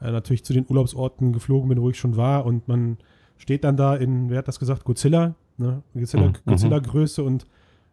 äh, 0.01 0.11
natürlich 0.11 0.44
zu 0.44 0.53
den 0.53 0.66
Urlaubsorten 0.68 1.33
geflogen 1.33 1.68
bin, 1.68 1.81
wo 1.81 1.88
ich 1.90 1.99
schon 1.99 2.16
war 2.16 2.44
und 2.46 2.68
man 2.68 2.99
steht 3.38 3.64
dann 3.64 3.77
da 3.77 3.94
in, 3.96 4.29
wer 4.31 4.38
hat 4.38 4.49
das 4.49 4.59
gesagt, 4.59 4.85
Godzilla, 4.85 5.35
ne? 5.57 5.83
Godzilla, 5.94 6.29
Mhm. 6.29 6.33
Godzilla-Größe 6.46 7.22
und 7.22 7.46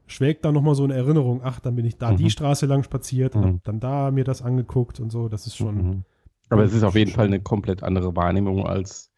schwelgt 0.06 0.44
dann 0.44 0.54
nochmal 0.54 0.76
so 0.76 0.84
eine 0.84 0.96
Erinnerung, 0.96 1.40
ach, 1.44 1.60
dann 1.62 1.76
bin 1.76 1.86
ich 1.86 1.98
da 1.98 2.12
Mhm. 2.12 2.18
die 2.18 2.30
Straße 2.30 2.66
lang 2.66 2.84
spaziert 2.84 3.36
und 3.36 3.42
Mhm. 3.42 3.46
hab 3.56 3.64
dann 3.64 3.80
da 3.80 4.12
mir 4.12 4.26
das 4.26 4.42
angeguckt 4.42 5.00
und 5.00 5.12
so, 5.12 5.30
das 5.30 5.48
ist 5.48 5.56
schon, 5.56 5.76
Mhm. 5.76 6.04
Aber 6.50 6.64
es 6.66 6.74
ist 6.74 6.84
auf 6.84 6.96
jeden 6.96 7.10
Fall 7.12 7.26
eine 7.28 7.40
komplett 7.40 7.84
andere 7.84 8.16
Wahrnehmung 8.16 8.68
als 8.68 9.12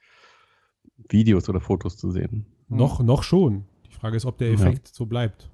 Videos 1.10 1.50
oder 1.50 1.60
Fotos 1.60 1.98
zu 1.98 2.12
sehen. 2.12 2.46
noch, 2.68 3.02
noch 3.02 3.22
schon. 3.24 3.66
Die 3.88 3.94
Frage 3.94 4.16
ist, 4.18 4.26
ob 4.26 4.38
der 4.38 4.48
Ja. 4.50 4.54
Effekt 4.56 4.88
so 4.88 5.06
bleibt. 5.06 5.50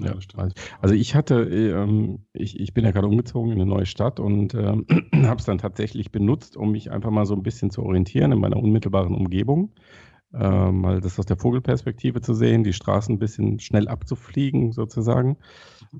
Ja, 0.00 0.20
stimmt. 0.20 0.54
Also- 0.80 0.94
ich 0.94 1.14
hatte, 1.14 1.42
ähm, 1.42 2.20
ich, 2.32 2.58
ich 2.60 2.72
bin 2.72 2.84
ja 2.84 2.92
gerade 2.92 3.08
umgezogen 3.08 3.50
in 3.50 3.60
eine 3.60 3.68
neue 3.68 3.86
Stadt 3.86 4.20
und 4.20 4.54
ähm, 4.54 4.86
habe 5.26 5.38
es 5.40 5.44
dann 5.44 5.58
tatsächlich 5.58 6.12
benutzt, 6.12 6.56
um 6.56 6.70
mich 6.72 6.90
einfach 6.90 7.10
mal 7.10 7.26
so 7.26 7.34
ein 7.34 7.42
bisschen 7.42 7.70
zu 7.70 7.82
orientieren 7.82 8.32
in 8.32 8.38
meiner 8.38 8.56
unmittelbaren 8.58 9.14
Umgebung. 9.14 9.72
Ähm, 10.32 10.82
mal 10.82 11.00
das 11.00 11.18
aus 11.18 11.26
der 11.26 11.38
Vogelperspektive 11.38 12.20
zu 12.20 12.34
sehen, 12.34 12.62
die 12.62 12.74
Straßen 12.74 13.14
ein 13.14 13.18
bisschen 13.18 13.58
schnell 13.60 13.88
abzufliegen 13.88 14.72
sozusagen. 14.72 15.38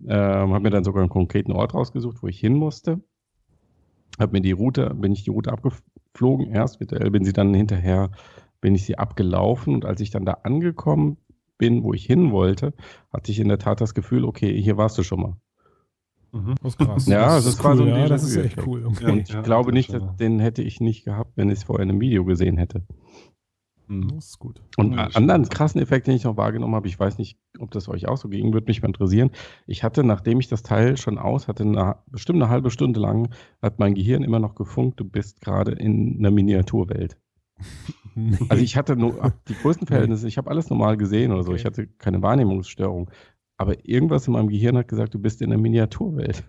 Ähm, 0.07 0.53
habe 0.53 0.61
mir 0.61 0.71
dann 0.71 0.85
sogar 0.85 1.03
einen 1.03 1.11
konkreten 1.11 1.53
Ort 1.53 1.75
rausgesucht, 1.75 2.23
wo 2.23 2.29
ich 2.29 2.39
hin 2.39 2.55
musste. 2.55 3.01
Habe 4.19 4.33
mir 4.33 4.43
die 4.43 4.53
Route, 4.53 4.95
bin 4.95 5.13
ich 5.13 5.25
die 5.25 5.31
Route 5.31 5.51
abgeflogen 5.51 6.47
erst, 6.47 6.79
virtuell 6.79 7.11
bin 7.11 7.25
sie 7.25 7.33
dann 7.33 7.55
hinterher, 7.55 8.11
bin 8.61 8.75
ich 8.75 8.85
sie 8.85 8.99
abgelaufen 8.99 9.75
und 9.75 9.85
als 9.85 10.01
ich 10.01 10.11
dann 10.11 10.27
da 10.27 10.39
angekommen 10.43 11.17
bin, 11.59 11.83
wo 11.83 11.93
ich 11.95 12.05
hin 12.07 12.33
wollte, 12.33 12.73
hatte 13.13 13.31
ich 13.33 13.41
in 13.41 13.49
der 13.49 13.59
Tat 13.59 13.81
das 13.81 13.95
Gefühl, 13.95 14.25
okay, 14.25 14.61
hier 14.61 14.77
warst 14.77 14.97
du 14.99 15.03
schon 15.03 15.21
mal. 15.21 15.37
Mhm. 16.33 16.55
Das 16.63 16.75
ist 16.75 16.79
krass. 16.79 17.07
Ja, 17.07 17.37
das, 17.37 17.47
ist 17.47 17.59
quasi 17.59 17.83
cool. 17.83 17.91
ein 17.93 18.01
ja, 18.01 18.09
das 18.09 18.23
ist 18.23 18.37
echt 18.37 18.67
cool. 18.67 18.85
Okay. 18.87 19.11
Und 19.11 19.19
ich 19.29 19.29
Ja, 19.29 19.43
glaube 19.43 19.71
das 19.71 19.75
nicht, 19.75 19.93
dass, 19.93 20.03
den 20.17 20.41
hätte 20.41 20.63
ich 20.63 20.81
nicht 20.81 21.05
gehabt, 21.05 21.33
wenn 21.37 21.49
ich 21.51 21.59
es 21.59 21.65
vorher 21.65 21.85
in 21.85 21.91
einem 21.91 22.01
Video 22.01 22.25
gesehen 22.25 22.59
hätte. 22.59 22.87
Mhm. 23.87 24.09
Das 24.17 24.27
ist 24.27 24.39
gut. 24.39 24.63
Und 24.77 24.93
Ja, 24.93 24.99
einen 24.99 25.07
das 25.07 25.17
anderen 25.17 25.49
krassen 25.49 25.81
Effekt, 25.81 26.07
den 26.07 26.15
ich 26.15 26.25
noch 26.25 26.37
wahrgenommen 26.37 26.75
habe, 26.75 26.89
ich 26.89 26.99
weiß 26.99 27.19
nicht, 27.19 27.39
ob 27.59 27.71
das 27.71 27.89
euch 27.89 28.07
auch 28.09 28.19
so 28.19 28.29
ging, 28.29 28.53
würde 28.53 28.67
mich 28.69 28.83
mal 28.83 28.89
interessieren. 28.89 29.31
Ich 29.67 29.83
hatte, 29.83 30.05
nachdem 30.05 30.41
ich 30.41 30.49
das 30.49 30.63
Teil 30.63 30.97
schon 30.99 31.19
aus 31.19 31.49
hatte, 31.49 31.63
eine, 31.65 31.97
bestimmt 32.07 32.43
eine 32.43 32.51
halbe 32.51 32.71
Stunde 32.71 33.01
lang, 33.01 33.31
hat 33.63 33.79
mein 33.79 33.95
Gehirn 33.95 34.23
immer 34.23 34.39
noch 34.41 34.55
gefunkt, 34.55 35.01
du 35.01 35.05
bist 35.05 35.41
gerade 35.41 35.73
in 35.73 36.19
einer 36.19 36.31
Miniaturwelt. 36.31 37.19
Also 38.49 38.63
ich 38.65 38.77
hatte 38.77 38.97
nur 38.97 39.33
die 39.49 39.55
größten 39.55 39.87
Verhältnisse, 39.87 40.27
ich 40.27 40.39
habe 40.39 40.51
alles 40.51 40.71
normal 40.71 40.97
gesehen 40.97 41.31
oder 41.31 41.45
so, 41.45 41.51
Okay. 41.53 41.61
ich 41.61 41.65
hatte 41.67 41.87
keine 41.87 42.21
Wahrnehmungsstörung. 42.21 43.11
Aber 43.57 43.87
irgendwas 43.87 44.27
in 44.27 44.33
meinem 44.33 44.49
Gehirn 44.49 44.77
hat 44.77 44.89
gesagt, 44.89 45.15
du 45.15 45.21
bist 45.21 45.41
in 45.41 45.53
einer 45.53 45.61
Miniaturwelt. 45.61 46.43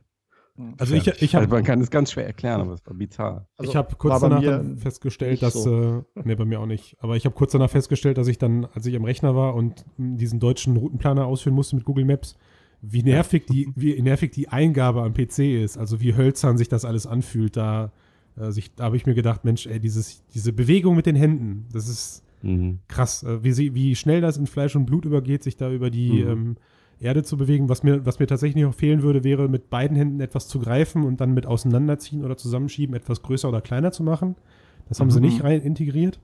Also 0.77 0.95
ich, 0.95 1.07
ich 1.07 1.21
Also 1.21 1.37
habe 1.37 1.47
man 1.47 1.63
kann 1.63 1.79
es 1.79 1.89
ganz 1.91 2.11
schwer 2.11 2.25
erklären, 2.25 2.59
aber 2.61 2.73
es 2.73 2.85
war 2.85 2.93
bizarr. 2.95 3.47
ich 3.61 3.75
hab 3.75 3.97
kurz 3.97 4.15
Also 4.15 4.29
danach 4.29 4.63
festgestellt, 4.77 5.41
dass, 5.43 5.53
so. 5.53 6.03
äh, 6.15 6.21
nee, 6.25 6.35
bei 6.35 6.43
mir 6.45 6.59
auch 6.59 6.65
nicht, 6.65 6.97
aber 6.99 7.15
ich 7.15 7.25
habe 7.25 7.33
kurz 7.35 7.51
danach 7.53 7.69
festgestellt, 7.69 8.17
dass 8.17 8.27
ich 8.27 8.37
dann, 8.39 8.65
als 8.65 8.85
ich 8.85 8.95
am 8.95 9.05
Rechner 9.05 9.35
war 9.35 9.53
und 9.55 9.85
diesen 9.97 10.39
deutschen 10.39 10.75
Routenplaner 10.75 11.25
ausführen 11.27 11.55
musste 11.55 11.75
mit 11.75 11.85
Google 11.85 12.05
Maps, 12.05 12.35
wie 12.81 13.03
nervig 13.03 13.45
die, 13.45 13.71
wie 13.75 14.01
nervig 14.01 14.31
die 14.31 14.49
Eingabe 14.49 15.03
am 15.03 15.13
PC 15.13 15.39
ist, 15.63 15.77
also 15.77 16.01
wie 16.01 16.15
hölzern 16.15 16.57
sich 16.57 16.67
das 16.67 16.83
alles 16.83 17.05
anfühlt, 17.07 17.55
da, 17.55 17.91
äh, 18.39 18.51
sich, 18.51 18.73
da 18.75 18.85
habe 18.85 18.95
ich 18.95 19.05
mir 19.05 19.13
gedacht, 19.15 19.45
Mensch, 19.45 19.67
ey, 19.67 19.79
dieses, 19.79 20.23
diese 20.33 20.53
Bewegung 20.53 20.95
mit 20.95 21.05
den 21.05 21.15
Händen, 21.15 21.67
das 21.71 21.87
ist 21.87 22.23
Mhm. 22.41 22.79
krass, 22.87 23.23
äh, 23.23 23.43
wie, 23.43 23.51
sie, 23.51 23.75
wie 23.75 23.95
schnell 23.95 24.21
das 24.21 24.37
in 24.37 24.47
Fleisch 24.47 24.75
und 24.75 24.85
Blut 24.85 25.03
übergeht, 25.05 25.43
sich 25.43 25.57
da 25.57 25.69
über 25.71 25.89
die 25.89 26.21
Mhm. 26.23 26.29
ähm, 26.29 26.55
Erde 27.01 27.23
zu 27.23 27.35
bewegen. 27.37 27.67
Was 27.69 27.83
mir, 27.83 28.05
was 28.05 28.19
mir 28.19 28.27
tatsächlich 28.27 28.63
noch 28.63 28.73
fehlen 28.73 29.01
würde, 29.03 29.23
wäre 29.25 29.49
mit 29.49 29.69
beiden 29.69 29.97
Händen 29.97 30.19
etwas 30.21 30.47
zu 30.47 30.59
greifen 30.59 31.03
und 31.03 31.19
dann 31.21 31.33
mit 31.33 31.45
auseinanderziehen 31.45 32.23
oder 32.23 32.37
zusammenschieben 32.37 32.95
etwas 32.95 33.21
größer 33.23 33.49
oder 33.49 33.61
kleiner 33.61 33.91
zu 33.91 34.03
machen. 34.03 34.35
Das 34.87 34.99
haben 35.01 35.11
sie 35.11 35.19
Mhm. 35.19 35.25
nicht 35.25 35.43
rein 35.43 35.61
integriert. 35.61 36.19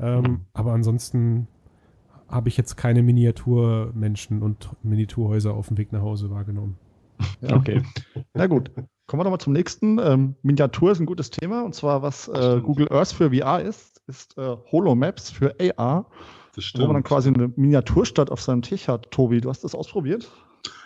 Ähm, 0.00 0.40
aber 0.52 0.72
ansonsten 0.72 1.46
habe 2.28 2.48
ich 2.48 2.56
jetzt 2.56 2.76
keine 2.76 3.02
Miniaturmenschen 3.04 4.42
und 4.42 4.70
Miniaturhäuser 4.82 5.54
auf 5.54 5.68
dem 5.68 5.78
Weg 5.78 5.92
nach 5.92 6.02
Hause 6.02 6.28
wahrgenommen. 6.30 6.76
Ja. 7.40 7.54
Okay. 7.54 7.82
Na 8.34 8.46
gut, 8.46 8.70
kommen 9.06 9.20
wir 9.20 9.24
nochmal 9.24 9.40
zum 9.40 9.52
nächsten. 9.52 9.98
Ähm, 9.98 10.34
Miniatur 10.42 10.92
ist 10.92 11.00
ein 11.00 11.06
gutes 11.06 11.30
Thema 11.30 11.64
und 11.64 11.74
zwar, 11.74 12.02
was 12.02 12.28
äh, 12.28 12.36
Stimmt. 12.36 12.62
Google 12.64 12.88
Earth 12.92 13.12
für 13.12 13.30
VR 13.30 13.60
ist, 13.62 14.02
ist 14.06 14.36
äh, 14.38 14.56
Holomaps 14.70 15.30
für 15.30 15.54
AR, 15.60 16.06
Das 16.54 16.72
wo 16.74 16.80
man 16.80 16.88
dann 16.88 16.96
stimmt. 16.96 17.04
quasi 17.06 17.28
eine 17.30 17.52
Miniaturstadt 17.56 18.30
auf 18.30 18.40
seinem 18.40 18.62
Tisch 18.62 18.88
hat. 18.88 19.10
Tobi, 19.10 19.40
du 19.40 19.48
hast 19.48 19.64
das 19.64 19.74
ausprobiert? 19.74 20.30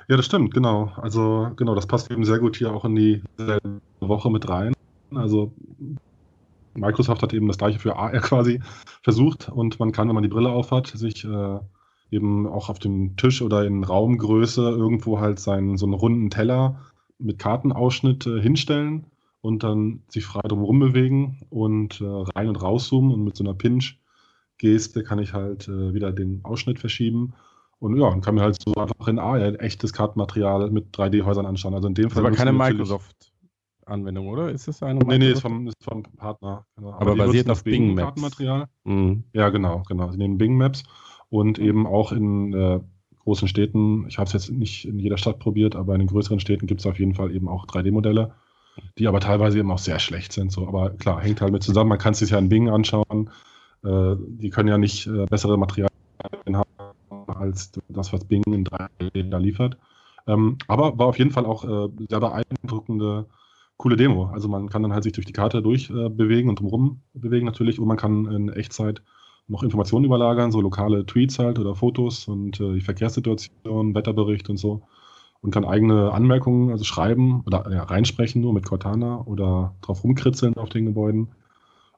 Ja, 0.09 0.17
das 0.17 0.27
stimmt, 0.27 0.53
genau. 0.55 0.93
Also, 0.97 1.51
genau, 1.57 1.75
das 1.75 1.87
passt 1.87 2.11
eben 2.11 2.25
sehr 2.25 2.39
gut 2.41 2.57
hier 2.57 2.73
auch 2.73 2.85
in 2.85 2.97
die 2.97 3.23
Woche 4.01 4.31
mit 4.31 4.49
rein. 4.49 4.73
Also, 5.15 5.53
Microsoft 6.75 7.23
hat 7.23 7.33
eben 7.33 7.47
das 7.47 7.59
gleiche 7.59 7.79
für 7.79 7.97
AR 7.97 8.11
quasi 8.21 8.61
versucht 9.03 9.49
und 9.49 9.79
man 9.79 9.93
kann, 9.93 10.09
wenn 10.09 10.15
man 10.15 10.23
die 10.23 10.29
Brille 10.29 10.51
aufhat, 10.51 10.89
sich 10.89 11.25
äh, 11.25 11.59
eben 12.11 12.47
auch 12.47 12.69
auf 12.69 12.79
dem 12.79 13.17
Tisch 13.17 13.41
oder 13.43 13.65
in 13.65 13.85
Raumgröße 13.85 14.63
irgendwo 14.63 15.21
halt 15.21 15.39
seinen, 15.39 15.77
so 15.77 15.87
einen 15.87 15.95
runden 15.95 16.31
Teller 16.31 16.81
mit 17.21 17.39
Kartenausschnitt 17.39 18.27
äh, 18.27 18.41
hinstellen 18.41 19.07
und 19.41 19.63
dann 19.63 20.03
sich 20.09 20.25
frei 20.25 20.43
drumherum 20.47 20.81
bewegen 20.81 21.41
und 21.51 22.01
äh, 22.01 22.05
rein 22.05 22.49
und 22.49 22.57
rauszoomen 22.57 23.13
und 23.13 23.25
mit 23.25 23.37
so 23.37 23.45
einer 23.45 23.55
Pinch-Geste 23.55 25.03
kann 25.03 25.19
ich 25.19 25.33
halt 25.33 25.69
äh, 25.69 25.95
wieder 25.95 26.13
den 26.13 26.41
Ausschnitt 26.45 26.79
verschieben. 26.79 27.35
Und 27.79 27.97
ja, 27.97 28.09
und 28.09 28.23
kann 28.23 28.35
mir 28.35 28.43
halt 28.43 28.61
so 28.63 28.75
einfach 28.75 29.09
in 29.09 29.19
AR 29.19 29.43
ein 29.43 29.55
echtes 29.55 29.95
Kartenmaterial 29.95 30.71
mit 30.71 30.95
3D-Häusern 30.95 31.47
anschauen. 31.47 31.75
Also 31.75 31.89
in 31.89 31.95
dem 31.95 32.09
ist 32.09 32.19
aber 32.19 32.31
keine 32.31 32.53
Microsoft-Anwendung, 32.53 34.29
oder? 34.29 34.51
Ist 34.51 34.69
das 34.69 34.83
eine 34.83 35.01
Nee, 35.01 35.17
nee, 35.17 35.31
ist 35.31 35.41
vom, 35.41 35.67
ist 35.67 35.83
vom 35.83 36.03
Partner. 36.03 36.67
Genau. 36.77 36.93
Aber 36.93 37.13
die 37.13 37.19
basiert 37.19 37.49
auf 37.49 37.65
Bing 37.65 37.95
Maps. 37.95 38.09
Kartenmaterial. 38.09 38.67
Mhm. 38.85 39.25
Ja, 39.33 39.49
genau, 39.49 39.83
genau. 39.89 40.11
Sie 40.11 40.19
nehmen 40.19 40.37
Bing 40.37 40.59
Maps 40.59 40.83
und 41.31 41.59
eben 41.59 41.87
auch 41.87 42.13
in 42.13 42.53
äh, 42.53 42.81
großen 43.25 43.49
Städten, 43.49 44.07
ich 44.09 44.19
habe 44.19 44.27
es 44.27 44.33
jetzt 44.33 44.51
nicht 44.51 44.87
in 44.87 44.99
jeder 44.99 45.19
Stadt 45.19 45.39
probiert, 45.39 45.77
aber 45.77 45.95
in 45.95 46.01
den 46.01 46.09
größeren 46.09 46.41
Städten 46.41 46.67
gibt 46.67 46.81
es 46.81 46.87
auf 46.87 46.99
jeden 46.99 47.15
Fall 47.15 47.35
eben 47.35 47.49
auch 47.49 47.67
3D-Modelle, 47.67 48.33
die 48.99 49.07
aber 49.07 49.21
teilweise 49.21 49.59
eben 49.59 49.71
auch 49.71 49.79
sehr 49.79 49.99
schlecht 49.99 50.33
sind. 50.33 50.53
So. 50.53 50.67
Aber 50.67 50.91
klar, 50.91 51.21
hängt 51.21 51.41
halt 51.41 51.53
mit 51.53 51.63
zusammen. 51.63 51.91
Man 51.91 51.99
kann 51.99 52.13
es 52.13 52.21
sich 52.21 52.31
ja 52.31 52.39
in 52.39 52.49
Bing 52.49 52.69
anschauen. 52.69 53.31
Äh, 53.85 54.17
die 54.19 54.51
können 54.51 54.69
ja 54.69 54.79
nicht 54.79 55.07
äh, 55.07 55.27
bessere 55.27 55.59
Materialien 55.59 55.91
haben 56.57 56.67
als 57.27 57.73
das, 57.89 58.13
was 58.13 58.25
Bing 58.25 58.43
in 58.47 58.65
3D 58.65 59.29
da 59.31 59.39
liefert. 59.39 59.77
Ähm, 60.27 60.59
aber 60.69 60.99
war 60.99 61.07
auf 61.07 61.19
jeden 61.19 61.31
Fall 61.31 61.47
auch 61.47 61.65
äh, 61.65 61.89
sehr 62.09 62.21
beeindruckende, 62.21 63.27
coole 63.77 63.97
Demo. 63.97 64.27
Also 64.27 64.49
man 64.49 64.69
kann 64.69 64.83
dann 64.83 64.93
halt 64.93 65.05
sich 65.05 65.13
durch 65.13 65.27
die 65.27 65.33
Karte 65.33 65.63
durchbewegen 65.63 66.49
äh, 66.49 66.51
und 66.51 66.61
drumherum 66.61 67.01
bewegen 67.15 67.47
natürlich 67.47 67.79
und 67.79 67.89
man 67.89 67.97
kann 67.97 68.27
in 68.27 68.49
Echtzeit 68.51 69.03
noch 69.51 69.63
Informationen 69.63 70.05
überlagern, 70.05 70.53
so 70.53 70.61
lokale 70.61 71.05
Tweets 71.05 71.39
halt 71.39 71.59
oder 71.59 71.75
Fotos 71.75 72.29
und 72.29 72.61
äh, 72.61 72.75
die 72.75 72.81
Verkehrssituation, 72.81 73.95
Wetterbericht 73.95 74.49
und 74.49 74.57
so. 74.57 74.83
Und 75.43 75.51
kann 75.53 75.65
eigene 75.65 76.13
Anmerkungen 76.13 76.71
also 76.71 76.85
schreiben 76.85 77.43
oder 77.47 77.71
ja, 77.73 77.83
reinsprechen 77.83 78.43
nur 78.43 78.53
mit 78.53 78.67
Cortana 78.67 79.23
oder 79.23 79.75
drauf 79.81 80.05
rumkritzeln 80.05 80.57
auf 80.57 80.69
den 80.69 80.87
Gebäuden. 80.87 81.29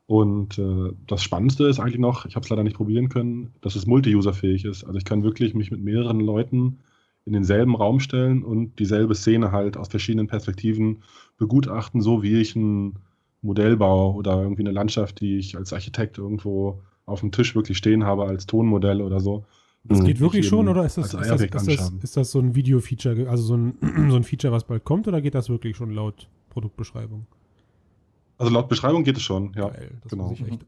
Und 0.07 0.59
äh, 0.59 0.93
das 1.07 1.23
Spannendste 1.23 1.67
ist 1.67 1.81
eigentlich 1.81 1.99
noch, 1.99 2.25
ich 2.25 2.37
habe 2.37 2.45
es 2.45 2.51
leider 2.51 2.63
nicht 2.63 2.77
probieren 2.77 3.09
können, 3.09 3.53
dass 3.61 3.77
es 3.77 3.87
multi-user-fähig 3.87 4.65
ist. 4.65 4.85
Also 4.85 4.97
ich 4.99 5.05
kann 5.05 5.23
wirklich 5.23 5.55
mich 5.55 5.71
mit 5.71 5.83
mehreren 5.83 6.21
Leuten 6.21 6.79
in 7.25 7.33
denselben 7.33 7.77
Raum 7.77 8.01
stellen 8.01 8.43
und 8.43 8.79
dieselbe 8.79 9.15
Szene 9.15 9.53
halt 9.53 9.77
aus 9.77 9.89
verschiedenen 9.89 10.27
Perspektiven 10.27 11.03
begutachten, 11.37 12.01
so 12.01 12.23
wie 12.23 12.41
ich 12.41 12.57
einen 12.57 12.99
Modellbau 13.43 14.15
oder 14.15 14.43
irgendwie 14.43 14.63
eine 14.63 14.73
Landschaft, 14.73 15.21
die 15.21 15.37
ich 15.39 15.57
als 15.57 15.73
Architekt 15.73 16.19
irgendwo 16.19 16.81
auf 17.07 17.21
dem 17.21 17.33
Tisch 17.33 17.55
wirklich 17.55 17.79
stehen 17.79 18.05
habe 18.05 18.25
als 18.25 18.47
Tonmodell 18.47 19.01
oder 19.03 19.21
so. 19.21 19.45
Das 19.85 20.05
geht 20.05 20.21
wirklich 20.21 20.45
Ich 20.45 20.49
schon 20.49 20.69
oder 20.69 20.85
ist 20.85 20.97
das, 20.97 21.13
ist 21.13 21.15
das, 21.15 21.41
ist, 21.41 21.55
das, 21.55 21.93
ist 22.03 22.17
das 22.17 22.31
so 22.31 22.39
ein 22.39 22.55
Video-Feature, 22.55 23.29
also 23.29 23.43
so 23.43 23.57
ein, 23.57 23.75
so 24.11 24.17
ein 24.17 24.23
Feature, 24.23 24.53
was 24.53 24.65
bald 24.65 24.85
kommt 24.85 25.09
oder 25.09 25.21
geht 25.21 25.35
das 25.35 25.49
wirklich 25.49 25.77
schon 25.77 25.91
laut 25.91 26.29
Produktbeschreibung? 26.51 27.27
Also 28.39 28.53
laut 28.53 28.69
Beschreibung 28.69 29.03
geht 29.03 29.17
es 29.17 29.23
schon, 29.23 29.53
ja. 29.57 29.69
Geil, 29.69 29.91
das 30.03 30.11
genau. 30.11 30.29
muss 30.29 30.41
ich 30.41 30.47
echt. 30.47 30.67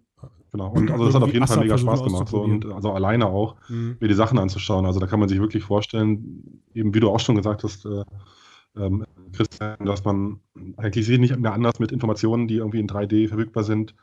Genau. 0.53 0.71
Und 0.71 0.91
also 0.91 1.07
das 1.07 1.15
hat 1.15 1.23
auf 1.23 1.33
jeden 1.33 1.47
Fall 1.47 1.59
mega 1.59 1.77
Spaß 1.77 2.05
gemacht. 2.05 2.29
So, 2.29 2.43
und 2.43 2.65
also 2.67 2.93
alleine 2.93 3.27
auch, 3.27 3.57
Mhm. 3.69 3.97
mir 3.99 4.09
die 4.09 4.15
Sachen 4.15 4.39
anzuschauen. 4.39 4.87
Also 4.87 5.01
da 5.01 5.07
kann 5.07 5.19
man 5.19 5.29
sich 5.29 5.41
wirklich 5.41 5.65
vorstellen, 5.65 6.61
eben 6.75 6.95
wie 6.95 7.01
du 7.01 7.11
auch 7.11 7.19
schon 7.19 7.35
gesagt 7.35 7.65
hast, 7.65 7.85
äh, 7.85 8.05
ähm, 8.77 9.05
Christian, 9.33 9.77
dass 9.85 10.05
man 10.05 10.39
eigentlich 10.77 11.07
sich 11.07 11.19
nicht 11.19 11.37
mehr 11.37 11.53
anders 11.53 11.81
mit 11.81 11.91
Informationen, 11.91 12.47
die 12.47 12.57
irgendwie 12.57 12.79
in 12.79 12.87
3D 12.87 13.29
verfügbar 13.29 13.65
sind, 13.65 13.95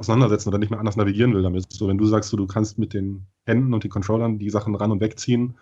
auseinandersetzen 0.00 0.48
oder 0.48 0.58
nicht 0.58 0.70
mehr 0.70 0.80
anders 0.80 0.96
navigieren 0.96 1.34
will 1.34 1.42
damit. 1.42 1.70
So, 1.70 1.86
wenn 1.86 1.98
du 1.98 2.06
sagst, 2.06 2.30
so, 2.30 2.36
du 2.36 2.46
kannst 2.46 2.78
mit 2.78 2.94
den 2.94 3.26
Händen 3.44 3.74
und 3.74 3.84
den 3.84 3.90
Controllern 3.90 4.38
die 4.38 4.50
Sachen 4.50 4.74
ran 4.74 4.90
und 4.90 5.00
wegziehen, 5.00 5.58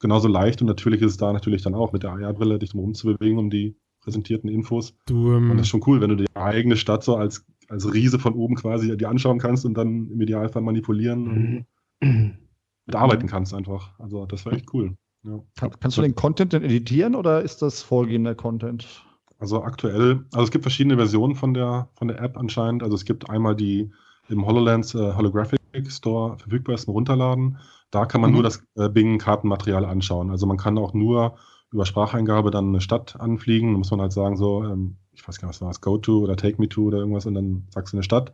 genauso 0.00 0.28
leicht 0.28 0.60
und 0.60 0.68
natürlich 0.68 1.00
ist 1.00 1.12
es 1.12 1.16
da 1.16 1.32
natürlich 1.32 1.62
dann 1.62 1.74
auch 1.74 1.92
mit 1.92 2.02
der 2.02 2.12
AR-Brille, 2.12 2.58
dich 2.58 2.70
drum 2.70 2.92
zu 2.94 3.06
bewegen, 3.06 3.38
um 3.38 3.48
die 3.48 3.74
präsentierten 4.00 4.50
Infos. 4.50 4.94
Du, 5.06 5.32
ähm, 5.32 5.50
Und 5.50 5.56
das 5.56 5.66
ist 5.66 5.70
schon 5.70 5.82
cool, 5.86 6.02
wenn 6.02 6.10
du 6.10 6.16
die 6.16 6.26
eigene 6.34 6.76
Stadt 6.76 7.02
so 7.02 7.16
als, 7.16 7.46
als 7.68 7.90
Riese 7.92 8.18
von 8.18 8.34
oben 8.34 8.54
quasi 8.54 8.94
dir 8.98 9.08
anschauen 9.08 9.38
kannst 9.38 9.64
und 9.64 9.74
dann 9.74 10.10
im 10.10 10.20
Idealfall 10.20 10.60
manipulieren 10.60 11.66
und 12.02 12.36
mitarbeiten 12.86 13.28
kannst 13.28 13.54
einfach. 13.54 13.98
Also 13.98 14.26
das 14.26 14.44
war 14.44 14.52
echt 14.52 14.74
cool. 14.74 14.94
Ja. 15.22 15.42
Kann, 15.56 15.70
kannst 15.80 15.96
du 15.96 16.02
den 16.02 16.14
Content 16.14 16.52
denn 16.52 16.64
editieren 16.64 17.14
oder 17.14 17.40
ist 17.40 17.62
das 17.62 17.82
vorgehender 17.82 18.34
Content? 18.34 19.06
Also 19.38 19.62
aktuell, 19.62 20.24
also 20.32 20.44
es 20.44 20.50
gibt 20.50 20.64
verschiedene 20.64 20.96
Versionen 20.96 21.34
von 21.34 21.54
der, 21.54 21.88
von 21.94 22.08
der 22.08 22.20
App 22.20 22.36
anscheinend. 22.38 22.82
Also 22.82 22.94
es 22.94 23.04
gibt 23.04 23.28
einmal 23.28 23.54
die 23.56 23.90
im 24.28 24.46
HoloLens 24.46 24.94
äh, 24.94 25.14
Holographic 25.14 25.58
Store 25.88 26.38
verfügbar 26.38 26.74
ist 26.76 26.88
Runterladen. 26.88 27.58
Da 27.90 28.06
kann 28.06 28.20
man 28.20 28.30
Mhm. 28.30 28.34
nur 28.34 28.42
das 28.42 28.62
äh, 28.76 28.88
Bing-Kartenmaterial 28.88 29.84
anschauen. 29.84 30.30
Also 30.30 30.46
man 30.46 30.56
kann 30.56 30.78
auch 30.78 30.94
nur 30.94 31.36
über 31.72 31.84
Spracheingabe 31.84 32.50
dann 32.50 32.68
eine 32.68 32.80
Stadt 32.80 33.20
anfliegen. 33.20 33.72
Da 33.72 33.78
muss 33.78 33.90
man 33.90 34.00
halt 34.00 34.12
sagen, 34.12 34.36
so, 34.36 34.64
ähm, 34.64 34.96
ich 35.12 35.26
weiß 35.26 35.40
gar 35.40 35.48
nicht, 35.48 35.56
was 35.56 35.62
war 35.62 35.70
es, 35.70 35.80
Go 35.80 35.98
to 35.98 36.20
oder 36.20 36.36
Take 36.36 36.60
me 36.60 36.68
to 36.68 36.84
oder 36.84 36.98
irgendwas 36.98 37.26
und 37.26 37.34
dann 37.34 37.66
sagst 37.70 37.92
du 37.92 37.96
eine 37.98 38.04
Stadt. 38.04 38.32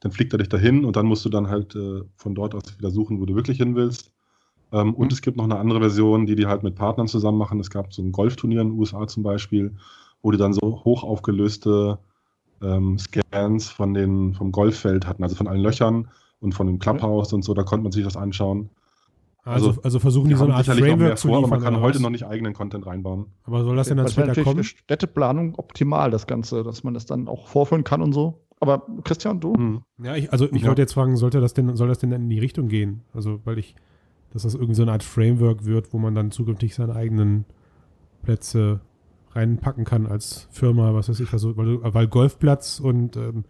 Dann 0.00 0.12
fliegt 0.12 0.32
er 0.32 0.38
dich 0.38 0.48
dahin 0.48 0.84
und 0.84 0.96
dann 0.96 1.06
musst 1.06 1.24
du 1.24 1.28
dann 1.28 1.48
halt 1.48 1.74
äh, 1.74 2.02
von 2.16 2.34
dort 2.34 2.54
aus 2.54 2.78
wieder 2.78 2.90
suchen, 2.90 3.20
wo 3.20 3.26
du 3.26 3.34
wirklich 3.34 3.58
hin 3.58 3.74
willst. 3.76 4.12
Ähm, 4.72 4.94
Und 4.94 5.12
es 5.12 5.22
gibt 5.22 5.36
noch 5.36 5.44
eine 5.44 5.58
andere 5.58 5.80
Version, 5.80 6.26
die 6.26 6.34
die 6.36 6.46
halt 6.46 6.62
mit 6.62 6.74
Partnern 6.74 7.08
zusammen 7.08 7.38
machen. 7.38 7.60
Es 7.60 7.70
gab 7.70 7.92
so 7.92 8.02
ein 8.02 8.12
Golfturnier 8.12 8.60
in 8.62 8.70
den 8.70 8.78
USA 8.78 9.06
zum 9.06 9.22
Beispiel, 9.22 9.76
wo 10.22 10.30
die 10.30 10.38
dann 10.38 10.52
so 10.52 10.82
hoch 10.84 11.04
aufgelöste 11.04 11.98
ähm, 12.62 12.98
Scans 12.98 13.68
von 13.68 13.94
den, 13.94 14.34
vom 14.34 14.52
Golffeld 14.52 15.06
hatten, 15.06 15.22
also 15.22 15.36
von 15.36 15.46
allen 15.46 15.60
Löchern 15.60 16.08
und 16.40 16.52
von 16.52 16.66
dem 16.66 16.78
Clubhouse 16.78 17.32
und 17.32 17.42
so, 17.42 17.54
da 17.54 17.62
konnte 17.62 17.82
man 17.82 17.92
sich 17.92 18.04
das 18.04 18.16
anschauen. 18.16 18.70
also, 19.44 19.68
also, 19.68 19.82
also 19.82 19.98
versuchen 19.98 20.28
die 20.28 20.34
so 20.34 20.44
eine 20.44 20.54
Art 20.54 20.64
sicherlich 20.64 20.82
noch 20.82 20.96
mehr 20.96 20.96
Framework 20.96 21.18
zu 21.18 21.28
vor, 21.28 21.36
liefern. 21.38 21.52
aber 21.52 21.60
man 21.62 21.72
kann 21.72 21.82
heute 21.82 21.96
was? 21.96 22.02
noch 22.02 22.10
nicht 22.10 22.26
eigenen 22.26 22.54
Content 22.54 22.86
reinbauen. 22.86 23.26
Aber 23.44 23.62
soll 23.62 23.76
das 23.76 23.88
denn 23.88 23.98
dann 23.98 24.08
später 24.08 24.28
natürlich 24.28 24.48
kommen? 24.48 24.64
Städteplanung 24.64 25.54
optimal, 25.56 26.10
das 26.10 26.26
Ganze, 26.26 26.62
dass 26.62 26.82
man 26.84 26.94
das 26.94 27.06
dann 27.06 27.28
auch 27.28 27.46
vorführen 27.46 27.84
kann 27.84 28.02
und 28.02 28.12
so. 28.12 28.42
Aber 28.58 28.86
Christian, 29.04 29.38
du? 29.38 29.54
Hm. 29.54 29.82
Ja, 30.02 30.16
ich, 30.16 30.32
also 30.32 30.50
ich 30.50 30.62
Ja. 30.62 30.68
wollte 30.68 30.80
jetzt 30.82 30.94
fragen, 30.94 31.16
sollte 31.16 31.40
das 31.40 31.52
denn, 31.52 31.76
soll 31.76 31.88
das 31.88 31.98
denn 31.98 32.10
in 32.12 32.30
die 32.30 32.38
Richtung 32.38 32.68
gehen? 32.68 33.02
Also, 33.12 33.40
weil 33.44 33.58
ich 33.58 33.74
dass 34.36 34.42
das 34.42 34.54
irgendwie 34.54 34.74
so 34.74 34.82
eine 34.82 34.92
Art 34.92 35.02
Framework 35.02 35.64
wird, 35.64 35.94
wo 35.94 35.98
man 35.98 36.14
dann 36.14 36.30
zukünftig 36.30 36.74
seine 36.74 36.94
eigenen 36.94 37.46
Plätze 38.22 38.80
reinpacken 39.36 39.84
kann 39.84 40.06
als 40.06 40.48
Firma, 40.50 40.94
was 40.94 41.08
weiß 41.08 41.20
ich, 41.20 41.32
also, 41.32 41.56
weil, 41.56 41.78
weil 41.82 42.08
Golfplatz 42.08 42.80
und 42.80 43.16
ähm, 43.16 43.44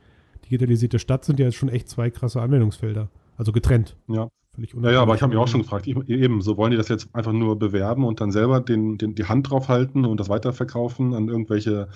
digitalisierte 0.45 0.99
Stadt 0.99 1.25
sind 1.25 1.39
ja 1.39 1.47
jetzt 1.47 1.57
schon 1.57 1.69
echt 1.69 1.89
zwei 1.89 2.11
krasse 2.11 2.41
Anwendungsfelder. 2.43 3.09
Also 3.37 3.53
getrennt. 3.53 3.97
Ja. 4.09 4.29
Völlig 4.55 4.75
ja, 4.75 4.91
ja, 4.91 5.03
aber 5.03 5.15
ich 5.15 5.23
habe 5.23 5.35
mich 5.35 5.39
auch 5.39 5.49
schon 5.49 5.63
gefragt, 5.63 5.87
ich, 5.87 5.97
eben, 6.09 6.41
so 6.41 6.57
wollen 6.57 6.71
die 6.71 6.79
das 6.79 6.89
jetzt 6.89 7.15
einfach 7.15 7.33
nur 7.33 7.59
bewerben 7.59 8.05
und 8.05 8.23
dann 8.23 8.33
selber 8.33 8.61
den, 8.61 8.97
den, 8.97 9.15
die 9.15 9.25
Hand 9.25 9.51
drauf 9.51 9.69
halten 9.69 10.07
und 10.07 10.19
das 10.19 10.31
weiterverkaufen 10.31 11.13
an 11.13 11.29
irgendwelche 11.29 11.89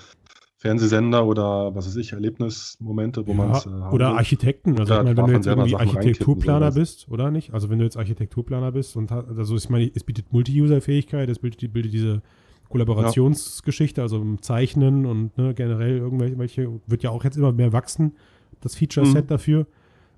Fernsehsender 0.58 1.24
oder 1.24 1.74
was 1.74 1.86
weiß 1.86 1.96
ich, 1.96 2.12
Erlebnismomente, 2.12 3.26
wo 3.26 3.30
ja, 3.30 3.36
man 3.38 3.50
es 3.52 3.64
äh, 3.64 3.70
Oder 3.70 4.08
Architekten. 4.08 4.78
Also 4.78 4.92
ich 4.92 5.02
meine, 5.02 5.16
wenn 5.16 5.26
du 5.26 5.32
jetzt 5.32 5.46
irgendwie 5.46 5.74
Architekturplaner 5.74 6.72
bist, 6.72 7.08
oder 7.08 7.30
nicht? 7.30 7.54
Also 7.54 7.70
wenn 7.70 7.78
du 7.78 7.84
jetzt 7.86 7.96
Architekturplaner 7.96 8.72
bist 8.72 8.94
und 8.94 9.10
also 9.10 9.56
ich 9.56 9.70
meine, 9.70 9.90
es 9.94 10.04
bietet 10.04 10.30
Multi-User-Fähigkeit, 10.30 11.30
es 11.30 11.38
bildet, 11.38 11.72
bildet 11.72 11.94
diese 11.94 12.20
Kollaborationsgeschichte, 12.70 14.00
also 14.00 14.20
im 14.22 14.40
Zeichnen 14.42 15.04
und 15.04 15.36
ne, 15.36 15.54
generell 15.54 15.98
irgendwelche, 15.98 16.80
wird 16.86 17.02
ja 17.02 17.10
auch 17.10 17.24
jetzt 17.24 17.36
immer 17.36 17.52
mehr 17.52 17.72
wachsen, 17.72 18.12
das 18.60 18.76
Feature-Set 18.76 19.24
mhm. 19.24 19.28
dafür. 19.28 19.66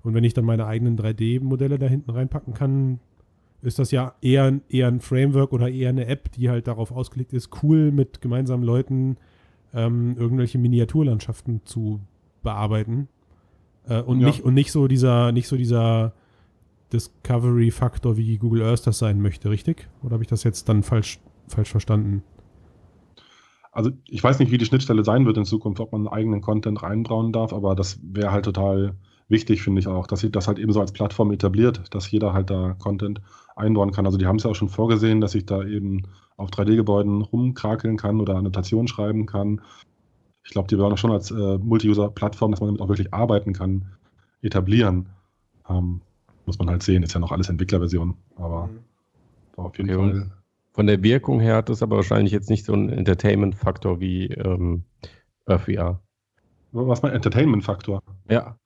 Und 0.03 0.13
wenn 0.13 0.23
ich 0.23 0.33
dann 0.33 0.45
meine 0.45 0.67
eigenen 0.67 0.97
3D-Modelle 0.97 1.79
da 1.79 1.87
hinten 1.87 2.11
reinpacken 2.11 2.53
kann, 2.53 2.99
ist 3.63 3.79
das 3.79 3.91
ja 3.91 4.13
eher, 4.21 4.59
eher 4.69 4.87
ein 4.87 4.99
Framework 4.99 5.51
oder 5.51 5.69
eher 5.69 5.89
eine 5.89 6.05
App, 6.05 6.31
die 6.33 6.49
halt 6.49 6.67
darauf 6.67 6.91
ausgelegt 6.91 7.33
ist, 7.33 7.63
cool 7.63 7.91
mit 7.91 8.21
gemeinsamen 8.21 8.63
Leuten 8.63 9.17
ähm, 9.73 10.15
irgendwelche 10.17 10.59
Miniaturlandschaften 10.59 11.61
zu 11.65 12.01
bearbeiten. 12.43 13.07
Äh, 13.87 14.01
und, 14.01 14.19
ja. 14.19 14.27
nicht, 14.27 14.41
und 14.41 14.53
nicht 14.53 14.71
so 14.71 14.87
dieser, 14.87 15.31
nicht 15.31 15.47
so 15.47 15.55
dieser 15.55 16.13
Discovery-Faktor, 16.91 18.17
wie 18.17 18.37
Google 18.37 18.63
Earth 18.63 18.85
das 18.85 18.99
sein 18.99 19.21
möchte, 19.21 19.49
richtig? 19.49 19.87
Oder 20.03 20.13
habe 20.13 20.23
ich 20.23 20.29
das 20.29 20.43
jetzt 20.43 20.69
dann 20.69 20.83
falsch, 20.83 21.19
falsch 21.47 21.71
verstanden? 21.71 22.21
Also 23.73 23.91
ich 24.07 24.23
weiß 24.23 24.37
nicht, 24.39 24.51
wie 24.51 24.59
die 24.59 24.65
Schnittstelle 24.65 25.03
sein 25.03 25.25
wird 25.25 25.37
in 25.37 25.45
Zukunft, 25.45 25.79
ob 25.79 25.91
man 25.91 26.01
einen 26.01 26.15
eigenen 26.15 26.41
Content 26.41 26.83
reinbrauen 26.83 27.33
darf, 27.33 27.53
aber 27.53 27.75
das 27.75 27.99
wäre 28.03 28.31
halt 28.31 28.45
total 28.45 28.95
wichtig, 29.29 29.63
finde 29.63 29.79
ich 29.79 29.87
auch, 29.87 30.05
dass 30.05 30.19
sie 30.19 30.31
das 30.31 30.47
halt 30.47 30.59
eben 30.59 30.71
so 30.71 30.79
als 30.79 30.91
Plattform 30.91 31.31
etabliert, 31.31 31.81
dass 31.89 32.09
jeder 32.11 32.33
halt 32.33 32.51
da 32.51 32.75
Content 32.77 33.19
einbauen 33.55 33.91
kann. 33.91 34.05
Also 34.05 34.19
die 34.19 34.27
haben 34.27 34.35
es 34.35 34.43
ja 34.43 34.51
auch 34.51 34.55
schon 34.55 34.69
vorgesehen, 34.69 35.21
dass 35.21 35.33
ich 35.33 35.47
da 35.47 35.63
eben 35.63 36.03
auf 36.37 36.51
3D-Gebäuden 36.51 37.21
rumkrakeln 37.21 37.97
kann 37.97 38.21
oder 38.21 38.35
Annotationen 38.35 38.87
schreiben 38.87 39.25
kann. 39.25 39.61
Ich 40.43 40.51
glaube, 40.51 40.67
die 40.67 40.77
werden 40.77 40.93
auch 40.93 40.97
schon 40.97 41.11
als 41.11 41.31
äh, 41.31 41.57
Multi-User-Plattform, 41.57 42.51
dass 42.51 42.59
man 42.59 42.67
damit 42.67 42.81
auch 42.81 42.89
wirklich 42.89 43.13
arbeiten 43.13 43.53
kann, 43.53 43.85
etablieren. 44.41 45.09
Ähm, 45.67 46.01
muss 46.45 46.59
man 46.59 46.69
halt 46.69 46.83
sehen, 46.83 47.01
ist 47.01 47.13
ja 47.13 47.19
noch 47.19 47.31
alles 47.31 47.49
Entwicklerversion, 47.49 48.15
aber 48.35 48.67
mhm. 48.67 48.79
auf 49.55 49.77
jeden 49.77 49.89
okay, 49.89 50.11
Fall 50.11 50.31
von 50.73 50.87
der 50.87 51.03
Wirkung 51.03 51.39
her 51.39 51.57
hat 51.57 51.69
das 51.69 51.83
aber 51.83 51.97
wahrscheinlich 51.97 52.33
jetzt 52.33 52.49
nicht 52.49 52.65
so 52.65 52.73
einen 52.73 52.89
Entertainment-Faktor 52.89 53.99
wie 53.99 54.25
ähm, 54.27 54.83
VR. 55.47 56.01
Was 56.71 57.03
mein 57.03 57.13
Entertainment-Faktor? 57.13 58.01
Ja. 58.29 58.57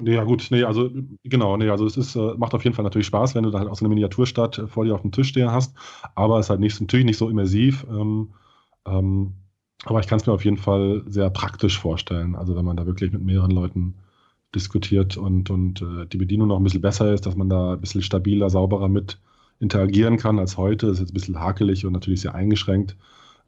Nee, 0.00 0.14
ja 0.14 0.24
gut, 0.24 0.46
nee, 0.50 0.62
also 0.62 0.88
genau, 1.24 1.56
nee, 1.58 1.68
also 1.68 1.84
es 1.84 1.96
ist, 1.96 2.16
äh, 2.16 2.34
macht 2.38 2.54
auf 2.54 2.64
jeden 2.64 2.74
Fall 2.74 2.84
natürlich 2.84 3.08
Spaß, 3.08 3.34
wenn 3.34 3.42
du 3.42 3.50
da 3.50 3.58
halt 3.58 3.68
auch 3.68 3.74
so 3.74 3.84
eine 3.84 3.90
Miniaturstadt 3.90 4.58
äh, 4.58 4.66
vor 4.66 4.84
dir 4.84 4.94
auf 4.94 5.02
dem 5.02 5.12
Tisch 5.12 5.28
stehen 5.28 5.50
hast, 5.50 5.74
aber 6.14 6.38
es 6.38 6.46
ist 6.46 6.50
halt 6.50 6.60
nicht, 6.60 6.80
natürlich 6.80 7.04
nicht 7.04 7.18
so 7.18 7.28
immersiv. 7.28 7.84
Ähm, 7.90 8.30
ähm, 8.86 9.34
aber 9.84 10.00
ich 10.00 10.06
kann 10.06 10.18
es 10.18 10.26
mir 10.26 10.32
auf 10.32 10.44
jeden 10.44 10.56
Fall 10.56 11.02
sehr 11.06 11.30
praktisch 11.30 11.78
vorstellen. 11.78 12.34
Also 12.34 12.56
wenn 12.56 12.64
man 12.64 12.76
da 12.76 12.86
wirklich 12.86 13.12
mit 13.12 13.22
mehreren 13.22 13.50
Leuten 13.50 13.94
diskutiert 14.54 15.16
und, 15.16 15.50
und 15.50 15.82
äh, 15.82 16.06
die 16.06 16.18
Bedienung 16.18 16.48
noch 16.48 16.56
ein 16.56 16.64
bisschen 16.64 16.80
besser 16.80 17.12
ist, 17.12 17.26
dass 17.26 17.36
man 17.36 17.48
da 17.48 17.74
ein 17.74 17.80
bisschen 17.80 18.02
stabiler, 18.02 18.50
sauberer 18.50 18.88
mit 18.88 19.18
interagieren 19.60 20.16
kann 20.16 20.38
als 20.38 20.56
heute. 20.56 20.88
Ist 20.88 20.98
jetzt 20.98 21.12
ein 21.12 21.14
bisschen 21.14 21.40
hakelig 21.40 21.86
und 21.86 21.92
natürlich 21.92 22.22
sehr 22.22 22.34
eingeschränkt. 22.34 22.96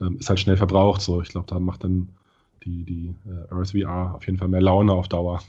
Ähm, 0.01 0.18
ist 0.18 0.29
halt 0.29 0.40
schnell 0.40 0.57
verbraucht. 0.57 1.01
So, 1.01 1.20
ich 1.20 1.29
glaube, 1.29 1.46
da 1.48 1.59
macht 1.59 1.83
dann 1.85 2.11
die, 2.64 2.85
die 2.85 3.14
äh, 3.27 3.53
RSVR 3.53 4.14
auf 4.14 4.27
jeden 4.27 4.38
Fall 4.38 4.48
mehr 4.48 4.61
Laune 4.61 4.92
auf 4.92 5.09
Dauer. 5.09 5.42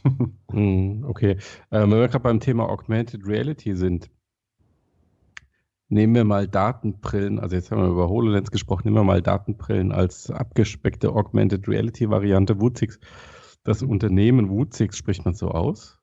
mm, 0.52 1.04
okay. 1.08 1.38
Ähm, 1.72 1.92
wenn 1.92 2.00
wir 2.00 2.08
gerade 2.08 2.24
beim 2.24 2.40
Thema 2.40 2.68
Augmented 2.70 3.28
Reality 3.28 3.76
sind, 3.76 4.10
nehmen 5.90 6.16
wir 6.16 6.24
mal 6.24 6.48
Datenbrillen, 6.48 7.40
also 7.40 7.56
jetzt 7.56 7.72
haben 7.72 7.82
wir 7.82 7.90
über 7.90 8.10
HoloLens 8.10 8.50
gesprochen, 8.50 8.84
nehmen 8.86 8.98
wir 8.98 9.04
mal 9.04 9.22
Datenbrillen 9.22 9.92
als 9.92 10.32
abgespeckte 10.32 11.12
Augmented 11.12 11.68
Reality 11.68 12.10
Variante 12.10 12.60
Wuzix. 12.60 13.00
Das 13.64 13.84
Unternehmen 13.84 14.50
Wuzix 14.50 14.98
spricht 14.98 15.24
man 15.24 15.36
so 15.36 15.50
aus? 15.52 16.00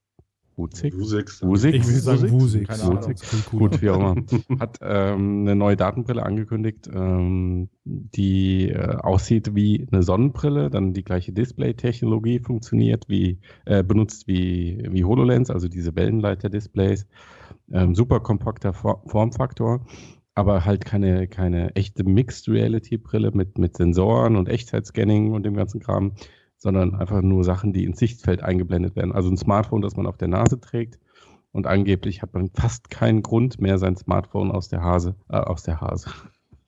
Wuzig? 0.57 0.97
Wusix. 0.99 1.43
Wusix? 1.43 1.77
Ich 1.77 1.87
würde 1.87 2.01
sagen 2.01 2.31
Wusix. 2.31 2.87
Wusix. 2.87 3.51
Gut, 3.51 3.81
wie 3.81 3.91
auch 3.91 3.99
immer. 3.99 4.17
Hat 4.61 4.79
ähm, 4.83 5.43
eine 5.43 5.57
neue 5.57 5.77
Datenbrille 5.77 6.23
angekündigt, 6.23 6.89
ähm, 6.93 7.69
die 7.85 8.69
äh, 8.69 8.97
aussieht 8.97 9.55
wie 9.55 9.87
eine 9.91 10.03
Sonnenbrille, 10.03 10.71
dann 10.71 10.93
die 10.93 11.05
gleiche 11.05 11.33
Display-Technologie 11.33 12.41
funktioniert, 12.41 13.09
wie 13.09 13.39
äh, 13.65 13.83
benutzt 13.83 14.27
wie, 14.29 14.87
wie 14.91 15.05
HoloLens, 15.05 15.51
also 15.51 15.69
diese 15.69 15.95
Wellenleiter-Displays. 15.97 17.07
Ähm, 17.73 17.95
super 17.95 18.21
kompakter 18.21 18.73
For 18.73 19.03
Formfaktor 19.07 19.87
aber 20.35 20.65
halt 20.65 20.85
keine, 20.85 21.29
keine 21.29 21.75
echte 21.77 22.05
Mixed 22.05 22.49
Reality 22.49 22.97
Brille 22.97 23.31
mit, 23.33 23.59
mit 23.59 23.77
Sensoren 23.77 24.37
und 24.37 24.49
Echtzeitscanning 24.49 25.33
und 25.33 25.45
dem 25.45 25.55
ganzen 25.55 25.81
Kram, 25.81 26.13
sondern 26.61 26.95
einfach 26.95 27.23
nur 27.23 27.43
Sachen, 27.43 27.73
die 27.73 27.85
ins 27.85 27.99
Sichtfeld 27.99 28.43
eingeblendet 28.43 28.95
werden. 28.95 29.13
Also 29.13 29.31
ein 29.31 29.39
Smartphone, 29.39 29.81
das 29.81 29.97
man 29.97 30.07
auf 30.07 30.19
der 30.19 30.29
Nase 30.29 30.61
trägt. 30.61 30.99
Und 31.53 31.67
angeblich 31.67 32.23
hat 32.23 32.35
man 32.35 32.51
fast 32.51 32.91
keinen 32.91 33.23
Grund 33.23 33.61
mehr, 33.61 33.79
sein 33.79 33.97
Smartphone 33.97 34.53
aus 34.53 34.69
der 34.69 34.83
Hase, 34.83 35.17
äh, 35.31 35.39
aus 35.39 35.63
der 35.63 35.81
Hase, 35.81 36.11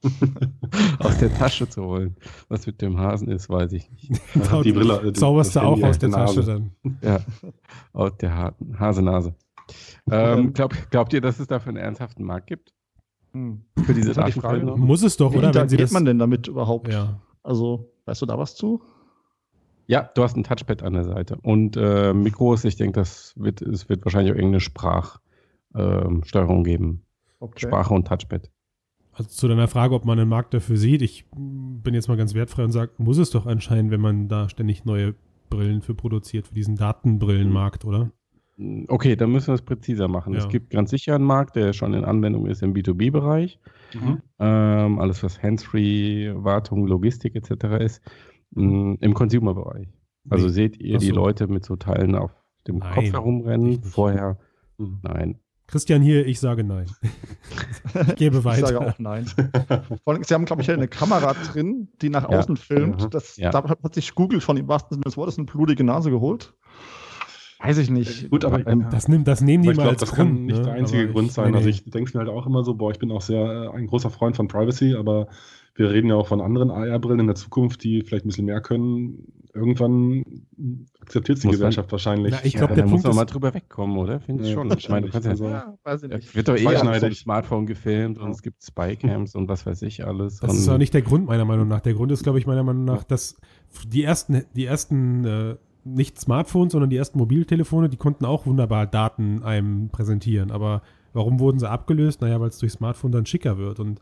aus 0.98 1.18
der 1.18 1.32
Tasche 1.34 1.68
zu 1.68 1.84
holen. 1.84 2.16
Was 2.48 2.66
mit 2.66 2.80
dem 2.80 2.98
Hasen 2.98 3.28
ist, 3.28 3.48
weiß 3.50 3.70
ich 3.74 3.90
nicht. 3.90 4.10
die 4.64 4.72
Brille. 4.72 5.00
Die, 5.04 5.12
Zauberst 5.12 5.54
du 5.54 5.60
auch 5.60 5.80
aus 5.82 5.98
der 5.98 6.10
Tasche 6.10 6.40
Nase. 6.40 6.70
dann. 6.82 6.96
Ja, 7.02 7.20
aus 7.92 8.16
der 8.16 8.34
ha 8.34 8.54
Hasenase. 8.78 9.34
Ähm, 10.10 10.54
glaub, 10.54 10.74
glaubt 10.90 11.12
ihr, 11.12 11.20
dass 11.20 11.38
es 11.38 11.46
dafür 11.46 11.68
einen 11.70 11.78
ernsthaften 11.84 12.24
Markt 12.24 12.46
gibt? 12.46 12.74
Hm. 13.32 13.62
Für 13.84 13.94
diese 13.94 14.14
Frage. 14.14 14.64
Muss 14.76 15.02
es 15.02 15.16
doch, 15.16 15.32
Wie 15.32 15.38
oder? 15.38 15.70
Wie 15.70 15.76
geht 15.76 15.92
man 15.92 16.06
denn 16.06 16.18
damit 16.18 16.48
überhaupt? 16.48 16.88
Ja. 16.88 17.20
Also, 17.42 17.92
weißt 18.06 18.22
du 18.22 18.26
da 18.26 18.38
was 18.38 18.56
zu? 18.56 18.82
Ja, 19.86 20.10
du 20.14 20.22
hast 20.22 20.36
ein 20.36 20.44
Touchpad 20.44 20.82
an 20.82 20.94
der 20.94 21.04
Seite. 21.04 21.38
Und 21.42 21.76
äh, 21.76 22.12
Mikros, 22.14 22.64
ich 22.64 22.76
denke, 22.76 23.00
das 23.00 23.34
wird, 23.36 23.62
es 23.62 23.88
wird 23.88 24.04
wahrscheinlich 24.04 24.32
auch 24.32 24.36
irgendeine 24.36 24.60
Sprachsteuerung 24.60 26.58
ähm, 26.58 26.64
geben. 26.64 27.02
Okay. 27.40 27.66
Sprache 27.66 27.92
und 27.92 28.06
Touchpad. 28.06 28.50
Also 29.12 29.28
zu 29.28 29.48
deiner 29.48 29.68
Frage, 29.68 29.94
ob 29.94 30.04
man 30.04 30.18
einen 30.18 30.28
Markt 30.28 30.54
dafür 30.54 30.76
sieht, 30.76 31.02
ich 31.02 31.26
bin 31.34 31.92
jetzt 31.92 32.08
mal 32.08 32.16
ganz 32.16 32.34
wertfrei 32.34 32.64
und 32.64 32.72
sage, 32.72 32.92
muss 32.98 33.18
es 33.18 33.30
doch 33.30 33.46
anscheinend, 33.46 33.90
wenn 33.90 34.00
man 34.00 34.28
da 34.28 34.48
ständig 34.48 34.84
neue 34.84 35.14
Brillen 35.50 35.82
für 35.82 35.94
produziert, 35.94 36.46
für 36.46 36.54
diesen 36.54 36.76
Datenbrillenmarkt, 36.76 37.84
oder? 37.84 38.10
Okay, 38.88 39.16
dann 39.16 39.30
müssen 39.30 39.48
wir 39.48 39.54
es 39.54 39.62
präziser 39.62 40.08
machen. 40.08 40.32
Ja. 40.32 40.40
Es 40.40 40.48
gibt 40.48 40.70
ganz 40.70 40.90
sicher 40.90 41.14
einen 41.14 41.24
Markt, 41.24 41.56
der 41.56 41.72
schon 41.72 41.94
in 41.94 42.04
Anwendung 42.04 42.46
ist 42.46 42.62
im 42.62 42.74
B2B-Bereich. 42.74 43.58
Mhm. 43.94 44.22
Ähm, 44.38 44.98
alles, 44.98 45.22
was 45.22 45.42
Hands-Free, 45.42 46.32
Wartung, 46.36 46.86
Logistik 46.86 47.34
etc. 47.34 47.82
ist. 47.82 48.02
Mm, 48.54 48.94
Im 49.00 49.14
Consumer-Bereich. 49.14 49.88
Also 50.28 50.46
nee. 50.46 50.52
seht 50.52 50.78
ihr 50.78 51.00
so. 51.00 51.06
die 51.06 51.12
Leute 51.12 51.48
mit 51.48 51.64
so 51.64 51.76
Teilen 51.76 52.14
auf 52.14 52.32
dem 52.66 52.78
nein. 52.78 52.94
Kopf 52.94 53.12
herumrennen? 53.12 53.82
Vorher? 53.82 54.38
Hm. 54.78 55.00
Nein. 55.02 55.38
Christian 55.66 56.02
hier, 56.02 56.26
ich 56.26 56.38
sage 56.38 56.64
nein. 56.64 56.86
ich 58.08 58.16
gebe 58.16 58.44
weiter. 58.44 58.58
Ich 58.58 58.66
sage 58.66 58.80
auch 58.80 58.98
nein. 58.98 59.24
Vor 60.04 60.12
allem, 60.12 60.22
Sie 60.22 60.34
haben, 60.34 60.44
glaube 60.44 60.60
ich, 60.62 60.70
eine 60.70 60.86
Kamera 60.86 61.32
drin, 61.32 61.88
die 62.02 62.10
nach 62.10 62.30
ja. 62.30 62.38
außen 62.38 62.56
filmt. 62.56 63.12
Das, 63.14 63.36
ja. 63.38 63.50
Da 63.50 63.64
hat 63.64 63.94
sich 63.94 64.14
Google 64.14 64.40
von 64.40 64.56
dem 64.56 64.68
wahrsten 64.68 64.96
Sinne 64.96 65.04
des 65.04 65.16
Wortes 65.16 65.38
eine 65.38 65.46
blutige 65.46 65.82
Nase 65.82 66.10
geholt. 66.10 66.54
Weiß 67.58 67.78
ich 67.78 67.90
nicht. 67.90 68.28
Gut, 68.28 68.44
aber 68.44 68.66
ähm, 68.66 68.86
das, 68.90 69.08
nimmt, 69.08 69.28
das 69.28 69.40
nehmen 69.40 69.62
die 69.62 69.68
mal 69.68 69.74
glaub, 69.74 69.88
als 69.88 70.00
das 70.00 70.10
Grund, 70.10 70.30
kann 70.30 70.44
nicht 70.46 70.58
ne? 70.58 70.64
der 70.64 70.72
einzige 70.74 71.04
aber 71.04 71.12
Grund 71.12 71.28
ich, 71.28 71.32
sein. 71.32 71.54
Also 71.54 71.68
ich 71.68 71.84
denke 71.84 72.10
mir 72.12 72.24
halt 72.24 72.28
auch 72.28 72.46
immer 72.46 72.64
so, 72.64 72.74
boah, 72.74 72.90
ich 72.90 72.98
bin 72.98 73.12
auch 73.12 73.22
sehr 73.22 73.70
äh, 73.72 73.76
ein 73.76 73.86
großer 73.86 74.10
Freund 74.10 74.36
von 74.36 74.48
Privacy, 74.48 74.94
aber 74.94 75.28
wir 75.74 75.90
reden 75.90 76.08
ja 76.08 76.16
auch 76.16 76.26
von 76.26 76.40
anderen 76.40 76.70
AR-Brillen 76.70 77.20
in 77.20 77.26
der 77.26 77.34
Zukunft, 77.34 77.82
die 77.82 78.02
vielleicht 78.02 78.24
ein 78.26 78.28
bisschen 78.28 78.44
mehr 78.44 78.60
können. 78.60 79.32
Irgendwann 79.54 80.24
akzeptiert 81.00 81.38
es 81.38 81.42
die 81.42 81.48
Gesellschaft 81.48 81.88
man, 81.88 81.92
wahrscheinlich. 81.92 82.32
Na, 82.32 82.44
ich 82.44 82.54
glaube, 82.54 82.74
ja, 82.74 82.82
da 82.82 82.86
muss 82.86 83.02
man 83.02 83.14
mal 83.14 83.24
drüber 83.24 83.52
wegkommen, 83.52 83.96
oder? 83.98 84.20
Finde 84.20 84.44
ich 84.44 84.50
ja, 84.50 84.54
schon. 84.54 84.72
Ich 84.76 84.88
meine, 84.88 85.06
du 85.06 85.12
kannst 85.12 85.28
ja, 85.28 85.36
so, 85.36 85.48
ja, 85.48 85.74
weiß 85.84 86.04
ich 86.04 86.10
nicht. 86.10 86.34
wird 86.34 86.48
doch 86.48 86.56
eh 86.56 86.66
auf 86.66 87.14
Smartphone 87.14 87.66
gefilmt 87.66 88.18
und 88.18 88.30
es 88.30 88.42
gibt 88.42 88.62
Spycams 88.62 89.34
und 89.34 89.48
was 89.48 89.66
weiß 89.66 89.82
ich 89.82 90.06
alles. 90.06 90.38
Das 90.40 90.54
ist 90.54 90.68
auch 90.68 90.78
nicht 90.78 90.94
der 90.94 91.02
Grund, 91.02 91.26
meiner 91.26 91.44
Meinung 91.44 91.68
nach. 91.68 91.80
Der 91.80 91.94
Grund 91.94 92.12
ist, 92.12 92.22
glaube 92.22 92.38
ich, 92.38 92.46
meiner 92.46 92.62
Meinung 92.62 92.84
nach, 92.84 93.04
dass 93.04 93.36
die 93.86 94.04
ersten, 94.04 94.44
die 94.54 94.64
ersten 94.64 95.24
äh, 95.24 95.56
nicht 95.84 96.18
Smartphones, 96.18 96.72
sondern 96.72 96.90
die 96.90 96.96
ersten 96.96 97.18
Mobiltelefone, 97.18 97.88
die 97.88 97.96
konnten 97.96 98.24
auch 98.24 98.46
wunderbar 98.46 98.86
Daten 98.86 99.42
einem 99.42 99.88
präsentieren. 99.90 100.50
Aber 100.50 100.82
warum 101.12 101.40
wurden 101.40 101.58
sie 101.58 101.68
abgelöst? 101.68 102.20
Naja, 102.20 102.40
weil 102.40 102.48
es 102.48 102.58
durch 102.58 102.72
Smartphone 102.72 103.12
dann 103.12 103.26
schicker 103.26 103.58
wird. 103.58 103.80
Und 103.80 104.00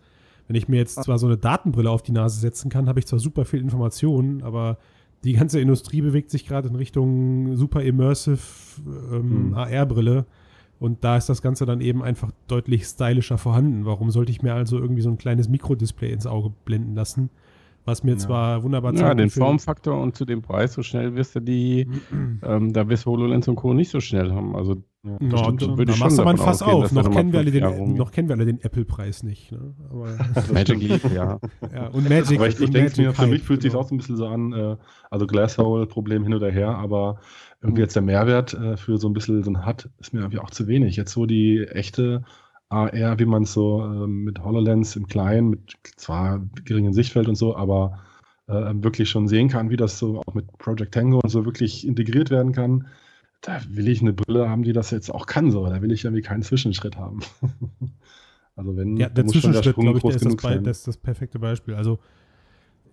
wenn 0.51 0.57
ich 0.57 0.67
mir 0.67 0.79
jetzt 0.79 1.01
zwar 1.05 1.17
so 1.17 1.29
eine 1.29 1.37
Datenbrille 1.37 1.89
auf 1.89 2.03
die 2.03 2.11
Nase 2.11 2.41
setzen 2.41 2.73
kann, 2.73 2.89
habe 2.89 2.99
ich 2.99 3.07
zwar 3.07 3.21
super 3.21 3.45
viel 3.45 3.61
Informationen, 3.61 4.43
aber 4.43 4.79
die 5.23 5.35
ganze 5.35 5.61
Industrie 5.61 6.01
bewegt 6.01 6.29
sich 6.29 6.45
gerade 6.45 6.67
in 6.67 6.75
Richtung 6.75 7.55
super 7.55 7.85
immersive 7.85 8.41
ähm, 9.13 9.51
mhm. 9.51 9.55
AR-Brille. 9.55 10.27
Und 10.81 11.05
da 11.05 11.17
ist 11.17 11.29
das 11.29 11.41
Ganze 11.41 11.67
dann 11.67 11.81
eben 11.81 12.03
einfach 12.03 12.33
deutlich 12.49 12.85
stylischer 12.85 13.39
vorhanden. 13.39 13.85
Warum 13.85 14.11
sollte 14.11 14.33
ich 14.33 14.43
mir 14.43 14.55
also 14.55 14.77
irgendwie 14.81 15.03
so 15.03 15.11
ein 15.11 15.19
kleines 15.19 15.49
Mikrodisplay 15.49 16.11
ins 16.11 16.27
Auge 16.27 16.53
blenden 16.65 16.97
lassen? 16.97 17.31
Was 17.85 18.03
mir 18.03 18.13
Ja. 18.13 18.19
zwar 18.19 18.63
wunderbar 18.65 18.93
Ja, 18.95 19.15
den 19.15 19.31
Formfaktor 19.31 20.03
und 20.03 20.17
zu 20.17 20.25
dem 20.25 20.43
Preis, 20.43 20.73
so 20.73 20.83
schnell 20.83 21.15
wirst 21.15 21.37
du 21.37 21.41
die, 21.41 21.87
ähm, 22.43 22.73
da 22.73 22.89
wirst 22.89 23.07
du 23.07 23.11
HoloLens 23.11 23.47
und 23.47 23.55
Co. 23.55 23.73
nicht 23.73 23.91
so 23.91 24.01
schnell 24.01 24.33
haben. 24.33 24.57
Also 24.57 24.83
Ja, 25.03 25.17
Ja, 25.21 25.29
da, 25.29 25.39
schon. 25.39 25.79
würde 25.79 25.85
da 25.87 25.93
ich 25.95 26.01
machst 26.01 26.19
du 26.19 26.23
schon 26.23 26.29
aber 26.29 26.31
ein 26.31 26.37
Fass 26.37 26.63
ausgehen, 26.63 26.85
auf. 26.85 26.93
Noch 26.93 27.11
kennen, 27.11 27.33
wir 27.33 27.41
mal 27.41 27.49
alle 27.49 27.51
den, 27.53 27.95
noch 27.95 28.13
kennen 28.13 28.29
wir 28.29 28.37
alle 28.37 28.45
den 28.47 28.61
Apple-Preis 28.61 29.23
nicht. 29.23 29.53
Ne? 29.53 29.75
Aber, 29.91 30.17
Magic 30.53 30.83
Leap, 30.83 31.11
ja. 31.13 31.41
ja, 31.75 31.87
und 31.89 32.09
Magic. 32.09 32.39
Aber 32.39 32.49
ich, 32.49 32.61
ich 32.61 32.67
und 32.67 32.75
denke 32.75 33.01
mir, 33.01 33.15
für 33.15 33.27
mich 33.27 33.43
fühlt 33.43 33.61
es 33.61 33.63
sich 33.65 33.73
genau. 33.73 33.83
auch 33.85 33.89
so 33.89 33.95
ein 33.95 33.99
bisschen 33.99 34.17
so 34.17 34.27
an, 34.27 34.53
äh, 34.53 34.77
also 35.11 35.27
Glasshole-Problem 35.27 36.25
hin 36.25 36.35
oder 36.35 36.51
her, 36.51 36.71
aber 36.77 37.21
irgendwie 37.63 37.81
Mhm. 37.81 37.85
jetzt 37.85 37.95
der 37.97 38.03
Mehrwert 38.03 38.55
äh, 38.55 38.77
für 38.77 38.99
so 38.99 39.09
ein 39.09 39.13
bisschen 39.15 39.43
so 39.43 39.51
ein 39.51 39.67
HUD 39.67 39.89
ist 39.99 40.13
mir 40.13 40.21
irgendwie 40.21 40.39
auch 40.39 40.51
zu 40.51 40.67
wenig. 40.67 40.97
Jetzt 40.97 41.13
so 41.13 41.27
die 41.27 41.67
echte 41.67 42.25
AR, 42.69 43.19
wie 43.19 43.25
man 43.27 43.43
es 43.45 43.53
so 43.53 43.83
ähm, 43.85 44.25
mit 44.25 44.39
HoloLens 44.45 44.97
im 44.97 45.07
Kleinen, 45.07 45.51
mit 45.51 45.75
zwar 45.97 46.41
geringem 46.65 46.93
Sichtfeld 46.93 47.29
und 47.29 47.35
so, 47.37 47.57
aber 47.57 47.99
äh, 48.49 48.53
wirklich 48.75 49.11
schon 49.11 49.29
sehen 49.29 49.49
kann, 49.49 49.71
wie 49.71 49.77
das 49.77 49.99
so 49.99 50.21
auch 50.21 50.35
mit 50.35 50.47
Project 50.59 50.95
Tango 50.95 51.21
und 51.23 51.29
so 51.31 51.45
wirklich 51.45 51.87
integriert 51.87 52.31
werden 52.31 52.53
kann. 52.53 52.87
Da 53.43 53.61
will 53.69 53.89
ich 53.89 54.03
eine 54.03 54.13
Brille 54.13 54.49
haben, 54.49 54.63
die 54.63 54.73
das 54.75 54.91
jetzt 54.91 55.11
auch 55.11 55.27
kann, 55.27 55.51
so. 55.51 55.67
Da 55.67 55.81
will 55.83 55.93
ich 55.93 56.05
irgendwie 56.05 56.23
keinen 56.23 56.43
Zwischenschritt 56.43 56.97
haben. 56.97 57.21
also 58.57 58.77
wenn 58.77 58.97
Ja, 58.99 59.09
der 59.09 59.27
Zwischenschritt, 59.27 59.77
glaube 59.77 59.99
ich, 59.99 60.03
der 60.03 60.11
ist 60.11 60.17
das, 60.17 60.23
genug 60.25 60.43
Be- 60.43 60.49
sein. 60.49 60.65
das 60.65 60.79
ist 60.81 60.89
das 60.89 60.97
perfekte 60.99 61.39
Beispiel. 61.39 61.75
Also, 61.75 61.99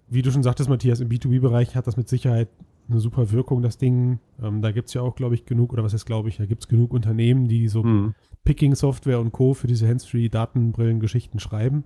wie 0.10 0.22
du 0.22 0.32
schon 0.32 0.44
sagtest, 0.44 0.70
Matthias, 0.70 1.02
im 1.02 1.10
B2B-Bereich 1.10 1.76
hat 1.76 1.86
das 1.88 1.98
mit 1.98 2.08
Sicherheit 2.08 2.48
eine 2.90 3.02
super 3.02 3.32
Wirkung, 3.32 3.62
das 3.62 3.78
Ding. 3.78 4.20
Ähm, 4.42 4.62
da 4.62 4.72
gibt 4.72 4.88
es 4.88 4.94
ja 4.94 5.02
auch, 5.02 5.16
glaube 5.16 5.36
ich, 5.36 5.46
genug, 5.46 5.74
oder 5.74 5.84
was 5.84 5.94
ist, 5.94 6.06
glaube 6.06 6.30
ich, 6.30 6.38
da 6.38 6.46
gibt 6.46 6.64
es 6.64 6.70
genug 6.70 6.94
Unternehmen, 6.94 7.50
die 7.50 7.68
so 7.68 7.84
Hm. 7.84 8.14
Picking-Software 8.46 9.20
und 9.20 9.34
Co. 9.34 9.54
für 9.54 9.68
diese 9.68 9.86
Handsfree-Datenbrillen-Geschichten 9.90 11.40
schreiben 11.40 11.84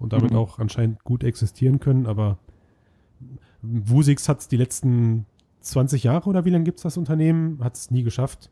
und 0.00 0.12
damit 0.12 0.32
Mhm. 0.32 0.36
auch 0.38 0.58
anscheinend 0.58 1.04
gut 1.04 1.22
existieren 1.22 1.78
können, 1.78 2.06
aber 2.06 2.38
Wusix 3.62 4.28
hat 4.28 4.40
es 4.40 4.48
die 4.48 4.56
letzten 4.56 5.26
20 5.60 6.04
Jahre 6.04 6.28
oder 6.28 6.44
wie 6.44 6.50
lange 6.50 6.64
gibt 6.64 6.78
es 6.78 6.82
das 6.82 6.96
Unternehmen? 6.96 7.62
Hat 7.62 7.76
es 7.76 7.90
nie 7.90 8.02
geschafft. 8.02 8.50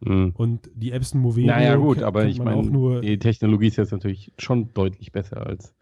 Mhm. 0.00 0.32
Und 0.36 0.70
die 0.74 0.92
Epson 0.92 1.20
Movero 1.20 1.46
Naja, 1.46 1.76
gut, 1.76 2.02
aber 2.02 2.24
ich 2.24 2.42
meine, 2.42 3.00
die 3.02 3.18
Technologie 3.18 3.66
ist 3.66 3.76
jetzt 3.76 3.92
natürlich 3.92 4.32
schon 4.38 4.72
deutlich 4.72 5.12
besser 5.12 5.46
als. 5.46 5.74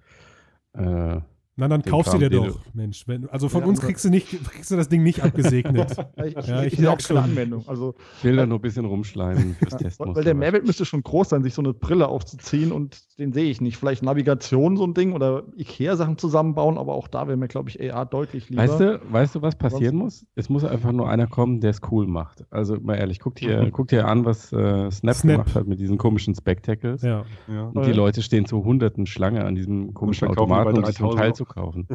Äh, 0.72 1.20
Na, 1.59 1.66
dann 1.66 1.82
den 1.82 1.90
kaufst 1.90 2.14
du 2.14 2.18
dir 2.18 2.30
doch, 2.30 2.56
Mensch. 2.72 3.02
Wenn, 3.09 3.28
also 3.30 3.48
von 3.48 3.62
Ja, 3.62 3.66
uns 3.66 3.80
kriegst 3.80 4.04
du, 4.04 4.11
nicht, 4.11 4.28
kriegst 4.48 4.70
du 4.70 4.76
das 4.76 4.88
Ding 4.88 5.02
nicht 5.02 5.22
abgesegnet. 5.22 5.96
Ich, 6.24 6.36
ich, 6.36 6.46
Ja, 6.46 6.62
ich, 6.62 6.78
ich 6.78 6.88
auch 6.88 6.98
keine. 6.98 7.22
Anwendung. 7.22 7.64
Also, 7.66 7.94
ich 8.18 8.24
will 8.24 8.36
da 8.36 8.46
nur 8.46 8.59
ein 8.59 8.62
bisschen 8.62 8.84
rumschleimen 8.84 9.54
fürs 9.56 9.72
ja, 9.72 9.78
Testen. 9.88 10.14
weil 10.14 10.24
der 10.24 10.34
Mehrwert 10.34 10.64
müsste 10.66 10.84
schon 10.84 11.02
groß 11.02 11.28
sein, 11.30 11.42
sich 11.42 11.54
so 11.54 11.62
eine 11.62 11.74
Brille 11.74 12.09
aufzuziehen 12.09 12.70
und 12.72 13.00
den 13.18 13.32
sehe 13.32 13.50
ich 13.50 13.61
nicht. 13.61 13.76
Vielleicht 13.76 14.02
Navigation 14.02 14.76
so 14.76 14.84
ein 14.84 14.94
Ding 14.94 15.12
oder 15.12 15.42
Ikea-Sachen 15.56 16.16
zusammenbauen, 16.18 16.78
aber 16.78 16.94
auch 16.94 17.09
da 17.09 17.26
wäre 17.26 17.36
mir, 17.36 17.48
glaube 17.48 17.70
ich, 17.70 17.92
AR 17.92 18.06
deutlich 18.06 18.48
lieber. 18.50 18.62
Weißt 18.62 18.80
du, 18.80 19.00
weißt 19.11 19.34
du, 19.34 19.42
was 19.42 19.56
passieren 19.56 19.96
muss? 19.96 20.24
Es 20.36 20.48
muss 20.48 20.64
einfach 20.64 20.92
nur 20.92 21.09
einer 21.09 21.26
kommen, 21.26 21.61
der 21.61 21.70
es 21.70 21.80
cool 21.90 22.06
macht. 22.06 22.44
Also 22.50 22.76
mal 22.80 22.94
ehrlich, 22.94 23.18
guck 23.20 23.34
dir, 23.36 23.68
guck 23.72 23.88
dir 23.88 24.06
an, 24.06 24.24
was 24.24 24.52
äh, 24.52 24.90
Snap, 24.90 25.14
Snap. 25.16 25.36
gemacht 25.36 25.54
hat 25.56 25.66
mit 25.66 25.80
diesen 25.80 25.98
komischen 25.98 26.34
Spectacles. 26.34 27.02
ja. 27.02 27.24
Ja. 27.48 27.70
Und 27.74 27.86
die. 27.86 27.92
Leute 27.92 28.22
stehen 28.22 28.46
zu 28.46 28.62
hunderten 28.64 29.06
Schlange 29.06 29.44
an 29.44 29.54
diesem 29.56 29.92
komischen 29.94 30.28
Automaten, 30.28 30.78
um 30.78 30.84
sich 30.84 30.96
3000 30.96 31.18
Teil 31.20 31.34
zu 31.34 31.44
kaufen. 31.49 31.86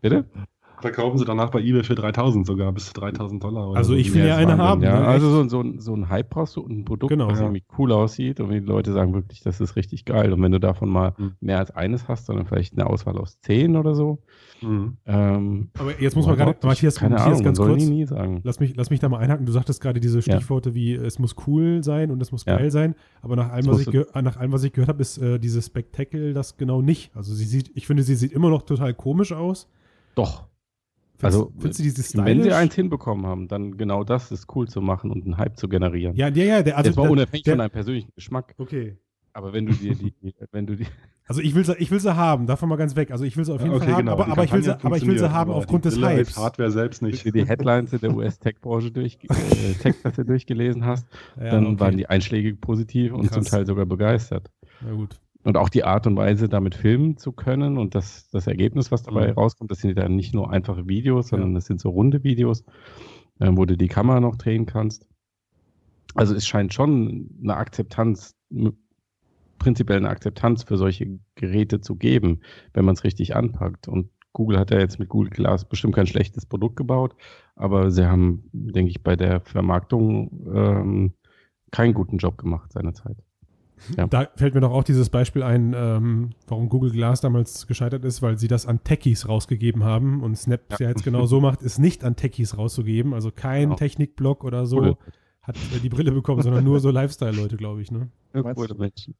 Bitte? 0.00 0.24
Verkaufen 0.80 1.18
sie 1.18 1.24
danach 1.24 1.50
bei 1.50 1.60
eBay 1.60 1.82
für 1.84 1.94
3000 1.94 2.46
sogar, 2.46 2.70
bis 2.72 2.86
zu 2.86 2.92
3000 2.94 3.42
Dollar. 3.42 3.68
Oder 3.70 3.78
Also 3.78 3.92
so. 3.92 3.98
ich 3.98 4.12
will 4.14 4.26
ja 4.26 4.36
eine 4.36 4.48
Wahnsinn, 4.58 4.60
haben, 4.60 4.82
Ja. 4.82 5.00
ne? 5.00 5.06
Also 5.06 5.30
so, 5.30 5.48
so, 5.48 5.60
ein- 5.62 5.80
so 5.80 5.94
ein 5.94 6.08
Hype 6.10 6.28
brauchst 6.30 6.56
du 6.56 6.60
und 6.60 6.78
ein 6.80 6.84
Produkt, 6.84 7.10
Genau. 7.10 7.28
was 7.28 7.38
Ja. 7.38 7.46
irgendwie 7.46 7.64
cool 7.78 7.92
aussieht 7.92 8.40
und 8.40 8.50
die 8.50 8.58
Leute 8.60 8.92
sagen 8.92 9.14
wirklich, 9.14 9.40
das 9.40 9.60
ist 9.60 9.76
richtig 9.76 10.04
geil. 10.04 10.32
Und 10.32 10.42
wenn 10.42 10.52
du 10.52 10.60
davon 10.60 10.88
mal 10.90 11.14
Mhm. 11.16 11.32
mehr 11.40 11.58
als 11.58 11.70
eines 11.70 12.08
hast, 12.08 12.26
sondern 12.26 12.46
vielleicht 12.46 12.74
eine 12.74 12.86
Auswahl 12.88 13.16
aus 13.18 13.40
zehn 13.40 13.76
oder 13.76 13.94
so. 13.94 14.18
Mhm. 14.62 14.96
Ähm, 15.06 15.70
Aber 15.78 16.00
jetzt 16.00 16.14
muss 16.16 16.26
man 16.26 16.36
gerade, 16.36 16.56
Matthias, 16.62 16.96
keine 16.96 17.14
Matthias 17.14 17.32
Ahnung, 17.40 17.44
ganz 17.44 17.58
kurz. 17.58 17.82
nie, 17.84 17.90
nie 17.90 18.06
sagen. 18.06 18.40
Lass 18.44 18.60
mich, 18.60 18.74
lass 18.76 18.90
mich 18.90 19.00
da 19.00 19.08
mal 19.08 19.18
einhaken. 19.18 19.46
Du 19.46 19.52
sagtest 19.52 19.80
gerade 19.80 20.00
diese 20.00 20.18
Ja. 20.18 20.22
Stichworte 20.36 20.74
wie 20.74 20.94
es 20.94 21.18
muss 21.18 21.34
cool 21.46 21.82
sein 21.82 22.10
und 22.10 22.20
es 22.22 22.32
muss 22.32 22.44
Ja. 22.44 22.56
geil 22.56 22.70
sein. 22.70 22.94
Aber 23.22 23.36
nach 23.36 23.50
allem, 23.50 23.66
was 23.68 23.80
ich, 23.86 23.88
nach 24.14 24.36
allem, 24.36 24.52
was 24.52 24.62
ich 24.64 24.72
gehört 24.72 24.88
habe, 24.88 25.00
ist 25.00 25.18
äh, 25.18 25.38
dieses 25.38 25.66
Spectacle 25.66 26.32
das 26.34 26.56
genau 26.56 26.82
nicht. 26.82 27.10
Also 27.16 27.34
sie 27.34 27.44
sieht, 27.44 27.70
ich 27.74 27.86
finde, 27.86 28.02
sie 28.02 28.14
sieht 28.14 28.32
immer 28.32 28.50
noch 28.50 28.62
total 28.62 28.92
komisch 28.94 29.32
aus. 29.32 29.68
Doch. 30.14 30.44
Also, 31.22 31.52
findest 31.58 31.78
du 31.78 31.82
dieses 31.84 32.16
Wenn 32.16 32.24
sie 32.26 32.32
stylisch? 32.42 32.54
eins 32.54 32.74
hinbekommen 32.74 33.26
haben, 33.26 33.48
dann 33.48 33.76
genau 33.76 34.04
das 34.04 34.30
ist 34.32 34.54
cool 34.54 34.68
zu 34.68 34.80
machen 34.80 35.10
und 35.10 35.24
einen 35.24 35.36
Hype 35.38 35.56
zu 35.56 35.68
generieren. 35.68 36.14
Ja, 36.16 36.28
ja, 36.28 36.44
ja. 36.44 36.62
Der, 36.62 36.76
also, 36.76 36.90
Jetzt 36.90 36.96
mal 36.96 37.08
unabhängig 37.08 37.44
der, 37.44 37.52
von 37.54 37.58
deinem 37.58 37.70
persönlichen 37.70 38.10
Geschmack. 38.14 38.54
Okay. 38.58 38.96
Aber 39.32 39.52
wenn 39.52 39.66
du 39.66 39.72
dir 39.74 39.94
die, 39.94 40.14
wenn 40.52 40.66
du 40.66 40.76
die, 40.76 40.86
Also 41.28 41.42
ich 41.42 41.54
will 41.54 41.64
sie, 41.64 41.74
ich 41.76 41.90
will 41.90 42.00
sie 42.00 42.16
haben, 42.16 42.46
davon 42.46 42.68
mal 42.70 42.76
ganz 42.76 42.96
weg. 42.96 43.10
Also 43.10 43.24
ich 43.24 43.36
will 43.36 43.44
sie 43.44 43.52
auf 43.52 43.60
jeden 43.60 43.74
Okay, 43.74 43.84
Fall 43.84 43.94
haben, 43.94 44.00
genau, 44.06 44.12
aber, 44.12 44.24
die 44.24 44.30
aber, 44.32 44.44
ich 44.44 44.52
will 44.52 44.62
sie, 44.62 44.70
aber 44.84 44.96
ich 44.96 45.06
will 45.06 45.18
sie 45.18 45.30
haben 45.30 45.50
aber 45.50 45.58
aufgrund 45.58 45.84
die 45.84 45.90
des 45.90 45.98
Hypes. 46.00 46.36
Hardware 46.38 46.70
selbst 46.70 47.02
wenn 47.02 47.10
nicht. 47.10 47.26
du 47.26 47.32
die 47.32 47.46
Headlines 47.46 47.92
in 47.92 48.00
der 48.00 48.14
US-Tech-Branche 48.14 48.92
durch, 48.92 49.18
äh, 49.84 50.24
durchgelesen 50.24 50.84
hast, 50.86 51.06
Ja, 51.38 51.50
dann 51.50 51.66
okay. 51.66 51.80
waren 51.80 51.96
die 51.98 52.06
Einschläge 52.08 52.54
positiv 52.54 53.12
und 53.12 53.24
zum 53.32 53.42
Krass. 53.42 53.50
Teil 53.50 53.66
sogar 53.66 53.84
begeistert. 53.86 54.50
Na 54.80 54.92
gut. 54.92 55.20
Und 55.46 55.56
auch 55.56 55.68
die 55.68 55.84
Art 55.84 56.08
und 56.08 56.16
Weise, 56.16 56.48
damit 56.48 56.74
filmen 56.74 57.18
zu 57.18 57.30
können 57.30 57.78
und 57.78 57.94
das, 57.94 58.28
das 58.30 58.48
Ergebnis, 58.48 58.90
was 58.90 59.04
dabei 59.04 59.28
Mhm. 59.28 59.34
rauskommt, 59.34 59.70
das 59.70 59.78
sind 59.78 59.96
dann 59.96 60.16
nicht 60.16 60.34
nur 60.34 60.50
einfache 60.50 60.88
Videos, 60.88 61.28
sondern 61.28 61.54
das 61.54 61.66
sind 61.66 61.80
so 61.80 61.90
runde 61.90 62.24
Videos, 62.24 62.64
äh, 63.38 63.50
wo 63.52 63.64
du 63.64 63.76
die 63.76 63.86
Kamera 63.86 64.18
noch 64.18 64.34
drehen 64.34 64.66
kannst. 64.66 65.06
Also 66.16 66.34
es 66.34 66.48
scheint 66.48 66.74
schon 66.74 67.30
eine 67.42 67.56
Akzeptanz, 67.56 68.34
prinzipiell 69.60 69.98
eine 69.98 70.08
Akzeptanz 70.08 70.64
für 70.64 70.76
solche 70.76 71.20
Geräte 71.36 71.80
zu 71.80 71.94
geben, 71.94 72.40
wenn 72.74 72.84
man 72.84 72.94
es 72.94 73.04
richtig 73.04 73.36
anpackt. 73.36 73.86
Und 73.86 74.10
Google 74.32 74.58
hat 74.58 74.72
ja 74.72 74.80
jetzt 74.80 74.98
mit 74.98 75.08
Google 75.08 75.30
Glass 75.30 75.64
bestimmt 75.68 75.94
kein 75.94 76.08
schlechtes 76.08 76.44
Produkt 76.44 76.74
gebaut, 76.76 77.14
aber 77.54 77.92
sie 77.92 78.06
haben, 78.06 78.50
denke 78.52 78.90
ich, 78.90 79.02
bei 79.04 79.14
der 79.14 79.40
Vermarktung 79.42 80.44
ähm, 80.52 81.12
keinen 81.70 81.94
guten 81.94 82.18
Job 82.18 82.36
gemacht 82.36 82.72
seinerzeit. 82.72 83.16
Ja. 83.96 84.06
Da 84.06 84.28
fällt 84.36 84.54
mir 84.54 84.60
doch 84.60 84.72
auch 84.72 84.84
dieses 84.84 85.10
Beispiel 85.10 85.42
ein, 85.42 85.74
ähm, 85.76 86.30
warum 86.46 86.68
Google 86.68 86.90
Glass 86.90 87.20
damals 87.20 87.66
gescheitert 87.66 88.04
ist, 88.04 88.22
weil 88.22 88.38
sie 88.38 88.48
das 88.48 88.66
an 88.66 88.82
Techies 88.84 89.28
rausgegeben 89.28 89.84
haben 89.84 90.22
und 90.22 90.36
Snap 90.36 90.60
ja. 90.70 90.76
ja 90.80 90.88
jetzt 90.88 91.04
genau 91.04 91.26
so 91.26 91.40
macht, 91.40 91.62
ist 91.62 91.78
nicht 91.78 92.02
an 92.04 92.16
Techies 92.16 92.56
rauszugeben. 92.56 93.12
Also 93.14 93.30
kein 93.30 93.62
Genau. 93.64 93.76
Technikblog 93.76 94.44
oder 94.44 94.66
so 94.66 94.76
Coole. 94.78 94.96
hat 95.42 95.56
äh, 95.74 95.78
die 95.80 95.88
Brille 95.88 96.12
bekommen, 96.12 96.42
sondern 96.42 96.64
nur 96.64 96.80
so 96.80 96.90
Lifestyle-Leute, 96.90 97.56
glaube 97.56 97.82
ich. 97.82 97.90
Ne? 97.90 98.10
Coole? 98.32 98.74
Menschen. 98.74 99.14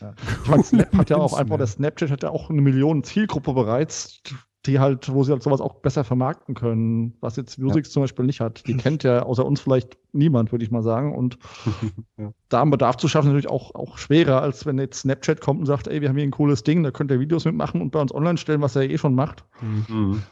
Ja. 0.00 0.14
Ich 0.42 0.50
meine, 0.50 0.62
Snap 0.64 0.94
hat 0.96 1.10
ja 1.10 1.16
auch 1.18 1.32
einfach, 1.34 1.54
ja. 1.54 1.58
der 1.58 1.66
Snapchat 1.66 2.10
hat 2.10 2.22
ja 2.22 2.30
auch 2.30 2.50
eine 2.50 2.60
Millionen 2.60 3.02
Zielgruppe 3.04 3.52
bereits, 3.54 4.20
die 4.66 4.80
halt, 4.80 5.12
wo 5.12 5.22
sie 5.24 5.32
halt 5.32 5.42
sowas 5.42 5.60
auch 5.60 5.74
besser 5.74 6.04
vermarkten 6.04 6.54
können, 6.54 7.14
was 7.20 7.36
jetzt 7.36 7.58
Music 7.58 7.86
zum 7.86 8.02
Beispiel 8.02 8.24
nicht 8.24 8.40
hat. 8.40 8.66
Die 8.66 8.76
kennt 8.76 9.02
ja 9.02 9.22
außer 9.22 9.44
uns 9.44 9.60
vielleicht 9.60 9.98
niemand, 10.12 10.52
würde 10.52 10.64
ich 10.64 10.70
mal 10.70 10.82
sagen. 10.82 11.14
Und 11.14 11.38
Ja. 12.16 12.32
da 12.48 12.62
einen 12.62 12.70
Bedarf 12.70 12.96
zu 12.96 13.08
schaffen, 13.08 13.28
ist 13.28 13.32
natürlich 13.34 13.50
auch, 13.50 13.74
auch 13.74 13.98
schwerer, 13.98 14.40
als 14.40 14.66
wenn 14.66 14.78
jetzt 14.78 15.00
Snapchat 15.00 15.40
kommt 15.40 15.60
und 15.60 15.66
sagt, 15.66 15.88
ey, 15.88 16.00
wir 16.00 16.08
haben 16.08 16.16
hier 16.16 16.26
ein 16.26 16.30
cooles 16.30 16.62
Ding, 16.62 16.82
da 16.82 16.90
könnt 16.92 17.10
ihr 17.10 17.18
Videos 17.20 17.44
mitmachen 17.44 17.82
und 17.82 17.90
bei 17.90 18.00
uns 18.00 18.14
online 18.14 18.38
stellen, 18.38 18.60
was 18.62 18.76
er 18.76 18.88
eh 18.88 18.98
schon 18.98 19.14
macht. 19.14 19.44
Mhm. 19.60 20.22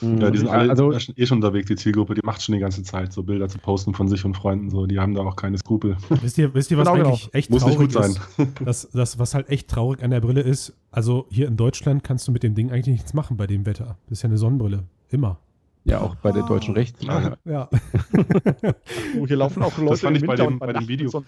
Ja, 0.00 0.30
die 0.30 0.38
sind 0.38 0.48
alle 0.48 0.68
also, 0.70 0.92
eh 0.92 1.26
schon 1.26 1.38
unterwegs, 1.38 1.68
die 1.68 1.76
Zielgruppe, 1.76 2.14
die 2.14 2.20
macht 2.22 2.42
schon 2.42 2.54
die 2.54 2.60
ganze 2.60 2.82
Zeit 2.82 3.12
so 3.14 3.22
Bilder 3.22 3.48
zu 3.48 3.58
posten 3.58 3.94
von 3.94 4.08
sich 4.08 4.24
und 4.26 4.34
Freunden, 4.36 4.68
so, 4.68 4.86
die 4.86 4.98
haben 5.00 5.14
da 5.14 5.22
auch 5.22 5.36
keine 5.36 5.56
Skrupel. 5.56 5.96
Wisst 6.20 6.36
ihr, 6.36 6.52
wisst 6.52 6.70
ihr 6.70 6.76
was 6.76 6.84
Genau, 6.86 6.96
genau. 6.96 7.08
eigentlich 7.10 7.32
echt 7.34 7.50
Muss 7.50 7.64
nicht 7.64 7.74
traurig 7.76 7.94
gut 7.94 8.02
sein. 8.02 8.10
ist? 8.10 8.48
Das, 8.64 8.90
das, 8.90 9.18
was 9.18 9.34
halt 9.34 9.48
echt 9.48 9.68
traurig 9.68 10.02
an 10.02 10.10
der 10.10 10.20
Brille 10.20 10.42
ist, 10.42 10.74
also 10.90 11.26
hier 11.30 11.48
in 11.48 11.56
Deutschland 11.56 12.04
kannst 12.04 12.28
du 12.28 12.32
mit 12.32 12.42
dem 12.42 12.54
Ding 12.54 12.70
eigentlich 12.70 12.88
nichts 12.94 13.14
machen 13.14 13.36
bei 13.38 13.46
dem 13.46 13.64
Wetter. 13.64 13.96
Das 14.08 14.18
ist 14.18 14.22
ja 14.22 14.28
eine 14.28 14.36
Sonnenbrille. 14.38 14.84
Immer. 15.08 15.38
ja, 15.84 16.00
auch 16.00 16.14
bei 16.16 16.32
der 16.32 16.42
deutschen 16.42 16.74
Rechtslage. 16.74 17.38
Ja. 17.46 17.68
Oh, 19.18 19.26
hier 19.26 19.36
laufen 19.36 19.62
auch 19.62 19.76
Leute 19.78 19.96
fand 19.98 20.16
im 20.16 20.22
ich 20.24 20.26
bei 20.28 20.36
dem- 20.36 20.58
bei 20.58 20.72
dem 20.72 20.88
Video. 20.88 21.10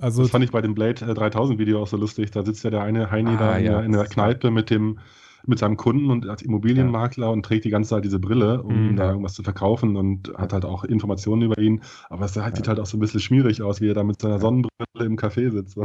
Also 0.00 0.22
Das 0.22 0.30
fand 0.30 0.44
ich 0.44 0.52
bei 0.52 0.60
dem 0.60 0.74
Blade 0.74 1.04
äh, 1.06 1.12
3000 1.14 1.58
Video 1.58 1.82
auch 1.82 1.88
so 1.88 1.96
lustig. 1.96 2.30
Da 2.30 2.44
sitzt 2.44 2.62
ja 2.62 2.70
der 2.70 2.82
eine 2.82 3.10
Heini 3.10 3.30
Ah, 3.30 3.36
da 3.36 3.56
in, 3.58 3.64
ja. 3.64 3.72
der, 3.72 3.84
in 3.84 3.92
der 3.92 4.04
Kneipe 4.04 4.50
mit 4.52 4.70
dem 4.70 5.00
mit 5.46 5.58
seinem 5.58 5.76
Kunden 5.76 6.10
und 6.10 6.28
als 6.28 6.42
Immobilienmakler 6.42 7.30
und 7.30 7.44
trägt 7.44 7.64
die 7.64 7.70
ganze 7.70 7.90
Zeit 7.90 8.04
diese 8.04 8.18
Brille, 8.18 8.62
um 8.62 8.92
Mhm. 8.92 8.96
da 8.96 9.10
irgendwas 9.10 9.34
zu 9.34 9.42
verkaufen 9.42 9.96
und 9.96 10.32
hat 10.36 10.52
halt 10.52 10.64
auch 10.64 10.84
Informationen 10.84 11.42
über 11.42 11.58
ihn. 11.58 11.82
Aber 12.10 12.24
es 12.24 12.36
halt, 12.36 12.56
sieht 12.56 12.68
halt 12.68 12.80
auch 12.80 12.86
so 12.86 12.96
ein 12.96 13.00
bisschen 13.00 13.20
schmierig 13.20 13.62
aus, 13.62 13.80
wie 13.80 13.88
er 13.88 13.94
da 13.94 14.02
mit 14.02 14.20
seiner 14.20 14.38
Sonnenbrille 14.38 14.70
im 14.98 15.16
Café 15.16 15.50
sitzt. 15.50 15.78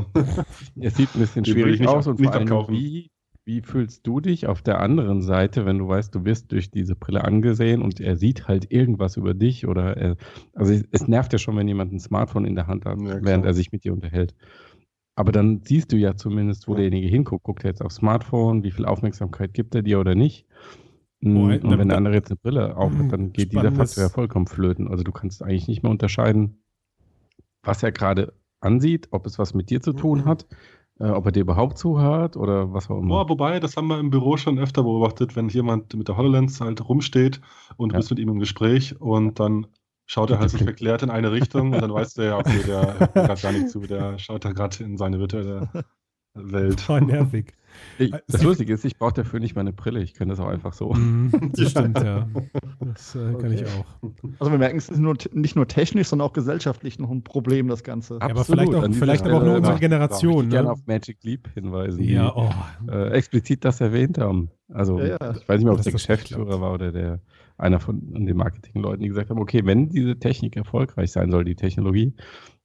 Es 0.79 0.95
sieht 0.97 1.15
ein 1.15 1.19
bisschen 1.19 1.45
schwierig 1.45 1.75
ich 1.75 1.79
nicht 1.81 1.89
aus 1.89 2.07
und 2.07 2.19
nicht 2.19 2.31
vor 2.31 2.39
allem, 2.39 2.67
wie, 2.69 3.09
wie 3.45 3.61
fühlst 3.61 4.07
du 4.07 4.19
dich 4.21 4.47
auf 4.47 4.61
der 4.61 4.79
anderen 4.79 5.21
Seite, 5.21 5.65
wenn 5.65 5.77
du 5.77 5.87
weißt, 5.87 6.15
du 6.15 6.23
wirst 6.25 6.51
durch 6.51 6.71
diese 6.71 6.95
Brille 6.95 7.23
angesehen 7.23 7.81
und 7.81 7.99
er 7.99 8.15
sieht 8.15 8.47
halt 8.47 8.71
irgendwas 8.71 9.17
über 9.17 9.33
dich 9.33 9.67
oder 9.67 9.97
er, 9.97 10.15
also 10.53 10.73
es, 10.91 11.07
nervt 11.07 11.33
ja 11.33 11.39
schon, 11.39 11.57
wenn 11.57 11.67
jemand 11.67 11.91
ein 11.91 11.99
Smartphone 11.99 12.45
in 12.45 12.55
der 12.55 12.67
Hand 12.67 12.85
hat, 12.85 12.99
Ja, 13.01 13.19
während 13.21 13.45
er 13.45 13.53
sich 13.53 13.71
mit 13.71 13.83
dir 13.83 13.93
unterhält. 13.93 14.33
Aber 15.15 15.31
dann 15.31 15.61
siehst 15.63 15.91
du 15.91 15.97
ja 15.97 16.15
zumindest, 16.15 16.67
wo 16.67 16.73
derjenige 16.75 17.07
hinguckt. 17.07 17.43
Guckt 17.43 17.63
er 17.63 17.69
jetzt 17.69 17.81
aufs 17.81 17.95
Smartphone, 17.95 18.63
wie 18.63 18.71
viel 18.71 18.85
Aufmerksamkeit 18.85 19.53
gibt 19.53 19.75
er 19.75 19.83
dir 19.83 19.99
oder 19.99 20.15
nicht? 20.15 20.47
Boah, 21.21 21.51
und 21.51 21.77
wenn 21.77 21.87
der 21.87 21.97
andere 21.97 22.15
jetzt 22.15 22.31
eine 22.31 22.37
Brille 22.37 22.75
auf 22.75 22.91
hat, 22.97 23.11
dann 23.13 23.31
geht 23.31 23.53
dieser 23.53 23.71
Faktor 23.71 24.03
ja 24.03 24.09
vollkommen 24.09 24.47
flöten. 24.47 24.89
Also 24.89 25.03
du 25.03 25.11
kannst 25.11 25.41
eigentlich 25.41 25.67
nicht 25.67 25.81
mehr 25.83 25.91
unterscheiden, 25.91 26.63
was 27.63 27.81
er 27.81 27.91
gerade 27.91 28.33
ansieht, 28.59 29.07
ob 29.11 29.25
es 29.25 29.39
was 29.39 29.53
mit 29.53 29.69
dir 29.69 29.81
zu 29.81 29.93
tun 29.93 30.25
hat, 30.25 30.47
äh, 30.99 31.05
ob 31.09 31.25
er 31.27 31.31
dir 31.31 31.41
überhaupt 31.41 31.77
zuhört 31.77 32.35
oder 32.35 32.73
was 32.73 32.89
auch 32.89 32.97
immer. 32.97 33.07
Boah, 33.23 33.29
wobei, 33.29 33.59
das 33.59 33.77
haben 33.77 33.87
wir 33.87 33.99
im 33.99 34.09
Büro 34.09 34.35
schon 34.35 34.59
öfter 34.59 34.83
beobachtet, 34.83 35.35
wenn 35.35 35.47
jemand 35.47 35.93
mit 35.95 36.07
der 36.09 36.17
HoloLens 36.17 36.59
halt 36.59 36.87
rumsteht 36.87 37.39
und 37.77 37.91
du 37.91 37.93
Ja. 37.93 37.99
bist 37.99 38.09
mit 38.09 38.19
ihm 38.19 38.29
im 38.29 38.39
Gespräch 38.39 38.99
und 38.99 39.39
dann 39.39 39.67
schaut 40.05 40.29
er 40.31 40.39
halt 40.39 40.49
sich 40.49 40.63
verklärt 40.63 41.03
in 41.03 41.09
eine 41.09 41.31
Richtung 41.31 41.73
und 41.73 41.81
dann 41.81 41.93
weißt 41.93 42.17
du 42.17 42.21
ja, 42.25 42.37
okay, 42.37 42.61
der 42.67 42.99
hört 42.99 43.13
gerade 43.13 43.41
gar 43.41 43.51
nicht 43.51 43.69
zu, 43.69 43.81
der 43.81 44.17
schaut 44.19 44.45
da 44.45 44.51
gerade 44.51 44.83
in 44.83 44.97
seine 44.97 45.19
virtuelle 45.19 45.69
Welt. 46.35 46.87
War 46.89 46.99
nervig. 46.99 47.53
Ich, 47.99 48.11
Äh, 48.13 48.19
das 48.27 48.41
Lustige 48.43 48.73
ist, 48.73 48.85
ich 48.85 48.97
brauche 48.97 49.13
dafür 49.13 49.39
nicht 49.39 49.55
meine 49.55 49.71
Brille. 49.73 50.01
Ich 50.01 50.13
kann 50.15 50.29
das 50.29 50.39
auch 50.39 50.47
einfach 50.47 50.73
so. 50.73 50.93
Mhm, 50.93 51.31
das 51.55 51.71
stimmt, 51.71 51.99
ja. 51.99 52.27
Das 52.79 53.15
äh, 53.15 53.33
kann 53.35 53.51
ich 53.51 53.61
Okay. 53.61 53.71
auch. 53.79 54.09
Also 54.39 54.51
wir 54.51 54.57
merken, 54.59 54.77
es 54.77 54.89
ist 54.89 54.97
nur, 54.99 55.15
nicht 55.31 55.55
nur 55.55 55.67
technisch, 55.67 56.07
sondern 56.07 56.27
auch 56.27 56.33
gesellschaftlich 56.33 56.97
noch 56.99 57.09
ein 57.11 57.23
Problem, 57.23 57.67
das 57.67 57.83
Ganze. 57.83 58.15
Ja, 58.15 58.21
aber 58.21 58.45
vielleicht 58.45 58.73
auch, 58.73 58.87
vielleicht 58.93 59.25
aber 59.25 59.37
auch 59.37 59.43
nur 59.43 59.55
unsere 59.57 59.79
Generation. 59.79 60.45
ich 60.45 60.49
gerne 60.51 60.67
Ne? 60.67 60.71
auf 60.73 60.79
Magic 60.87 61.23
Leap 61.23 61.49
hinweisen, 61.53 61.99
die 61.99 62.13
Ja, 62.13 62.35
oh. 62.35 62.49
äh, 62.91 63.09
explizit 63.11 63.63
das 63.65 63.79
erwähnt 63.81 64.17
haben. 64.17 64.49
Also 64.69 64.99
Ja, 64.99 65.17
ja. 65.21 65.31
ich 65.35 65.47
weiß 65.47 65.57
nicht 65.59 65.65
mehr, 65.65 65.73
ob 65.73 65.77
der 65.77 65.77
das 65.77 65.85
nicht 65.85 65.93
Geschäftsführer 65.93 66.61
war 66.61 66.73
oder 66.73 66.91
der 66.91 67.21
einer 67.57 67.79
von 67.79 68.25
den 68.25 68.35
Marketingleuten, 68.37 69.01
die 69.01 69.09
gesagt 69.09 69.29
haben, 69.29 69.39
okay, 69.39 69.61
wenn 69.65 69.89
diese 69.89 70.17
Technik 70.17 70.55
erfolgreich 70.55 71.11
sein 71.11 71.31
soll, 71.31 71.45
die 71.45 71.55
Technologie, 71.55 72.13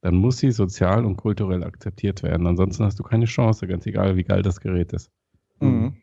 dann 0.00 0.14
muss 0.14 0.38
sie 0.38 0.50
sozial 0.50 1.04
und 1.04 1.16
kulturell 1.16 1.62
akzeptiert 1.64 2.22
werden. 2.22 2.46
Ansonsten 2.46 2.84
hast 2.84 2.98
du 2.98 3.02
keine 3.02 3.26
Chance, 3.26 3.66
ganz 3.66 3.86
egal, 3.86 4.16
wie 4.16 4.24
geil 4.24 4.42
das 4.42 4.60
Gerät 4.60 4.92
ist. 4.92 5.10
Mhm. 5.60 5.94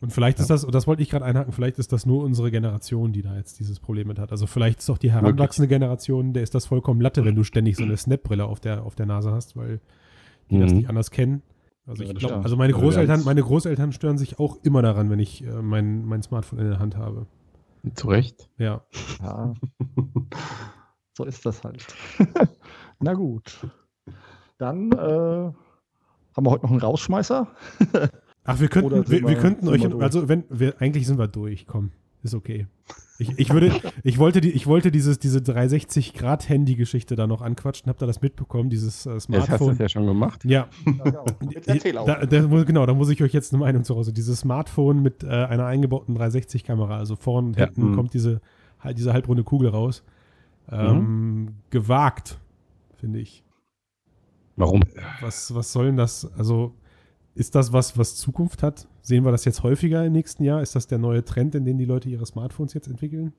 Und 0.00 0.12
vielleicht 0.12 0.40
ist 0.40 0.50
das, 0.50 0.64
und 0.64 0.74
das 0.74 0.88
wollte 0.88 1.00
ich 1.02 1.10
gerade 1.10 1.24
einhaken, 1.24 1.52
vielleicht 1.52 1.78
ist 1.78 1.92
das 1.92 2.06
nur 2.06 2.24
unsere 2.24 2.50
Generation, 2.50 3.12
die 3.12 3.22
da 3.22 3.36
jetzt 3.36 3.60
dieses 3.60 3.78
Problem 3.78 4.08
mit 4.08 4.18
hat. 4.18 4.32
Also 4.32 4.48
vielleicht 4.48 4.80
ist 4.80 4.90
auch 4.90 4.98
die 4.98 5.12
heranwachsende 5.12 5.68
Generation, 5.68 6.32
der 6.32 6.42
ist 6.42 6.56
das 6.56 6.66
vollkommen 6.66 7.00
Latte, 7.00 7.24
wenn 7.24 7.36
du 7.36 7.44
ständig 7.44 7.76
so 7.76 7.84
eine 7.84 7.96
Snap-Brille 7.96 8.44
auf 8.44 8.58
der, 8.58 8.82
auf 8.84 8.96
der 8.96 9.06
Nase 9.06 9.30
hast, 9.30 9.56
weil 9.56 9.80
die 10.50 10.58
das 10.58 10.72
Mhm. 10.72 10.78
nicht 10.78 10.88
anders 10.88 11.12
kennen. 11.12 11.42
Also 11.86 12.02
Ja, 12.02 12.08
ich 12.08 12.14
das 12.14 12.20
glaube, 12.20 12.32
stimmt. 12.34 12.44
also 12.46 12.56
meine 12.56 12.72
Großeltern, 12.72 13.22
meine 13.24 13.42
Großeltern 13.42 13.92
stören 13.92 14.18
sich 14.18 14.40
auch 14.40 14.58
immer 14.64 14.82
daran, 14.82 15.08
wenn 15.08 15.20
ich 15.20 15.44
äh, 15.44 15.62
mein, 15.62 16.04
mein 16.04 16.22
Smartphone 16.22 16.58
in 16.58 16.68
der 16.68 16.78
Hand 16.80 16.96
habe. 16.96 17.26
Zu 17.94 18.08
Recht. 18.08 18.48
Ja. 18.58 18.84
Ja, 19.20 19.54
so 21.16 21.24
ist 21.24 21.44
das 21.44 21.62
halt. 21.64 21.84
Na 23.00 23.14
gut. 23.14 23.66
Dann 24.58 24.92
äh, 24.92 24.96
haben 24.96 25.54
wir 26.46 26.50
heute 26.50 26.64
noch 26.64 26.70
einen 26.70 26.80
Rausschmeißer. 26.80 27.48
Ach, 28.44 28.60
wir 28.60 28.68
könnten, 28.68 28.90
wir, 28.90 29.08
wir 29.22 29.28
wir- 29.28 29.36
könnten 29.38 29.68
euch, 29.68 29.84
also 30.00 30.28
wenn 30.28 30.44
wir, 30.48 30.80
eigentlich 30.80 31.06
sind 31.06 31.18
wir 31.18 31.28
durch, 31.28 31.66
komm, 31.66 31.90
ist 32.22 32.34
okay. 32.34 32.66
Ich, 33.18 33.38
ich 33.38 33.50
würde, 33.52 33.72
ich 34.02 34.18
wollte 34.18 34.40
die, 34.40 34.50
ich 34.50 34.66
wollte 34.66 34.90
dieses, 34.90 35.18
diese 35.18 35.38
360-Grad-Handy-Geschichte 35.40 37.14
da 37.16 37.26
noch 37.26 37.40
anquatschen, 37.42 37.88
habt 37.88 38.02
ihr 38.02 38.06
das 38.06 38.20
mitbekommen, 38.20 38.70
dieses 38.70 39.06
äh, 39.06 39.14
Jetzt 39.14 39.28
hast 39.28 39.28
du 39.30 39.34
Smartphone? 39.46 39.72
es 39.72 39.78
ja 39.78 39.88
schon 39.88 40.06
gemacht. 40.06 40.44
Ja, 40.44 40.68
Jetzt 41.50 41.68
erzähl 41.68 41.98
auch. 41.98 42.06
da, 42.06 42.24
da, 42.26 42.40
genau, 42.64 42.86
da 42.86 42.94
muss 42.94 43.10
ich 43.10 43.22
euch 43.22 43.32
jetzt 43.32 43.52
eine 43.52 43.60
Meinung 43.60 43.84
zu 43.84 43.94
Hause. 43.96 44.12
Dieses 44.12 44.40
Smartphone 44.40 45.02
mit 45.02 45.22
äh, 45.24 45.28
einer 45.28 45.66
eingebauten 45.66 46.16
360-Kamera, 46.16 46.96
also 46.98 47.16
vorne 47.16 47.48
und 47.48 47.56
Ja, 47.58 47.66
hinten 47.66 47.90
mh. 47.90 47.96
kommt 47.96 48.14
diese, 48.14 48.40
halt 48.80 48.98
diese 48.98 49.12
halbrunde 49.12 49.44
Kugel 49.44 49.68
raus. 49.68 50.02
Ähm, 50.70 51.54
Gewagt, 51.70 52.38
finde 52.96 53.18
ich. 53.20 53.44
Warum? 54.56 54.82
Was, 55.20 55.54
was 55.54 55.72
soll 55.72 55.86
denn 55.86 55.96
das? 55.96 56.30
Also, 56.36 56.74
ist 57.34 57.54
das 57.54 57.72
was, 57.72 57.96
was 57.98 58.16
Zukunft 58.16 58.62
hat? 58.62 58.88
Sehen 59.00 59.24
wir 59.24 59.32
das 59.32 59.44
jetzt 59.44 59.62
häufiger 59.62 60.04
im 60.04 60.12
nächsten 60.12 60.44
Jahr? 60.44 60.62
Ist 60.62 60.74
das 60.74 60.86
der 60.86 60.98
neue 60.98 61.24
Trend, 61.24 61.54
in 61.54 61.64
den 61.64 61.78
die 61.78 61.84
Leute 61.84 62.08
ihre 62.08 62.26
Smartphones 62.26 62.74
jetzt 62.74 62.88
entwickeln? 62.88 63.32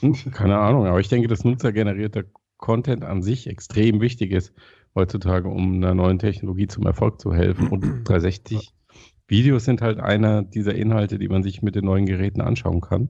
Hm, 0.00 0.14
Keine 0.32 0.58
Ahnung, 0.58 0.86
aber 0.86 1.00
ich 1.00 1.08
denke, 1.08 1.28
dass 1.28 1.44
nutzergenerierter 1.44 2.24
Content 2.56 3.04
an 3.04 3.22
sich 3.22 3.46
extrem 3.46 4.00
wichtig 4.00 4.32
ist 4.32 4.52
heutzutage, 4.94 5.48
um 5.48 5.74
einer 5.76 5.94
neuen 5.94 6.18
Technologie 6.18 6.66
zum 6.66 6.84
Erfolg 6.86 7.20
zu 7.20 7.34
helfen. 7.34 7.68
Und 7.68 7.82
360 8.04 8.74
Videos 9.28 9.64
sind 9.64 9.80
halt 9.82 10.00
einer 10.00 10.42
dieser 10.42 10.74
Inhalte, 10.74 11.18
die 11.18 11.28
man 11.28 11.42
sich 11.42 11.62
mit 11.62 11.74
den 11.76 11.84
neuen 11.84 12.06
Geräten 12.06 12.40
anschauen 12.40 12.80
kann. 12.80 13.08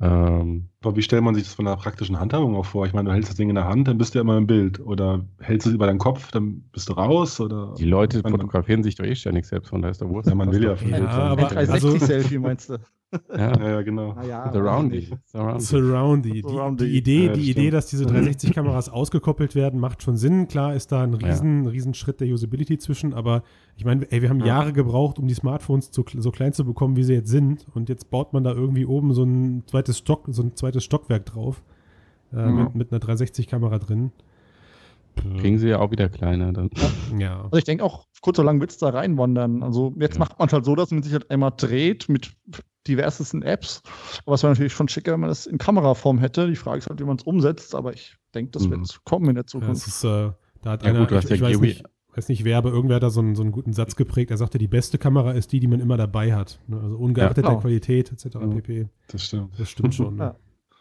Ähm, 0.00 0.68
Aber 0.84 0.96
wie 0.96 1.02
stellt 1.02 1.22
man 1.22 1.34
sich 1.34 1.44
das 1.44 1.54
von 1.54 1.66
einer 1.66 1.76
praktischen 1.76 2.18
Handhabung 2.18 2.56
auch 2.56 2.66
vor? 2.66 2.86
Ich 2.86 2.92
meine, 2.92 3.08
du 3.08 3.14
hältst 3.14 3.30
das 3.30 3.36
Ding 3.36 3.48
in 3.48 3.54
der 3.54 3.68
Hand, 3.68 3.86
dann 3.88 3.98
bist 3.98 4.14
du 4.14 4.18
ja 4.18 4.22
immer 4.22 4.36
im 4.36 4.46
Bild. 4.46 4.80
Oder 4.80 5.24
hältst 5.40 5.66
du 5.66 5.70
es 5.70 5.74
über 5.76 5.86
deinen 5.86 5.98
Kopf, 5.98 6.30
dann 6.32 6.64
bist 6.72 6.88
du 6.88 6.94
raus? 6.94 7.40
Oder 7.40 7.74
die 7.78 7.84
Leute 7.84 8.20
meine, 8.22 8.36
fotografieren 8.36 8.82
sich 8.82 8.96
doch 8.96 9.04
eh 9.04 9.14
ständig 9.14 9.46
selbst, 9.46 9.68
von 9.68 9.80
da 9.82 9.88
ist 9.88 10.00
der 10.00 10.08
Wurst. 10.08 10.28
Ja, 10.28 10.34
man 10.34 10.50
will 10.52 10.64
ja 10.64 10.74
Ja, 10.74 11.06
aber- 11.08 11.50
Ein 11.52 11.68
also- 11.70 11.88
360-Selfie 11.88 12.38
meinst 12.38 12.70
du? 12.70 12.78
Ja, 13.28 13.52
Ja, 13.58 13.68
ja, 13.68 13.82
genau. 13.82 14.14
Naja, 14.14 14.50
Surroundy. 14.50 15.06
Surroundy. 15.60 16.32
Die, 16.32 16.42
die 16.42 16.96
Idee, 16.96 17.26
Ja, 17.26 17.32
die 17.34 17.50
Idee, 17.50 17.70
dass 17.70 17.86
diese 17.88 18.06
360-Kameras 18.06 18.88
ausgekoppelt 18.88 19.54
werden, 19.54 19.78
macht 19.78 20.02
schon 20.02 20.16
Sinn. 20.16 20.48
Klar 20.48 20.74
ist 20.74 20.92
da 20.92 21.02
ein 21.02 21.12
Ja. 21.20 21.28
riesen, 21.28 21.66
riesen 21.66 21.92
Schritt 21.92 22.20
der 22.22 22.28
Usability 22.28 22.78
zwischen, 22.78 23.12
aber 23.12 23.42
ich 23.76 23.84
meine, 23.84 24.10
ey, 24.10 24.22
wir 24.22 24.30
haben 24.30 24.40
Ja. 24.40 24.46
Jahre 24.46 24.72
gebraucht, 24.72 25.18
um 25.18 25.26
die 25.28 25.34
Smartphones 25.34 25.90
zu, 25.90 26.06
so 26.16 26.30
klein 26.30 26.54
zu 26.54 26.64
bekommen, 26.64 26.96
wie 26.96 27.02
sie 27.04 27.12
jetzt 27.12 27.28
sind. 27.28 27.66
Und 27.74 27.90
jetzt 27.90 28.08
baut 28.10 28.32
man 28.32 28.44
da 28.44 28.52
irgendwie 28.54 28.86
oben 28.86 29.12
so 29.12 29.24
ein 29.24 29.64
zweites 29.66 29.98
Stock, 29.98 30.24
so 30.30 30.42
ein 30.42 30.56
zweites 30.56 30.71
Stockwerk 30.80 31.26
drauf. 31.26 31.62
Äh, 32.32 32.46
Mhm. 32.46 32.56
mit, 32.56 32.74
mit 32.74 32.92
einer 32.92 33.00
360-Kamera 33.00 33.78
drin. 33.78 34.10
Kriegen 35.38 35.58
sie 35.58 35.68
ja 35.68 35.78
auch 35.78 35.90
wieder 35.90 36.08
kleiner. 36.08 36.52
Dann. 36.54 36.70
Ja. 37.18 37.42
Also 37.44 37.58
ich 37.58 37.64
denke 37.64 37.84
auch, 37.84 38.06
kurz 38.22 38.38
oder 38.38 38.46
lang 38.46 38.60
wird 38.60 38.70
es 38.70 38.78
da 38.78 38.88
reinwandern. 38.88 39.62
Also 39.62 39.92
jetzt 40.00 40.14
Ja. 40.14 40.20
macht 40.20 40.38
man 40.38 40.48
es 40.48 40.54
halt 40.54 40.64
so, 40.64 40.74
dass 40.74 40.90
man 40.90 41.02
sich 41.02 41.12
halt 41.12 41.30
einmal 41.30 41.52
dreht 41.54 42.08
mit 42.08 42.32
diversesten 42.88 43.42
Apps. 43.42 43.82
Aber 44.24 44.34
es 44.34 44.42
wäre 44.42 44.52
natürlich 44.52 44.72
schon 44.72 44.88
schicker, 44.88 45.12
wenn 45.12 45.20
man 45.20 45.28
das 45.28 45.46
in 45.46 45.58
Kameraform 45.58 46.18
hätte. 46.18 46.48
Die 46.48 46.56
Frage 46.56 46.78
ist 46.78 46.88
halt, 46.88 46.98
wie 46.98 47.04
man 47.04 47.16
es 47.16 47.22
umsetzt, 47.24 47.74
aber 47.74 47.92
ich 47.92 48.16
denke, 48.34 48.52
das 48.52 48.66
Mhm. 48.66 48.70
wird 48.70 49.00
kommen 49.04 49.28
in 49.28 49.34
der 49.34 49.44
Ja, 49.44 49.46
Zukunft. 49.48 49.76
es 49.82 49.86
ist, 49.86 50.04
äh, 50.04 50.30
da 50.62 50.70
hat 50.70 50.82
Ja, 50.82 50.88
einer, 50.88 51.00
gut, 51.06 51.12
ich, 51.12 51.28
ja 51.28 51.36
ich 51.36 51.42
weiß, 51.42 51.60
nicht, 51.60 51.84
weiß 52.14 52.28
nicht 52.30 52.44
wer, 52.44 52.56
aber 52.56 52.70
irgendwer 52.70 52.96
hat 52.96 53.02
da 53.02 53.10
so 53.10 53.20
einen, 53.20 53.34
so 53.36 53.42
einen 53.42 53.52
guten 53.52 53.74
Satz 53.74 53.94
geprägt. 53.96 54.30
Er 54.30 54.38
sagte, 54.38 54.56
die 54.56 54.66
beste 54.68 54.96
Kamera 54.96 55.32
ist 55.32 55.52
die, 55.52 55.60
die 55.60 55.66
man 55.68 55.80
immer 55.80 55.98
dabei 55.98 56.34
hat. 56.34 56.58
Ne? 56.66 56.80
Also 56.80 56.96
ungeachtet 56.96 57.44
Ja, 57.44 57.50
der. 57.50 57.60
Qualität 57.60 58.10
etc. 58.10 58.38
Pp. 58.38 58.88
Das 59.08 59.22
stimmt. 59.24 59.50
Das 59.60 59.68
stimmt 59.68 59.94
schon. 59.94 60.16
Ne? 60.16 60.34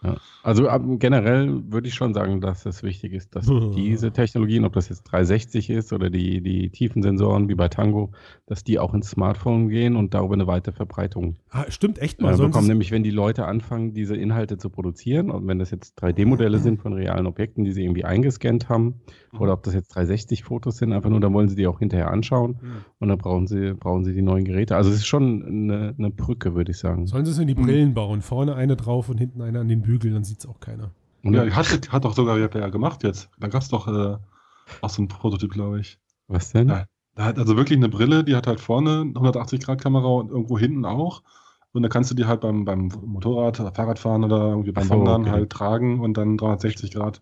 Ja. 0.03 0.17
Also 0.43 0.67
ab, 0.67 0.81
generell 0.97 1.63
würde 1.71 1.87
ich 1.87 1.93
schon 1.93 2.13
sagen, 2.13 2.41
dass 2.41 2.65
es 2.65 2.81
wichtig 2.81 3.13
ist, 3.13 3.35
dass 3.35 3.45
diese 3.75 4.11
Technologien, 4.11 4.65
ob 4.65 4.73
das 4.73 4.89
jetzt 4.89 5.03
360 5.03 5.69
ist 5.69 5.93
oder 5.93 6.09
die, 6.09 6.41
die 6.41 6.69
Tiefensensoren 6.69 7.47
wie 7.49 7.55
bei 7.55 7.67
Tango, 7.67 8.11
dass 8.47 8.63
die 8.63 8.79
auch 8.79 8.93
ins 8.93 9.11
Smartphone 9.11 9.69
gehen 9.69 9.95
und 9.95 10.13
darüber 10.13 10.33
eine 10.33 10.47
weite 10.47 10.71
Verbreitung 10.71 11.37
Ah, 11.49 11.65
stimmt, 11.69 11.99
echt 11.99 12.19
äh, 12.19 12.23
mal. 12.23 12.35
Sollen 12.35 12.51
bekommen. 12.51 12.67
Nämlich, 12.67 12.91
wenn 12.91 13.03
die 13.03 13.11
Leute 13.11 13.45
anfangen, 13.45 13.93
diese 13.93 14.15
Inhalte 14.15 14.57
zu 14.57 14.69
produzieren 14.69 15.29
und 15.29 15.47
wenn 15.47 15.59
das 15.59 15.69
jetzt 15.69 16.01
3D-Modelle 16.01 16.59
sind 16.59 16.81
von 16.81 16.93
realen 16.93 17.27
Objekten, 17.27 17.65
die 17.65 17.71
sie 17.71 17.83
irgendwie 17.83 18.05
eingescannt 18.05 18.69
haben, 18.69 19.01
oder 19.37 19.53
ob 19.53 19.63
das 19.63 19.73
jetzt 19.73 19.95
360-Fotos 19.95 20.77
sind, 20.77 20.93
einfach 20.93 21.09
nur, 21.09 21.19
dann 21.19 21.33
wollen 21.33 21.47
sie 21.47 21.55
die 21.55 21.67
auch 21.67 21.79
hinterher 21.79 22.09
anschauen 22.09 22.59
und 22.99 23.07
dann 23.07 23.17
brauchen 23.17 23.47
sie, 23.47 23.73
brauchen 23.73 24.03
sie 24.03 24.13
die 24.13 24.21
neuen 24.21 24.45
Geräte. 24.45 24.75
Also 24.75 24.89
es 24.89 24.97
ist 24.97 25.07
schon 25.07 25.43
eine, 25.45 25.93
eine 25.97 26.09
Brücke, 26.09 26.55
würde 26.55 26.71
ich 26.71 26.77
sagen. 26.77 27.07
Sollen 27.07 27.25
sie 27.25 27.31
es 27.31 27.37
in 27.37 27.47
die 27.47 27.53
Brillen 27.53 27.93
bauen? 27.93 28.21
Vorne 28.21 28.55
eine 28.55 28.75
drauf 28.75 29.09
und 29.09 29.17
hinten 29.17 29.41
eine 29.41 29.59
an 29.59 29.67
den 29.67 29.81
Bügeln, 29.91 30.13
dann 30.13 30.23
sieht 30.23 30.39
es 30.39 30.45
auch 30.45 30.59
keiner. 30.59 30.91
Und 31.23 31.33
Ja, 31.33 31.45
hat, 31.55 31.91
hat 31.91 32.05
doch 32.05 32.13
sogar 32.15 32.37
ja 32.37 32.47
gemacht 32.47 33.03
jetzt. 33.03 33.29
Da 33.39 33.47
gab 33.47 33.61
es 33.61 33.69
doch 33.69 33.87
äh, 33.87 34.17
auch 34.81 34.89
so 34.89 35.01
einen 35.01 35.07
Prototyp, 35.07 35.51
glaube 35.51 35.79
ich. 35.79 35.99
was 36.27 36.51
denn? 36.51 36.69
Ja. 36.69 36.85
Da 37.15 37.25
hat 37.25 37.37
also 37.37 37.57
wirklich 37.57 37.77
eine 37.77 37.89
Brille, 37.89 38.23
die 38.23 38.35
hat 38.35 38.47
halt 38.47 38.61
vorne 38.61 39.01
eine 39.01 39.11
180-Grad-Kamera 39.11 40.07
und 40.07 40.29
irgendwo 40.31 40.57
hinten 40.57 40.85
auch. 40.85 41.23
Und 41.73 41.83
da 41.83 41.89
kannst 41.89 42.09
du 42.09 42.15
die 42.15 42.25
halt 42.25 42.39
beim, 42.41 42.63
beim 42.63 42.89
Motorrad, 43.05 43.57
Fahrradfahren 43.57 44.23
oder 44.23 44.49
irgendwie 44.49 44.71
beim 44.71 44.85
so, 44.85 44.91
Wandern 44.91 45.21
okay. 45.23 45.31
halt 45.31 45.49
tragen 45.49 45.99
und 45.99 46.15
dann 46.15 46.37
360 46.37 46.91
Grad 46.91 47.21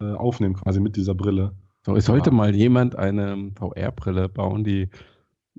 äh, 0.00 0.12
aufnehmen, 0.14 0.54
quasi 0.54 0.80
mit 0.80 0.96
dieser 0.96 1.14
Brille. 1.14 1.52
So, 1.84 1.94
es 1.94 2.06
sollte 2.06 2.30
Ja. 2.30 2.36
mal 2.36 2.54
jemand 2.54 2.96
eine 2.96 3.52
VR-Brille 3.58 4.28
bauen, 4.30 4.64
die 4.64 4.88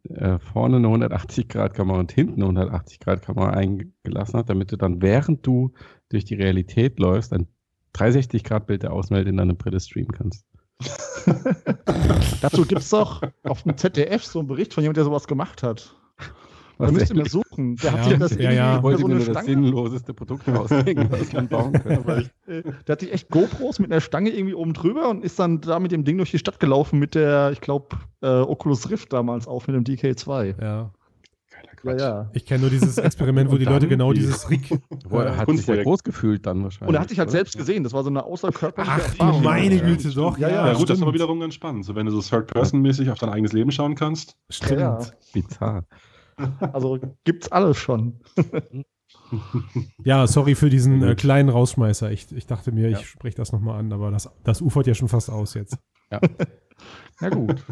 äh, 0.09 0.39
vorne 0.39 0.77
eine 0.77 0.87
180-Grad-Kamera 0.87 1.99
und 1.99 2.11
hinten 2.11 2.43
eine 2.43 2.61
180-Grad-Kamera 2.65 3.51
eingelassen 3.51 4.39
hat, 4.39 4.49
damit 4.49 4.71
du 4.71 4.77
dann, 4.77 5.01
während 5.01 5.45
du 5.45 5.73
durch 6.09 6.25
die 6.25 6.35
Realität 6.35 6.99
läufst, 6.99 7.33
ein 7.33 7.47
360-Grad-Bild 7.95 8.83
der 8.83 8.93
Außenwelt 8.93 9.27
in 9.27 9.37
deine 9.37 9.53
Brille 9.53 9.79
streamen 9.79 10.11
kannst. 10.11 10.45
Dazu 12.41 12.65
gibt 12.65 12.81
es 12.81 12.89
doch 12.89 13.21
auf 13.43 13.63
dem 13.63 13.77
ZDF 13.77 14.23
so 14.23 14.39
einen 14.39 14.47
Bericht 14.47 14.73
von 14.73 14.83
jemandem, 14.83 15.03
der 15.03 15.05
sowas 15.05 15.27
gemacht 15.27 15.63
hat. 15.63 15.95
Da 16.77 16.85
Was 16.85 16.91
müsst 16.91 17.11
ihr 17.11 17.15
denn? 17.15 17.23
mal 17.23 17.42
suchen. 17.53 17.75
Der 17.77 17.91
Ja, 17.91 17.97
hat 17.97 18.03
sich 18.09 18.17
das 18.19 18.35
ja, 18.37 18.51
ja. 18.51 18.77
Ich 18.77 18.83
wollte 18.83 19.01
so 19.01 19.07
mir 19.07 19.15
nur 19.15 19.25
das 19.25 19.45
sinnloseste 19.45 20.13
Produkt 20.13 20.47
rauslegen, 20.47 21.11
was 21.11 21.31
man 21.33 21.47
bauen 21.47 21.73
könnte. 21.73 22.29
äh, 22.47 22.63
der 22.87 22.93
hat 22.93 22.99
sich 23.01 23.13
echt 23.13 23.29
GoPros 23.29 23.79
mit 23.79 23.91
einer 23.91 24.01
Stange 24.01 24.29
irgendwie 24.31 24.53
oben 24.55 24.73
drüber 24.73 25.09
und 25.09 25.23
ist 25.23 25.39
dann 25.39 25.61
da 25.61 25.79
mit 25.79 25.91
dem 25.91 26.03
Ding 26.03 26.17
durch 26.17 26.31
die 26.31 26.39
Stadt 26.39 26.59
gelaufen 26.59 26.99
mit 26.99 27.15
der, 27.15 27.51
ich 27.51 27.61
glaube, 27.61 27.95
äh, 28.21 28.27
Oculus 28.27 28.89
Rift 28.89 29.13
damals 29.13 29.47
auf 29.47 29.67
mit 29.67 29.75
dem 29.75 29.83
DK2. 29.83 30.55
Ja. 30.61 30.91
Ja, 31.85 31.97
ja. 31.97 32.29
Ich 32.31 32.45
kenne 32.45 32.61
nur 32.61 32.69
dieses 32.69 32.97
Experiment, 32.97 33.51
wo 33.51 33.57
die 33.57 33.65
Leute 33.65 33.89
genau 33.89 34.13
die- 34.13 34.21
dieses 34.21 34.49
Rick. 34.49 34.69
Wo 35.09 35.17
er 35.19 35.31
hat 35.31 35.31
sich 35.31 35.37
ja 35.37 35.45
Kunstprojekt. 35.45 35.83
groß 35.83 36.03
gefühlt 36.05 36.45
dann 36.45 36.63
wahrscheinlich. 36.63 36.87
Und 36.87 36.95
er 36.95 37.01
hat 37.01 37.09
sich 37.09 37.19
halt 37.19 37.27
oder? 37.27 37.33
selbst 37.37 37.57
gesehen. 37.57 37.83
Das 37.83 37.91
war 37.91 38.03
so 38.03 38.09
eine 38.09 38.23
außerkörperliche 38.23 38.93
Ach, 38.95 38.99
Erfahrung. 38.99 39.43
meine 39.43 39.75
Ja, 39.75 39.83
Güte, 39.85 40.09
doch. 40.11 40.37
Ja, 40.37 40.47
Ja, 40.47 40.67
ja, 40.67 40.73
gut, 40.75 40.89
das 40.89 40.97
ist 40.97 41.03
aber 41.03 41.13
wiederum 41.13 41.41
ganz 41.41 41.55
spannend. 41.55 41.83
So, 41.83 41.93
wenn 41.93 42.05
du 42.05 42.13
so 42.13 42.21
Third-Person-mäßig 42.21 43.09
auf 43.11 43.19
dein 43.19 43.31
eigenes 43.31 43.51
Leben 43.51 43.69
schauen 43.71 43.95
kannst. 43.95 44.37
Stimmt. 44.49 44.79
Ja, 44.79 44.99
Bizarr. 45.33 45.83
Also 46.73 46.99
gibt's 47.23 47.51
alles 47.51 47.77
schon. 47.77 48.19
Ja, 50.03 50.27
sorry 50.27 50.55
für 50.55 50.69
diesen 50.69 51.03
äh, 51.03 51.15
kleinen 51.15 51.49
Rausschmeißer. 51.49 52.11
Ich, 52.11 52.31
ich 52.35 52.45
dachte 52.47 52.71
mir, 52.71 52.89
Ja. 52.89 52.99
ich 52.99 53.07
spreche 53.07 53.37
das 53.37 53.51
nochmal 53.51 53.79
an, 53.79 53.91
aber 53.93 54.11
das, 54.11 54.29
das 54.43 54.61
ufert 54.61 54.87
ja 54.87 54.93
schon 54.93 55.07
fast 55.07 55.29
aus 55.29 55.53
jetzt. 55.53 55.77
Na 57.21 57.29
gut. 57.29 57.63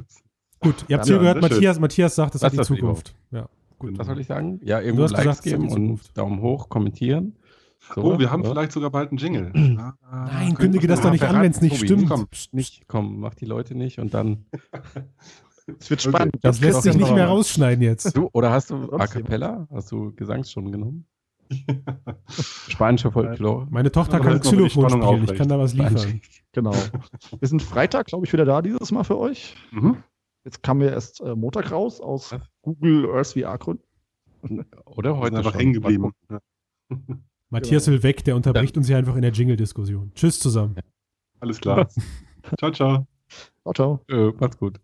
Gut, 0.60 0.86
ihr 0.88 0.98
habt 0.98 1.08
Ja, 1.08 1.14
hier 1.16 1.20
gehört, 1.20 1.36
schön. 1.44 1.50
Matthias, 1.52 1.80
Matthias 1.80 2.16
sagt, 2.16 2.36
das 2.36 2.42
Was 2.42 2.46
hat 2.48 2.54
die 2.54 2.58
das 2.58 2.68
Zukunft. 2.68 3.16
Ja, 3.32 3.50
gut. 3.80 3.98
Was 3.98 4.08
soll 4.08 4.20
ich 4.20 4.28
sagen? 4.28 4.60
Ja, 4.64 4.80
irgendwo 4.80 5.04
hast 5.04 5.12
Likes 5.12 5.42
gesagt, 5.42 5.46
es 5.46 5.52
geben 5.52 5.70
und. 5.92 6.18
Daumen 6.18 6.42
hoch, 6.42 6.70
kommentieren. 6.70 7.36
So, 7.96 8.04
Oh, 8.04 8.20
wir 8.20 8.30
haben 8.32 8.44
ja. 8.44 8.50
vielleicht 8.52 8.72
sogar 8.74 8.92
bald 8.92 9.10
einen 9.10 9.18
Jingle. 9.18 9.52
Ah, 10.04 10.26
Nein, 10.32 10.54
kündige 10.56 10.88
das 10.88 11.02
doch 11.02 11.10
nicht 11.12 11.24
an, 11.24 11.42
wenn 11.42 11.52
es 11.52 11.62
nicht 11.62 11.76
Tobi, 11.78 11.88
stimmt. 11.88 12.10
Komm, 12.10 12.28
nicht, 12.52 12.88
komm, 12.88 13.20
mach 13.20 13.34
die 13.34 13.46
Leute 13.46 13.74
nicht 13.76 13.98
und 14.00 14.14
dann. 14.14 14.46
Es 15.80 15.90
wird 15.90 16.00
Okay. 16.06 16.10
spannend. 16.10 16.36
Das 16.42 16.60
lässt 16.62 16.84
sich 16.84 16.96
nicht 16.96 17.14
mehr 17.14 17.28
rausschneiden 17.28 17.84
jetzt. 17.84 18.16
Du, 18.16 18.30
oder 18.34 18.52
hast 18.52 18.70
du 18.72 18.92
A. 18.94 19.08
Cappella? 19.08 19.68
Hast 19.72 19.92
du 19.92 20.14
Gesangsstunden 20.16 20.72
genommen? 20.72 21.06
Spanische 22.70 23.12
Folklore. 23.12 23.68
Meine 23.70 23.92
Tochter 23.92 24.20
kann 24.20 24.40
Xylophon 24.40 24.90
spielen. 24.90 25.02
Ich 25.02 25.08
aufrecht. 25.08 25.36
kann 25.38 25.50
da 25.50 25.60
was 25.60 25.74
liefern. 25.74 26.22
Genau. 26.54 26.74
Wir 27.40 27.48
sind 27.48 27.62
Freitag, 27.62 28.08
glaube 28.08 28.26
ich, 28.26 28.34
wieder 28.34 28.44
da 28.44 28.62
dieses 28.62 28.92
Mal 28.92 29.04
für 29.06 29.18
euch. 29.18 29.56
Mhm. 29.72 29.98
Jetzt 30.44 30.62
kamen 30.64 30.82
wir 30.82 30.92
erst 30.92 31.22
äh, 31.22 31.34
Montag 31.36 31.72
raus 31.72 32.02
aus 32.02 32.34
Was? 32.34 32.42
Google 32.62 33.10
Earth 33.10 33.34
VR-Gründen. 33.34 33.84
Oder 34.86 35.18
heute 35.18 35.38
einfach 35.38 35.52
schon. 35.52 35.60
hängen 35.60 35.74
geblieben. 35.74 36.12
Ja. 36.30 36.40
Matthias 37.50 37.88
will 37.88 38.04
weg, 38.04 38.24
der 38.26 38.36
unterbricht 38.36 38.76
uns 38.76 38.88
hier 38.88 38.98
einfach 38.98 39.16
in 39.16 39.22
der 39.22 39.32
Jingle-Diskussion. 39.32 40.12
Tschüss 40.14 40.40
zusammen. 40.40 40.76
Alles 41.40 41.60
klar. 41.62 41.88
ciao, 42.58 42.72
ciao. 42.72 43.08
Ciao, 43.64 43.74
ciao. 43.74 44.00
Äh, 44.10 44.32
macht's 44.40 44.58
gut. 44.58 44.80